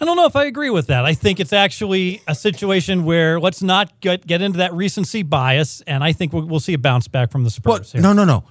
I 0.00 0.04
don't 0.04 0.16
know 0.16 0.26
if 0.26 0.36
I 0.36 0.44
agree 0.44 0.70
with 0.70 0.86
that. 0.88 1.04
I 1.04 1.14
think 1.14 1.40
it's 1.40 1.52
actually 1.52 2.22
a 2.28 2.34
situation 2.34 3.04
where 3.04 3.40
let's 3.40 3.62
not 3.62 4.00
get, 4.00 4.24
get 4.26 4.42
into 4.42 4.58
that 4.58 4.72
recency 4.72 5.22
bias, 5.24 5.80
and 5.88 6.04
I 6.04 6.12
think 6.12 6.32
we'll, 6.32 6.44
we'll 6.46 6.60
see 6.60 6.74
a 6.74 6.78
bounce 6.78 7.08
back 7.08 7.32
from 7.32 7.42
the 7.42 7.50
Spurs. 7.50 7.90
here. 7.92 8.00
No, 8.00 8.12
no, 8.12 8.24
no. 8.24 8.44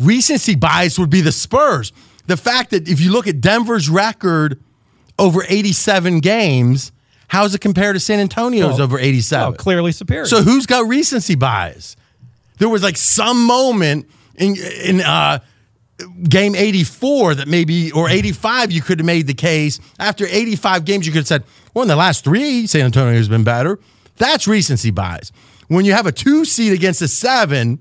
Recency 0.00 0.56
bias 0.56 0.98
would 0.98 1.10
be 1.10 1.20
the 1.20 1.30
Spurs. 1.30 1.92
The 2.26 2.36
fact 2.36 2.70
that 2.70 2.88
if 2.88 3.00
you 3.00 3.12
look 3.12 3.28
at 3.28 3.40
Denver's 3.40 3.88
record 3.88 4.60
over 5.20 5.44
87 5.48 6.18
games, 6.18 6.90
how's 7.28 7.54
it 7.54 7.60
compared 7.60 7.94
to 7.94 8.00
San 8.00 8.18
Antonio's 8.18 8.74
Well, 8.74 8.82
over 8.82 8.98
87? 8.98 9.46
well, 9.48 9.52
clearly 9.56 9.92
superior. 9.92 10.26
So 10.26 10.42
who's 10.42 10.66
got 10.66 10.88
recency 10.88 11.36
bias? 11.36 11.94
There 12.58 12.68
was 12.68 12.82
like 12.82 12.96
some 12.96 13.44
moment 13.46 14.08
in 14.36 14.56
in 14.56 15.00
uh, 15.00 15.40
game 16.28 16.54
84 16.54 17.36
that 17.36 17.48
maybe 17.48 17.92
or 17.92 18.08
85 18.08 18.72
you 18.72 18.82
could 18.82 18.98
have 18.98 19.06
made 19.06 19.26
the 19.26 19.34
case. 19.34 19.80
After 19.98 20.26
85 20.26 20.84
games 20.84 21.06
you 21.06 21.12
could 21.12 21.20
have 21.20 21.26
said 21.26 21.44
well 21.74 21.82
in 21.82 21.88
the 21.88 21.96
last 21.96 22.24
three 22.24 22.66
san 22.66 22.82
antonio 22.82 23.14
has 23.14 23.28
been 23.28 23.44
better. 23.44 23.78
That's 24.16 24.46
recency 24.46 24.90
bias. 24.90 25.32
When 25.68 25.84
you 25.84 25.92
have 25.92 26.06
a 26.06 26.12
two 26.12 26.44
seed 26.44 26.72
against 26.72 27.00
a 27.02 27.08
seven 27.08 27.78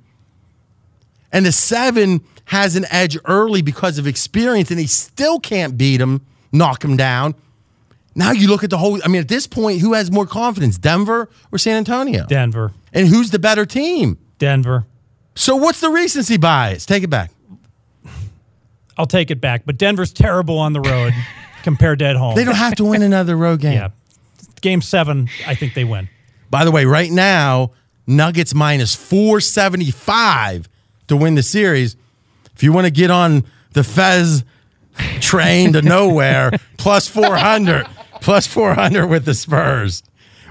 and 1.32 1.45
the 1.45 1.51
seven 1.51 2.22
has 2.45 2.76
an 2.76 2.86
edge 2.89 3.17
early 3.26 3.61
because 3.61 3.97
of 3.97 4.07
experience 4.07 4.72
and 4.72 4.80
he 4.80 4.88
still 4.88 5.39
can't 5.39 5.78
beat 5.78 6.01
him 6.01 6.22
knock 6.51 6.84
him 6.84 6.97
down 6.97 7.34
now 8.13 8.32
you 8.32 8.49
look 8.49 8.63
at 8.63 8.69
the 8.69 8.78
whole 8.78 8.99
i 9.05 9.07
mean 9.07 9.22
at 9.22 9.30
this 9.30 9.47
point 9.47 9.80
who 9.80 9.93
has 9.93 10.11
more 10.11 10.26
confidence 10.26 10.78
denver 10.78 11.30
or 11.51 11.57
san 11.57 11.78
antonio? 11.78 12.26
Denver. 12.26 12.74
and 12.91 13.07
who's 13.07 13.32
the 13.32 13.39
better 13.39 13.65
team? 13.65 14.17
Denver. 14.38 14.86
so 15.36 15.55
what's 15.55 15.80
the 15.80 15.89
recency 15.89 16.36
bias? 16.38 16.86
Take 16.86 17.03
it 17.03 17.09
back 17.09 17.32
I'll 19.02 19.08
take 19.08 19.32
it 19.32 19.41
back, 19.41 19.64
but 19.66 19.80
Denver's 19.80 20.14
terrible 20.14 20.60
on 20.60 20.74
the 20.74 20.80
road 20.80 21.12
compared 21.64 21.97
to 21.99 22.06
at 22.06 22.16
home. 22.16 22.36
They 22.36 22.43
don't 22.43 22.54
have 22.54 22.76
to 22.76 22.84
win 22.84 23.02
another 23.02 23.36
road 23.36 23.60
game. 23.60 23.74
Yeah. 23.74 23.89
Game 24.62 24.84
seven, 24.84 25.28
I 25.47 25.56
think 25.56 25.74
they 25.74 25.84
win. 25.84 26.08
By 26.52 26.66
the 26.66 26.70
way, 26.70 26.86
right 26.86 27.10
now, 27.10 27.72
Nuggets 28.06 28.54
minus 28.54 28.93
475 28.93 30.70
to 31.08 31.18
win 31.18 31.34
the 31.34 31.41
series. 31.41 31.95
If 32.54 32.62
you 32.62 32.72
want 32.74 32.86
to 32.86 32.91
get 32.91 33.10
on 33.10 33.43
the 33.74 33.84
Fez 33.84 34.43
train 35.20 35.74
to 35.74 35.82
nowhere, 35.82 36.52
plus 36.78 37.08
400, 37.08 37.88
plus 38.22 38.45
400 38.45 39.08
with 39.08 39.26
the 39.26 39.34
Spurs. 39.34 40.04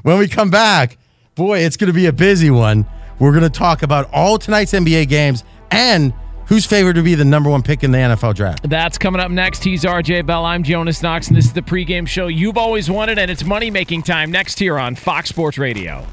When 0.02 0.18
we 0.18 0.26
come 0.26 0.50
back, 0.50 0.98
boy, 1.36 1.60
it's 1.60 1.76
going 1.76 1.86
to 1.86 1.94
be 1.94 2.06
a 2.06 2.12
busy 2.12 2.50
one. 2.50 2.84
We're 3.20 3.30
going 3.30 3.44
to 3.44 3.48
talk 3.48 3.84
about 3.84 4.12
all 4.12 4.38
tonight's 4.38 4.72
NBA 4.72 5.08
games 5.08 5.44
and 5.70 6.12
who's 6.50 6.66
favored 6.66 6.96
to 6.96 7.02
be 7.02 7.14
the 7.14 7.24
number 7.24 7.48
one 7.48 7.62
pick 7.62 7.82
in 7.82 7.92
the 7.92 7.98
NFL 7.98 8.34
draft. 8.34 8.68
That's 8.68 8.98
coming 8.98 9.20
up 9.20 9.30
next. 9.30 9.64
He's 9.64 9.84
RJ 9.84 10.26
Bell. 10.26 10.44
I'm 10.44 10.62
Jonas 10.64 11.00
Knox, 11.00 11.28
and 11.28 11.36
this 11.36 11.46
is 11.46 11.52
the 11.54 11.62
pregame 11.62 12.06
show 12.06 12.26
you've 12.26 12.58
always 12.58 12.90
wanted, 12.90 13.18
and 13.18 13.30
it's 13.30 13.44
money 13.44 13.70
making 13.70 14.02
time 14.02 14.30
next 14.30 14.58
here 14.58 14.78
on 14.78 14.96
Fox 14.96 15.30
Sports 15.30 15.56
Radio. 15.56 16.04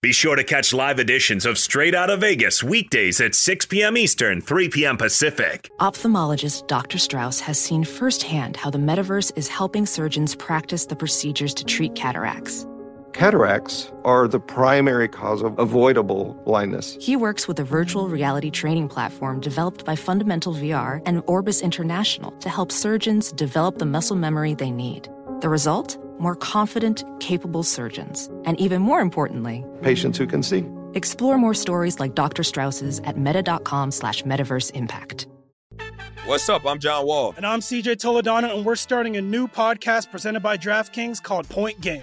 Be 0.00 0.12
sure 0.12 0.34
to 0.34 0.42
catch 0.42 0.72
live 0.72 0.98
editions 0.98 1.44
of 1.46 1.58
Straight 1.58 1.94
Out 1.94 2.10
of 2.10 2.20
Vegas 2.20 2.62
weekdays 2.62 3.20
at 3.20 3.34
6 3.36 3.66
p.m. 3.66 3.96
Eastern, 3.96 4.40
3 4.40 4.68
p.m. 4.68 4.96
Pacific. 4.96 5.70
Ophthalmologist 5.80 6.66
Dr. 6.66 6.98
Strauss 6.98 7.38
has 7.40 7.56
seen 7.58 7.84
firsthand 7.84 8.56
how 8.56 8.70
the 8.70 8.78
metaverse 8.78 9.32
is 9.36 9.46
helping 9.46 9.86
surgeons 9.86 10.34
practice 10.34 10.86
the 10.86 10.96
procedures 10.96 11.54
to 11.54 11.64
treat 11.64 11.94
cataracts. 11.94 12.66
Cataracts 13.12 13.92
are 14.06 14.26
the 14.26 14.40
primary 14.40 15.06
cause 15.06 15.42
of 15.42 15.58
avoidable 15.58 16.32
blindness. 16.46 16.96
He 17.00 17.14
works 17.14 17.46
with 17.46 17.60
a 17.60 17.64
virtual 17.64 18.08
reality 18.08 18.50
training 18.50 18.88
platform 18.88 19.38
developed 19.38 19.84
by 19.84 19.94
Fundamental 19.96 20.54
VR 20.54 21.02
and 21.04 21.22
Orbis 21.26 21.60
International 21.60 22.30
to 22.38 22.48
help 22.48 22.72
surgeons 22.72 23.30
develop 23.32 23.76
the 23.78 23.84
muscle 23.84 24.16
memory 24.16 24.54
they 24.54 24.70
need. 24.70 25.08
The 25.40 25.50
result? 25.50 25.98
More 26.18 26.34
confident, 26.36 27.04
capable 27.20 27.62
surgeons. 27.62 28.30
And 28.44 28.58
even 28.58 28.80
more 28.80 29.00
importantly, 29.00 29.62
Patients 29.82 30.16
who 30.16 30.26
can 30.26 30.42
see. 30.42 30.64
explore 30.94 31.36
more 31.36 31.54
stories 31.54 32.00
like 32.00 32.14
Dr. 32.14 32.42
Strauss's 32.42 33.00
at 33.04 33.18
meta.com 33.18 33.90
slash 33.90 34.22
metaverse 34.22 34.70
impact. 34.72 35.26
What's 36.24 36.48
up? 36.48 36.64
I'm 36.64 36.78
John 36.78 37.04
Wall. 37.06 37.34
And 37.36 37.44
I'm 37.44 37.60
CJ 37.60 37.96
Toledano, 37.96 38.54
and 38.56 38.64
we're 38.64 38.76
starting 38.76 39.16
a 39.16 39.20
new 39.20 39.48
podcast 39.48 40.10
presented 40.10 40.40
by 40.40 40.56
DraftKings 40.56 41.20
called 41.22 41.48
Point 41.48 41.80
Game. 41.80 42.02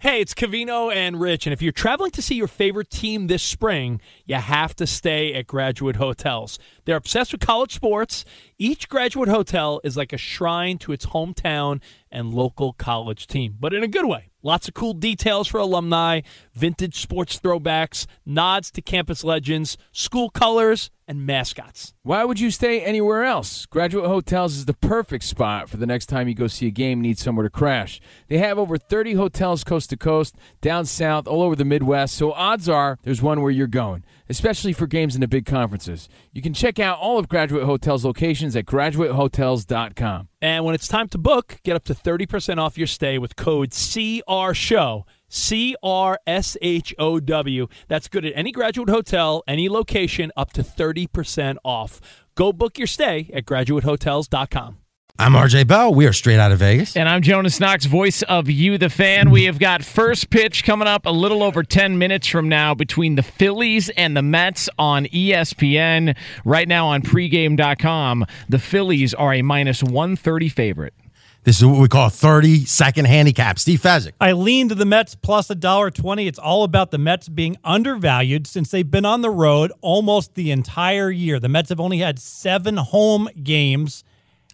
Hey, 0.00 0.20
it's 0.20 0.32
Covino 0.32 0.94
and 0.94 1.20
Rich, 1.20 1.44
and 1.44 1.52
if 1.52 1.60
you're 1.60 1.72
traveling 1.72 2.12
to 2.12 2.22
see 2.22 2.36
your 2.36 2.46
favorite 2.46 2.88
team 2.88 3.26
this 3.26 3.42
spring, 3.42 4.00
you 4.26 4.36
have 4.36 4.76
to 4.76 4.86
stay 4.86 5.34
at 5.34 5.48
Graduate 5.48 5.96
Hotels. 5.96 6.56
They're 6.88 6.96
obsessed 6.96 7.32
with 7.32 7.42
college 7.42 7.74
sports. 7.74 8.24
Each 8.56 8.88
Graduate 8.88 9.28
Hotel 9.28 9.78
is 9.84 9.94
like 9.94 10.14
a 10.14 10.16
shrine 10.16 10.78
to 10.78 10.92
its 10.92 11.04
hometown 11.04 11.82
and 12.10 12.32
local 12.32 12.72
college 12.72 13.26
team, 13.26 13.58
but 13.60 13.74
in 13.74 13.82
a 13.82 13.88
good 13.88 14.06
way. 14.06 14.30
Lots 14.42 14.68
of 14.68 14.74
cool 14.74 14.94
details 14.94 15.48
for 15.48 15.58
alumni, 15.58 16.22
vintage 16.54 16.98
sports 16.98 17.38
throwbacks, 17.40 18.06
nods 18.24 18.70
to 18.70 18.80
campus 18.80 19.22
legends, 19.22 19.76
school 19.92 20.30
colors, 20.30 20.90
and 21.06 21.26
mascots. 21.26 21.92
Why 22.04 22.24
would 22.24 22.38
you 22.38 22.50
stay 22.50 22.80
anywhere 22.80 23.24
else? 23.24 23.66
Graduate 23.66 24.06
Hotels 24.06 24.56
is 24.56 24.66
the 24.66 24.74
perfect 24.74 25.24
spot 25.24 25.68
for 25.68 25.76
the 25.76 25.86
next 25.86 26.06
time 26.06 26.28
you 26.28 26.34
go 26.34 26.46
see 26.46 26.68
a 26.68 26.70
game 26.70 26.98
and 26.98 27.02
need 27.02 27.18
somewhere 27.18 27.44
to 27.44 27.50
crash. 27.50 28.00
They 28.28 28.38
have 28.38 28.58
over 28.58 28.78
30 28.78 29.14
hotels 29.14 29.64
coast 29.64 29.90
to 29.90 29.96
coast, 29.96 30.36
down 30.60 30.86
south, 30.86 31.26
all 31.26 31.42
over 31.42 31.56
the 31.56 31.64
Midwest, 31.64 32.14
so 32.14 32.32
odds 32.32 32.68
are 32.68 32.98
there's 33.02 33.20
one 33.20 33.42
where 33.42 33.50
you're 33.50 33.66
going, 33.66 34.04
especially 34.28 34.72
for 34.72 34.86
games 34.86 35.14
in 35.14 35.20
the 35.20 35.28
big 35.28 35.46
conferences. 35.46 36.08
You 36.32 36.42
can 36.42 36.54
check 36.54 36.78
out 36.78 36.98
all 36.98 37.18
of 37.18 37.28
Graduate 37.28 37.64
Hotels 37.64 38.04
locations 38.04 38.54
at 38.56 38.66
graduatehotels.com. 38.66 40.28
And 40.40 40.64
when 40.64 40.74
it's 40.74 40.88
time 40.88 41.08
to 41.08 41.18
book, 41.18 41.60
get 41.64 41.76
up 41.76 41.84
to 41.84 41.94
30% 41.94 42.58
off 42.58 42.78
your 42.78 42.86
stay 42.86 43.18
with 43.18 43.36
code 43.36 43.70
CRSHOW. 43.70 45.04
C 45.30 45.76
R 45.82 46.18
S 46.26 46.56
H 46.62 46.94
O 46.98 47.20
W. 47.20 47.68
That's 47.86 48.08
good 48.08 48.24
at 48.24 48.32
any 48.34 48.50
graduate 48.50 48.88
hotel, 48.88 49.42
any 49.46 49.68
location, 49.68 50.32
up 50.36 50.54
to 50.54 50.62
30% 50.62 51.56
off. 51.64 52.00
Go 52.34 52.50
book 52.52 52.78
your 52.78 52.86
stay 52.86 53.30
at 53.34 53.44
graduatehotels.com. 53.44 54.78
I'm 55.20 55.32
RJ 55.32 55.66
Bell. 55.66 55.92
We 55.92 56.06
are 56.06 56.12
straight 56.12 56.38
out 56.38 56.52
of 56.52 56.60
Vegas. 56.60 56.96
And 56.96 57.08
I'm 57.08 57.22
Jonas 57.22 57.58
Knox, 57.58 57.86
voice 57.86 58.22
of 58.22 58.48
You, 58.48 58.78
the 58.78 58.88
fan. 58.88 59.30
We 59.30 59.44
have 59.44 59.58
got 59.58 59.84
first 59.84 60.30
pitch 60.30 60.62
coming 60.62 60.86
up 60.86 61.06
a 61.06 61.10
little 61.10 61.42
over 61.42 61.64
10 61.64 61.98
minutes 61.98 62.28
from 62.28 62.48
now 62.48 62.72
between 62.72 63.16
the 63.16 63.24
Phillies 63.24 63.88
and 63.90 64.16
the 64.16 64.22
Mets 64.22 64.68
on 64.78 65.06
ESPN. 65.06 66.16
Right 66.44 66.68
now 66.68 66.86
on 66.86 67.02
pregame.com, 67.02 68.26
the 68.48 68.60
Phillies 68.60 69.12
are 69.12 69.34
a 69.34 69.42
minus 69.42 69.82
130 69.82 70.48
favorite. 70.50 70.94
This 71.42 71.58
is 71.58 71.64
what 71.66 71.80
we 71.80 71.88
call 71.88 72.10
30 72.10 72.64
second 72.66 73.06
handicap. 73.06 73.58
Steve 73.58 73.80
Fezzik. 73.80 74.12
I 74.20 74.32
lean 74.32 74.68
to 74.68 74.76
the 74.76 74.84
Mets 74.84 75.16
plus 75.16 75.50
a 75.50 75.56
dollar 75.56 75.90
twenty. 75.90 76.28
It's 76.28 76.38
all 76.38 76.62
about 76.62 76.92
the 76.92 76.98
Mets 76.98 77.28
being 77.28 77.56
undervalued 77.64 78.46
since 78.46 78.70
they've 78.70 78.88
been 78.88 79.04
on 79.06 79.22
the 79.22 79.30
road 79.30 79.72
almost 79.80 80.34
the 80.36 80.52
entire 80.52 81.10
year. 81.10 81.40
The 81.40 81.48
Mets 81.48 81.70
have 81.70 81.80
only 81.80 81.98
had 81.98 82.20
seven 82.20 82.76
home 82.76 83.28
games. 83.42 84.04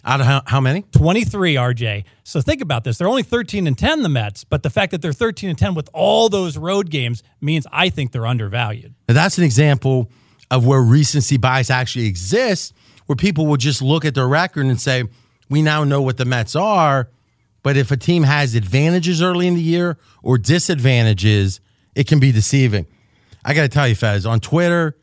Out 0.07 0.21
of 0.21 0.27
how, 0.27 0.43
how 0.47 0.61
many? 0.61 0.83
23, 0.83 1.55
RJ. 1.55 2.05
So 2.25 2.41
think 2.43 2.61
about 2.61 2.85
this. 2.85 2.99
They're 2.99 3.09
only 3.09 3.23
13 3.23 3.67
and 3.67 3.77
10, 3.77 4.03
the 4.03 4.09
Mets, 4.11 4.45
but 4.45 4.63
the 4.63 4.69
fact 4.69 4.91
that 4.91 5.01
they're 5.01 5.15
13 5.15 5.49
and 5.49 5.59
10 5.59 5.75
with 5.75 5.89
all 5.95 6.29
those 6.29 6.59
road 6.59 6.91
games 6.91 7.23
means 7.41 7.67
I 7.73 7.89
think 7.89 8.13
they're 8.13 8.27
undervalued. 8.27 8.95
Now, 9.09 9.15
that's 9.15 9.39
an 9.39 9.45
example 9.45 10.11
of 10.51 10.67
where 10.67 10.83
recency 10.83 11.39
bias 11.39 11.71
actually 11.71 12.07
exists, 12.07 12.75
where 13.07 13.17
people 13.17 13.47
will 13.47 13.57
just 13.57 13.81
look 13.81 14.05
at 14.05 14.15
their 14.15 14.29
record 14.29 14.67
and 14.67 14.79
say, 14.79 15.05
we 15.49 15.63
now 15.63 15.85
know 15.85 16.03
what 16.03 16.19
the 16.19 16.25
Mets 16.27 16.55
are. 16.55 17.09
But 17.63 17.79
if 17.79 17.91
a 17.91 17.97
team 17.97 18.25
has 18.25 18.55
advantages 18.55 19.23
early 19.23 19.47
in 19.47 19.55
the 19.55 19.63
year 19.63 19.97
or 20.23 20.37
disadvantages, 20.37 21.61
it 21.95 22.07
can 22.07 22.21
be 22.21 22.31
deceiving. 22.31 22.87
I 23.43 23.55
got 23.55 23.63
to 23.63 23.69
tell 23.69 23.89
you, 23.89 23.95
Fez, 23.95 24.27
on 24.27 24.41
Twitter, 24.41 24.99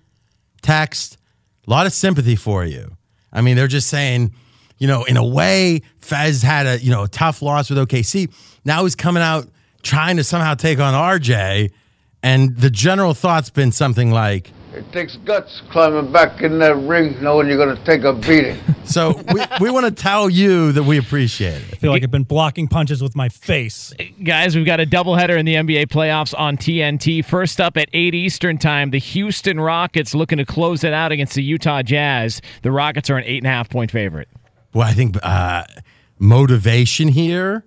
text, 0.62 1.18
a 1.68 1.70
lot 1.72 1.88
of 1.88 1.94
sympathy 1.94 2.36
for 2.36 2.64
you. 2.64 2.98
I 3.34 3.42
mean, 3.42 3.56
they're 3.56 3.68
just 3.68 3.88
saying, 3.88 4.36
you 4.82 4.88
know, 4.88 5.04
in 5.04 5.16
a 5.16 5.24
way, 5.24 5.84
Fez 6.00 6.42
had 6.42 6.66
a, 6.66 6.80
you 6.80 6.90
know, 6.90 7.04
a 7.04 7.08
tough 7.08 7.44
loss 7.44 7.70
with 7.70 7.78
OKC. 7.78 8.34
Now 8.66 8.82
he's 8.84 8.96
coming 8.96 9.22
out 9.22 9.48
trying 9.84 10.18
to 10.18 10.24
somehow 10.24 10.56
take 10.56 10.80
on 10.80 10.96
RJ. 10.96 11.72
And 12.24 12.58
the 12.58 12.72
general 12.72 13.14
thought's 13.14 13.52
been 13.52 13.72
something 13.72 14.10
like, 14.10 14.52
It 14.74 14.92
takes 14.92 15.18
guts 15.18 15.62
climbing 15.70 16.12
back 16.12 16.42
in 16.42 16.58
that 16.60 16.76
ring 16.78 17.16
knowing 17.22 17.48
you're 17.48 17.58
going 17.64 17.78
to 17.78 17.84
take 17.84 18.04
a 18.04 18.12
beating. 18.14 18.58
So 18.84 19.22
we, 19.32 19.42
we 19.62 19.70
want 19.70 19.86
to 19.86 19.92
tell 19.92 20.30
you 20.30 20.72
that 20.74 20.84
we 20.84 20.98
appreciate 20.98 21.62
it. 21.62 21.64
I 21.72 21.76
feel 21.78 21.92
like 21.92 22.04
I've 22.04 22.12
been 22.12 22.24
blocking 22.24 22.68
punches 22.68 23.02
with 23.02 23.16
my 23.16 23.30
face. 23.30 23.94
Guys, 24.22 24.56
we've 24.56 24.66
got 24.66 24.82
a 24.82 24.86
doubleheader 24.86 25.38
in 25.38 25.46
the 25.46 25.54
NBA 25.54 25.86
playoffs 25.86 26.38
on 26.38 26.58
TNT. 26.58 27.24
First 27.24 27.62
up 27.62 27.78
at 27.78 27.88
8 27.94 28.16
Eastern 28.16 28.58
time, 28.58 28.90
the 28.90 28.98
Houston 28.98 29.60
Rockets 29.62 30.14
looking 30.14 30.40
to 30.40 30.46
close 30.46 30.84
it 30.84 30.92
out 30.92 31.12
against 31.14 31.36
the 31.36 31.44
Utah 31.44 31.84
Jazz. 31.84 32.42
The 32.64 32.72
Rockets 32.72 33.10
are 33.12 33.18
an 33.18 33.24
8.5 33.24 33.70
point 33.70 33.92
favorite. 33.92 34.28
Well, 34.74 34.88
I 34.88 34.94
think 34.94 35.18
uh, 35.22 35.64
motivation 36.18 37.10
here, 37.10 37.66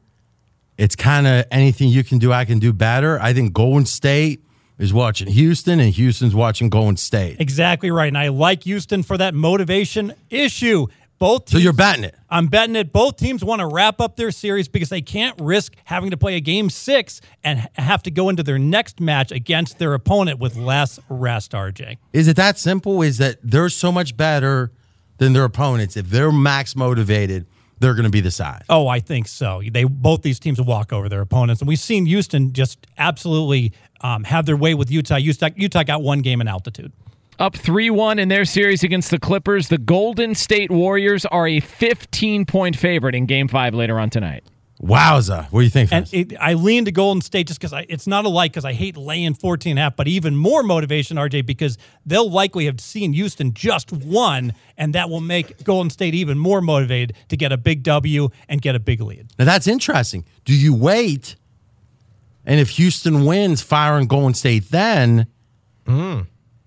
it's 0.78 0.96
kind 0.96 1.26
of 1.26 1.44
anything 1.50 1.88
you 1.88 2.04
can 2.04 2.18
do, 2.18 2.32
I 2.32 2.44
can 2.44 2.58
do 2.58 2.72
better. 2.72 3.20
I 3.20 3.32
think 3.32 3.52
Golden 3.52 3.86
State 3.86 4.42
is 4.78 4.92
watching 4.92 5.28
Houston 5.28 5.80
and 5.80 5.92
Houston's 5.92 6.34
watching 6.34 6.68
Golden 6.68 6.96
State. 6.96 7.40
Exactly 7.40 7.90
right. 7.90 8.08
And 8.08 8.18
I 8.18 8.28
like 8.28 8.64
Houston 8.64 9.02
for 9.02 9.16
that 9.18 9.34
motivation 9.34 10.14
issue. 10.30 10.86
Both 11.20 11.48
So 11.48 11.58
you're 11.58 11.72
betting 11.72 12.04
it. 12.04 12.16
I'm 12.28 12.48
betting 12.48 12.74
it. 12.74 12.92
Both 12.92 13.18
teams 13.18 13.44
want 13.44 13.60
to 13.60 13.66
wrap 13.66 14.00
up 14.00 14.16
their 14.16 14.32
series 14.32 14.66
because 14.66 14.88
they 14.88 15.00
can't 15.00 15.40
risk 15.40 15.74
having 15.84 16.10
to 16.10 16.16
play 16.16 16.34
a 16.34 16.40
game 16.40 16.68
six 16.68 17.20
and 17.44 17.68
have 17.76 18.02
to 18.02 18.10
go 18.10 18.28
into 18.28 18.42
their 18.42 18.58
next 18.58 19.00
match 19.00 19.30
against 19.30 19.78
their 19.78 19.94
opponent 19.94 20.40
with 20.40 20.56
less 20.56 20.98
rest, 21.08 21.52
RJ. 21.52 21.98
Is 22.12 22.26
it 22.26 22.34
that 22.36 22.58
simple? 22.58 23.00
Is 23.00 23.18
that 23.18 23.38
they're 23.44 23.68
so 23.68 23.92
much 23.92 24.16
better 24.16 24.72
than 25.18 25.32
their 25.32 25.44
opponents? 25.44 25.96
If 25.96 26.10
they're 26.10 26.32
max 26.32 26.76
motivated, 26.76 27.46
they're 27.78 27.94
going 27.94 28.04
to 28.04 28.10
be 28.10 28.20
the 28.20 28.30
side. 28.30 28.64
Oh, 28.68 28.88
I 28.88 29.00
think 29.00 29.28
so. 29.28 29.62
They 29.68 29.84
both 29.84 30.22
these 30.22 30.38
teams 30.38 30.58
will 30.58 30.66
walk 30.66 30.92
over 30.92 31.08
their 31.08 31.20
opponents, 31.20 31.60
and 31.60 31.68
we've 31.68 31.78
seen 31.78 32.06
Houston 32.06 32.52
just 32.52 32.86
absolutely 32.98 33.72
um, 34.00 34.24
have 34.24 34.46
their 34.46 34.56
way 34.56 34.74
with 34.74 34.90
Utah. 34.90 35.16
Utah. 35.16 35.50
Utah 35.56 35.82
got 35.82 36.02
one 36.02 36.20
game 36.20 36.40
in 36.40 36.48
altitude. 36.48 36.92
Up 37.38 37.56
3 37.56 37.90
1 37.90 38.20
in 38.20 38.28
their 38.28 38.44
series 38.44 38.84
against 38.84 39.10
the 39.10 39.18
Clippers. 39.18 39.68
The 39.68 39.78
Golden 39.78 40.36
State 40.36 40.70
Warriors 40.70 41.26
are 41.26 41.48
a 41.48 41.58
15 41.58 42.46
point 42.46 42.76
favorite 42.76 43.14
in 43.14 43.26
game 43.26 43.48
five 43.48 43.74
later 43.74 43.98
on 43.98 44.08
tonight. 44.08 44.44
Wowza. 44.84 45.50
What 45.50 45.60
do 45.60 45.64
you 45.64 45.70
think? 45.70 45.92
And 45.92 46.12
it, 46.12 46.34
I 46.38 46.54
lean 46.54 46.84
to 46.84 46.92
Golden 46.92 47.22
State 47.22 47.46
just 47.46 47.60
because 47.60 47.72
it's 47.88 48.06
not 48.06 48.24
a 48.24 48.28
like 48.28 48.52
because 48.52 48.64
I 48.64 48.72
hate 48.72 48.96
laying 48.96 49.34
14 49.34 49.70
and 49.70 49.78
a 49.78 49.82
half, 49.82 49.96
but 49.96 50.06
even 50.08 50.36
more 50.36 50.62
motivation, 50.62 51.16
RJ, 51.16 51.46
because 51.46 51.78
they'll 52.04 52.30
likely 52.30 52.66
have 52.66 52.80
seen 52.80 53.12
Houston 53.14 53.54
just 53.54 53.92
one, 53.92 54.52
and 54.76 54.94
that 54.94 55.08
will 55.08 55.20
make 55.20 55.64
Golden 55.64 55.90
State 55.90 56.14
even 56.14 56.38
more 56.38 56.60
motivated 56.60 57.16
to 57.28 57.36
get 57.36 57.50
a 57.50 57.56
big 57.56 57.82
W 57.82 58.28
and 58.48 58.60
get 58.60 58.74
a 58.74 58.80
big 58.80 59.00
lead. 59.00 59.28
Now 59.38 59.46
that's 59.46 59.66
interesting. 59.66 60.24
Do 60.44 60.54
you 60.54 60.74
wait? 60.74 61.36
And 62.44 62.60
if 62.60 62.70
Houston 62.70 63.24
wins, 63.24 63.62
fire 63.62 63.94
on 63.94 64.06
Golden 64.06 64.34
State 64.34 64.70
then. 64.70 65.26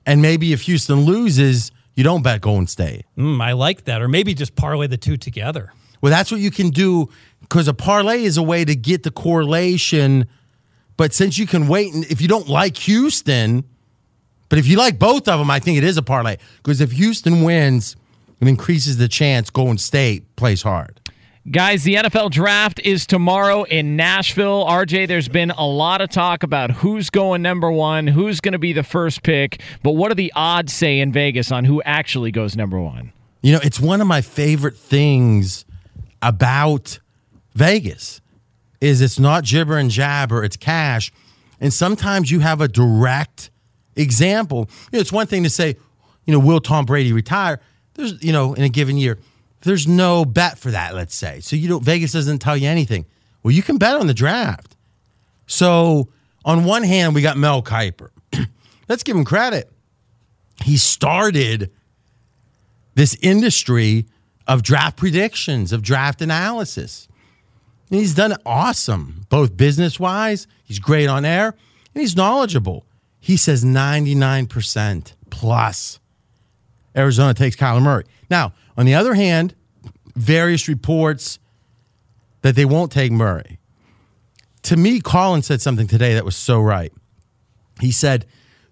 And 0.07 0.22
maybe 0.22 0.53
if 0.53 0.61
Houston 0.63 1.01
loses, 1.01 1.72
you 1.93 2.03
don't 2.03 2.24
bet 2.24 2.41
Golden 2.41 2.65
State. 2.65 3.05
Mm, 3.18 3.41
I 3.41 3.51
like 3.51 3.84
that. 3.84 4.01
Or 4.01 4.07
maybe 4.07 4.34
just 4.34 4.55
parlay 4.55 4.88
the 4.88 4.97
two 4.97 5.18
together. 5.18 5.74
Well, 6.01 6.11
that's 6.11 6.32
what 6.32 6.39
you 6.39 6.51
can 6.51 6.70
do 6.70 7.09
because 7.42 7.68
a 7.68 7.74
parlay 7.74 8.24
is 8.24 8.38
a 8.38 8.44
way 8.44 8.66
to 8.66 8.76
get 8.76 9.04
the 9.04 9.12
correlation. 9.12 10.28
But 10.98 11.14
since 11.14 11.38
you 11.38 11.48
can 11.48 11.68
wait, 11.68 11.94
and 11.94 12.06
if 12.06 12.22
you 12.22 12.28
don't 12.28 12.50
like 12.50 12.78
Houston, 12.78 13.64
but 14.50 14.60
if 14.60 14.68
you 14.68 14.78
like 14.78 14.98
both 14.98 15.28
of 15.28 15.40
them, 15.40 15.52
I 15.52 15.60
think 15.60 15.78
it 15.78 15.84
is 15.84 15.98
a 15.98 16.04
parlay 16.04 16.38
because 16.58 16.82
if 16.82 16.92
Houston 16.94 17.44
wins, 17.44 17.96
it 18.40 18.48
increases 18.48 18.98
the 18.98 19.08
chance 19.08 19.50
Golden 19.50 19.78
State 19.78 20.36
plays 20.36 20.62
hard. 20.62 21.00
Guys, 21.50 21.86
the 21.86 21.96
NFL 21.96 22.32
draft 22.32 22.82
is 22.84 23.08
tomorrow 23.08 23.64
in 23.64 23.96
Nashville. 23.96 24.66
RJ, 24.66 25.08
there's 25.08 25.30
been 25.30 25.52
a 25.52 25.66
lot 25.66 26.02
of 26.02 26.10
talk 26.10 26.44
about 26.44 26.72
who's 26.72 27.10
going 27.10 27.42
number 27.42 27.72
one, 27.72 28.06
who's 28.06 28.42
going 28.42 28.52
to 28.52 28.60
be 28.60 28.74
the 28.74 28.84
first 28.84 29.24
pick, 29.24 29.62
but 29.82 29.92
what 29.92 30.10
do 30.10 30.16
the 30.16 30.34
odds 30.36 30.74
say 30.74 31.00
in 31.00 31.14
Vegas 31.14 31.50
on 31.50 31.64
who 31.64 31.82
actually 31.84 32.32
goes 32.32 32.58
number 32.58 32.82
one? 32.82 33.14
You 33.42 33.54
know, 33.54 33.60
it's 33.64 33.80
one 33.80 34.02
of 34.02 34.08
my 34.08 34.20
favorite 34.20 34.76
things 34.76 35.64
about 36.22 37.00
Vegas 37.58 38.22
is 38.80 39.01
it's 39.01 39.18
not 39.18 39.43
jibber 39.43 39.78
and 39.78 39.89
jabber, 39.89 40.43
it's 40.43 40.55
cash. 40.55 41.12
And 41.60 41.74
sometimes 41.74 42.30
you 42.30 42.39
have 42.39 42.62
a 42.62 42.68
direct 42.68 43.49
example. 43.95 44.70
You 44.91 44.97
know, 44.97 45.01
it's 45.01 45.12
one 45.12 45.26
thing 45.26 45.43
to 45.43 45.49
say, 45.49 45.76
you 46.26 46.34
know, 46.34 46.39
will 46.39 46.60
Tom 46.60 46.86
Brady 46.86 47.12
retire? 47.12 47.60
There's, 47.95 48.24
you 48.24 48.32
know, 48.32 48.53
in 48.53 48.64
a 48.64 48.70
given 48.70 48.97
year. 48.97 49.18
There's 49.62 49.88
no 49.88 50.24
bet 50.24 50.60
for 50.60 50.70
that, 50.70 50.93
let's 50.93 51.16
say. 51.16 51.39
So 51.39 51.55
you 51.55 51.68
don't 51.68 51.84
Vegas 51.84 52.12
doesn't 52.12 52.39
tell 52.39 52.55
you 52.55 52.70
anything. 52.70 53.05
Well, 53.41 53.51
you 53.51 53.64
can 53.64 53.78
bet 53.78 53.95
on 53.95 54.05
the 54.05 54.14
draft. 54.14 54.76
So 55.47 56.10
On 56.45 56.64
one 56.64 56.84
hand, 56.84 57.14
we 57.14 57.22
got 57.22 57.38
Mel 57.38 57.62
Kiper. 57.62 58.10
Let's 58.88 59.03
give 59.03 59.18
him 59.18 59.26
credit. 59.26 59.70
He 60.64 60.78
started 60.78 61.72
this 62.95 63.18
industry 63.22 64.05
of 64.47 64.64
draft 64.64 64.95
predictions, 64.95 65.74
of 65.74 65.82
draft 65.82 66.22
analysis. 66.22 67.10
And 67.90 68.00
he's 68.00 68.14
done 68.16 68.36
awesome, 68.46 69.26
both 69.30 69.56
business 69.56 70.00
wise, 70.00 70.48
he's 70.64 70.80
great 70.80 71.08
on 71.08 71.24
air, 71.26 71.48
and 71.94 72.02
he's 72.02 72.16
knowledgeable. 72.16 72.86
He 73.20 73.38
says 73.38 73.64
99% 73.64 75.14
plus 75.30 76.00
Arizona 76.96 77.34
takes 77.34 77.56
Kyler 77.56 77.82
Murray. 77.82 78.06
Now, 78.30 78.54
on 78.78 78.86
the 78.86 78.96
other 78.96 79.14
hand, 79.14 79.56
various 80.16 80.68
reports 80.68 81.40
that 82.42 82.56
they 82.56 82.66
won't 82.66 82.92
take 82.92 83.12
Murray. 83.12 83.60
To 84.64 84.76
me, 84.76 85.00
Colin 85.00 85.44
said 85.44 85.62
something 85.62 85.88
today 85.88 86.16
that 86.16 86.26
was 86.26 86.36
so 86.36 86.60
right. 86.60 86.92
He 87.80 87.92
said, 87.92 88.26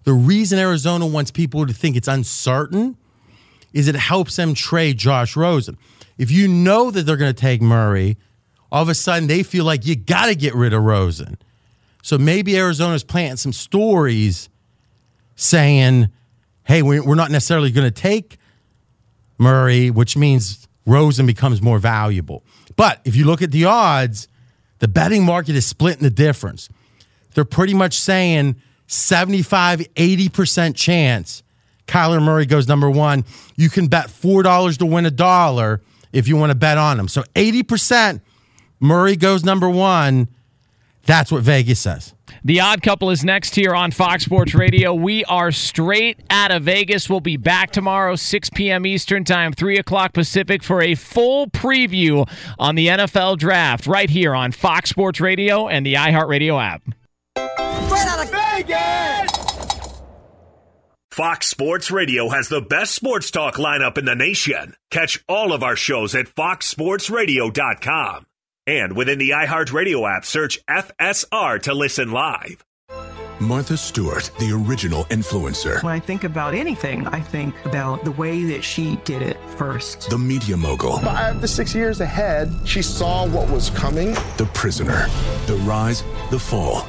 the 0.04 0.12
reason 0.12 0.58
Arizona 0.58 1.06
wants 1.06 1.30
people 1.30 1.66
to 1.66 1.72
think 1.72 1.96
it's 1.96 2.08
uncertain 2.08 2.96
is 3.72 3.88
it 3.88 3.96
helps 3.96 4.36
them 4.36 4.54
trade 4.54 4.98
Josh 4.98 5.36
Rosen. 5.36 5.76
If 6.18 6.30
you 6.30 6.48
know 6.48 6.90
that 6.90 7.02
they're 7.02 7.16
going 7.16 7.34
to 7.34 7.40
take 7.40 7.60
Murray, 7.60 8.16
all 8.76 8.82
of 8.82 8.90
a 8.90 8.94
sudden 8.94 9.26
they 9.26 9.42
feel 9.42 9.64
like 9.64 9.86
you 9.86 9.96
got 9.96 10.26
to 10.26 10.34
get 10.34 10.54
rid 10.54 10.74
of 10.74 10.82
Rosen. 10.82 11.38
So 12.02 12.18
maybe 12.18 12.58
Arizona's 12.58 13.04
planting 13.04 13.38
some 13.38 13.54
stories 13.54 14.50
saying, 15.34 16.10
hey, 16.64 16.82
we're 16.82 17.14
not 17.14 17.30
necessarily 17.30 17.70
going 17.70 17.86
to 17.86 18.02
take 18.02 18.36
Murray, 19.38 19.90
which 19.90 20.14
means 20.14 20.68
Rosen 20.84 21.24
becomes 21.24 21.62
more 21.62 21.78
valuable. 21.78 22.44
But 22.76 23.00
if 23.06 23.16
you 23.16 23.24
look 23.24 23.40
at 23.40 23.50
the 23.50 23.64
odds, 23.64 24.28
the 24.80 24.88
betting 24.88 25.24
market 25.24 25.56
is 25.56 25.64
splitting 25.64 26.02
the 26.02 26.10
difference. 26.10 26.68
They're 27.32 27.46
pretty 27.46 27.72
much 27.72 27.98
saying 27.98 28.56
75, 28.88 29.80
80% 29.94 30.76
chance 30.76 31.42
Kyler 31.86 32.22
Murray 32.22 32.44
goes 32.44 32.68
number 32.68 32.90
one. 32.90 33.24
You 33.56 33.70
can 33.70 33.86
bet 33.86 34.08
$4 34.08 34.76
to 34.78 34.84
win 34.84 35.06
a 35.06 35.10
dollar 35.10 35.80
if 36.12 36.28
you 36.28 36.36
want 36.36 36.50
to 36.50 36.56
bet 36.56 36.76
on 36.76 37.00
him. 37.00 37.08
So 37.08 37.22
80% 37.34 38.20
Murray 38.80 39.16
goes 39.16 39.44
number 39.44 39.68
one. 39.68 40.28
That's 41.04 41.30
what 41.30 41.42
Vegas 41.42 41.78
says. 41.78 42.14
The 42.44 42.60
Odd 42.60 42.82
Couple 42.82 43.10
is 43.10 43.24
next 43.24 43.54
here 43.54 43.74
on 43.74 43.90
Fox 43.90 44.24
Sports 44.24 44.54
Radio. 44.54 44.92
We 44.92 45.24
are 45.24 45.52
straight 45.52 46.18
out 46.30 46.50
of 46.50 46.64
Vegas. 46.64 47.08
We'll 47.08 47.20
be 47.20 47.36
back 47.36 47.70
tomorrow, 47.70 48.16
6 48.16 48.50
p.m. 48.50 48.86
Eastern 48.86 49.24
Time, 49.24 49.52
3 49.52 49.78
o'clock 49.78 50.12
Pacific, 50.12 50.62
for 50.62 50.82
a 50.82 50.94
full 50.94 51.48
preview 51.48 52.28
on 52.58 52.74
the 52.74 52.88
NFL 52.88 53.38
Draft 53.38 53.86
right 53.86 54.10
here 54.10 54.34
on 54.34 54.52
Fox 54.52 54.90
Sports 54.90 55.20
Radio 55.20 55.68
and 55.68 55.86
the 55.86 55.94
iHeartRadio 55.94 56.62
app. 56.62 56.82
Straight 57.86 58.06
out 58.06 58.24
of 58.24 58.30
Vegas! 58.30 59.32
Fox 61.10 61.46
Sports 61.46 61.90
Radio 61.90 62.28
has 62.28 62.48
the 62.48 62.60
best 62.60 62.94
sports 62.94 63.30
talk 63.30 63.54
lineup 63.54 63.96
in 63.96 64.04
the 64.04 64.14
nation. 64.14 64.74
Catch 64.90 65.24
all 65.28 65.52
of 65.52 65.62
our 65.62 65.76
shows 65.76 66.14
at 66.14 66.26
foxsportsradio.com. 66.26 68.26
And 68.66 68.96
within 68.96 69.18
the 69.18 69.30
iHeartRadio 69.30 70.16
app, 70.16 70.24
search 70.24 70.58
FSR 70.66 71.62
to 71.62 71.74
listen 71.74 72.10
live. 72.10 72.64
Martha 73.38 73.76
Stewart, 73.76 74.30
the 74.40 74.50
original 74.50 75.04
influencer. 75.04 75.82
When 75.84 75.92
I 75.92 76.00
think 76.00 76.24
about 76.24 76.54
anything, 76.54 77.06
I 77.08 77.20
think 77.20 77.54
about 77.66 78.02
the 78.02 78.10
way 78.12 78.44
that 78.44 78.64
she 78.64 78.96
did 79.04 79.22
it 79.22 79.36
first. 79.56 80.08
The 80.08 80.18
media 80.18 80.56
mogul. 80.56 80.98
Five 80.98 81.42
to 81.42 81.46
six 81.48 81.74
years 81.74 82.00
ahead, 82.00 82.52
she 82.64 82.80
saw 82.82 83.26
what 83.28 83.48
was 83.50 83.70
coming. 83.70 84.14
The 84.36 84.48
prisoner. 84.54 85.06
The 85.46 85.60
rise, 85.64 86.02
the 86.30 86.38
fall, 86.38 86.88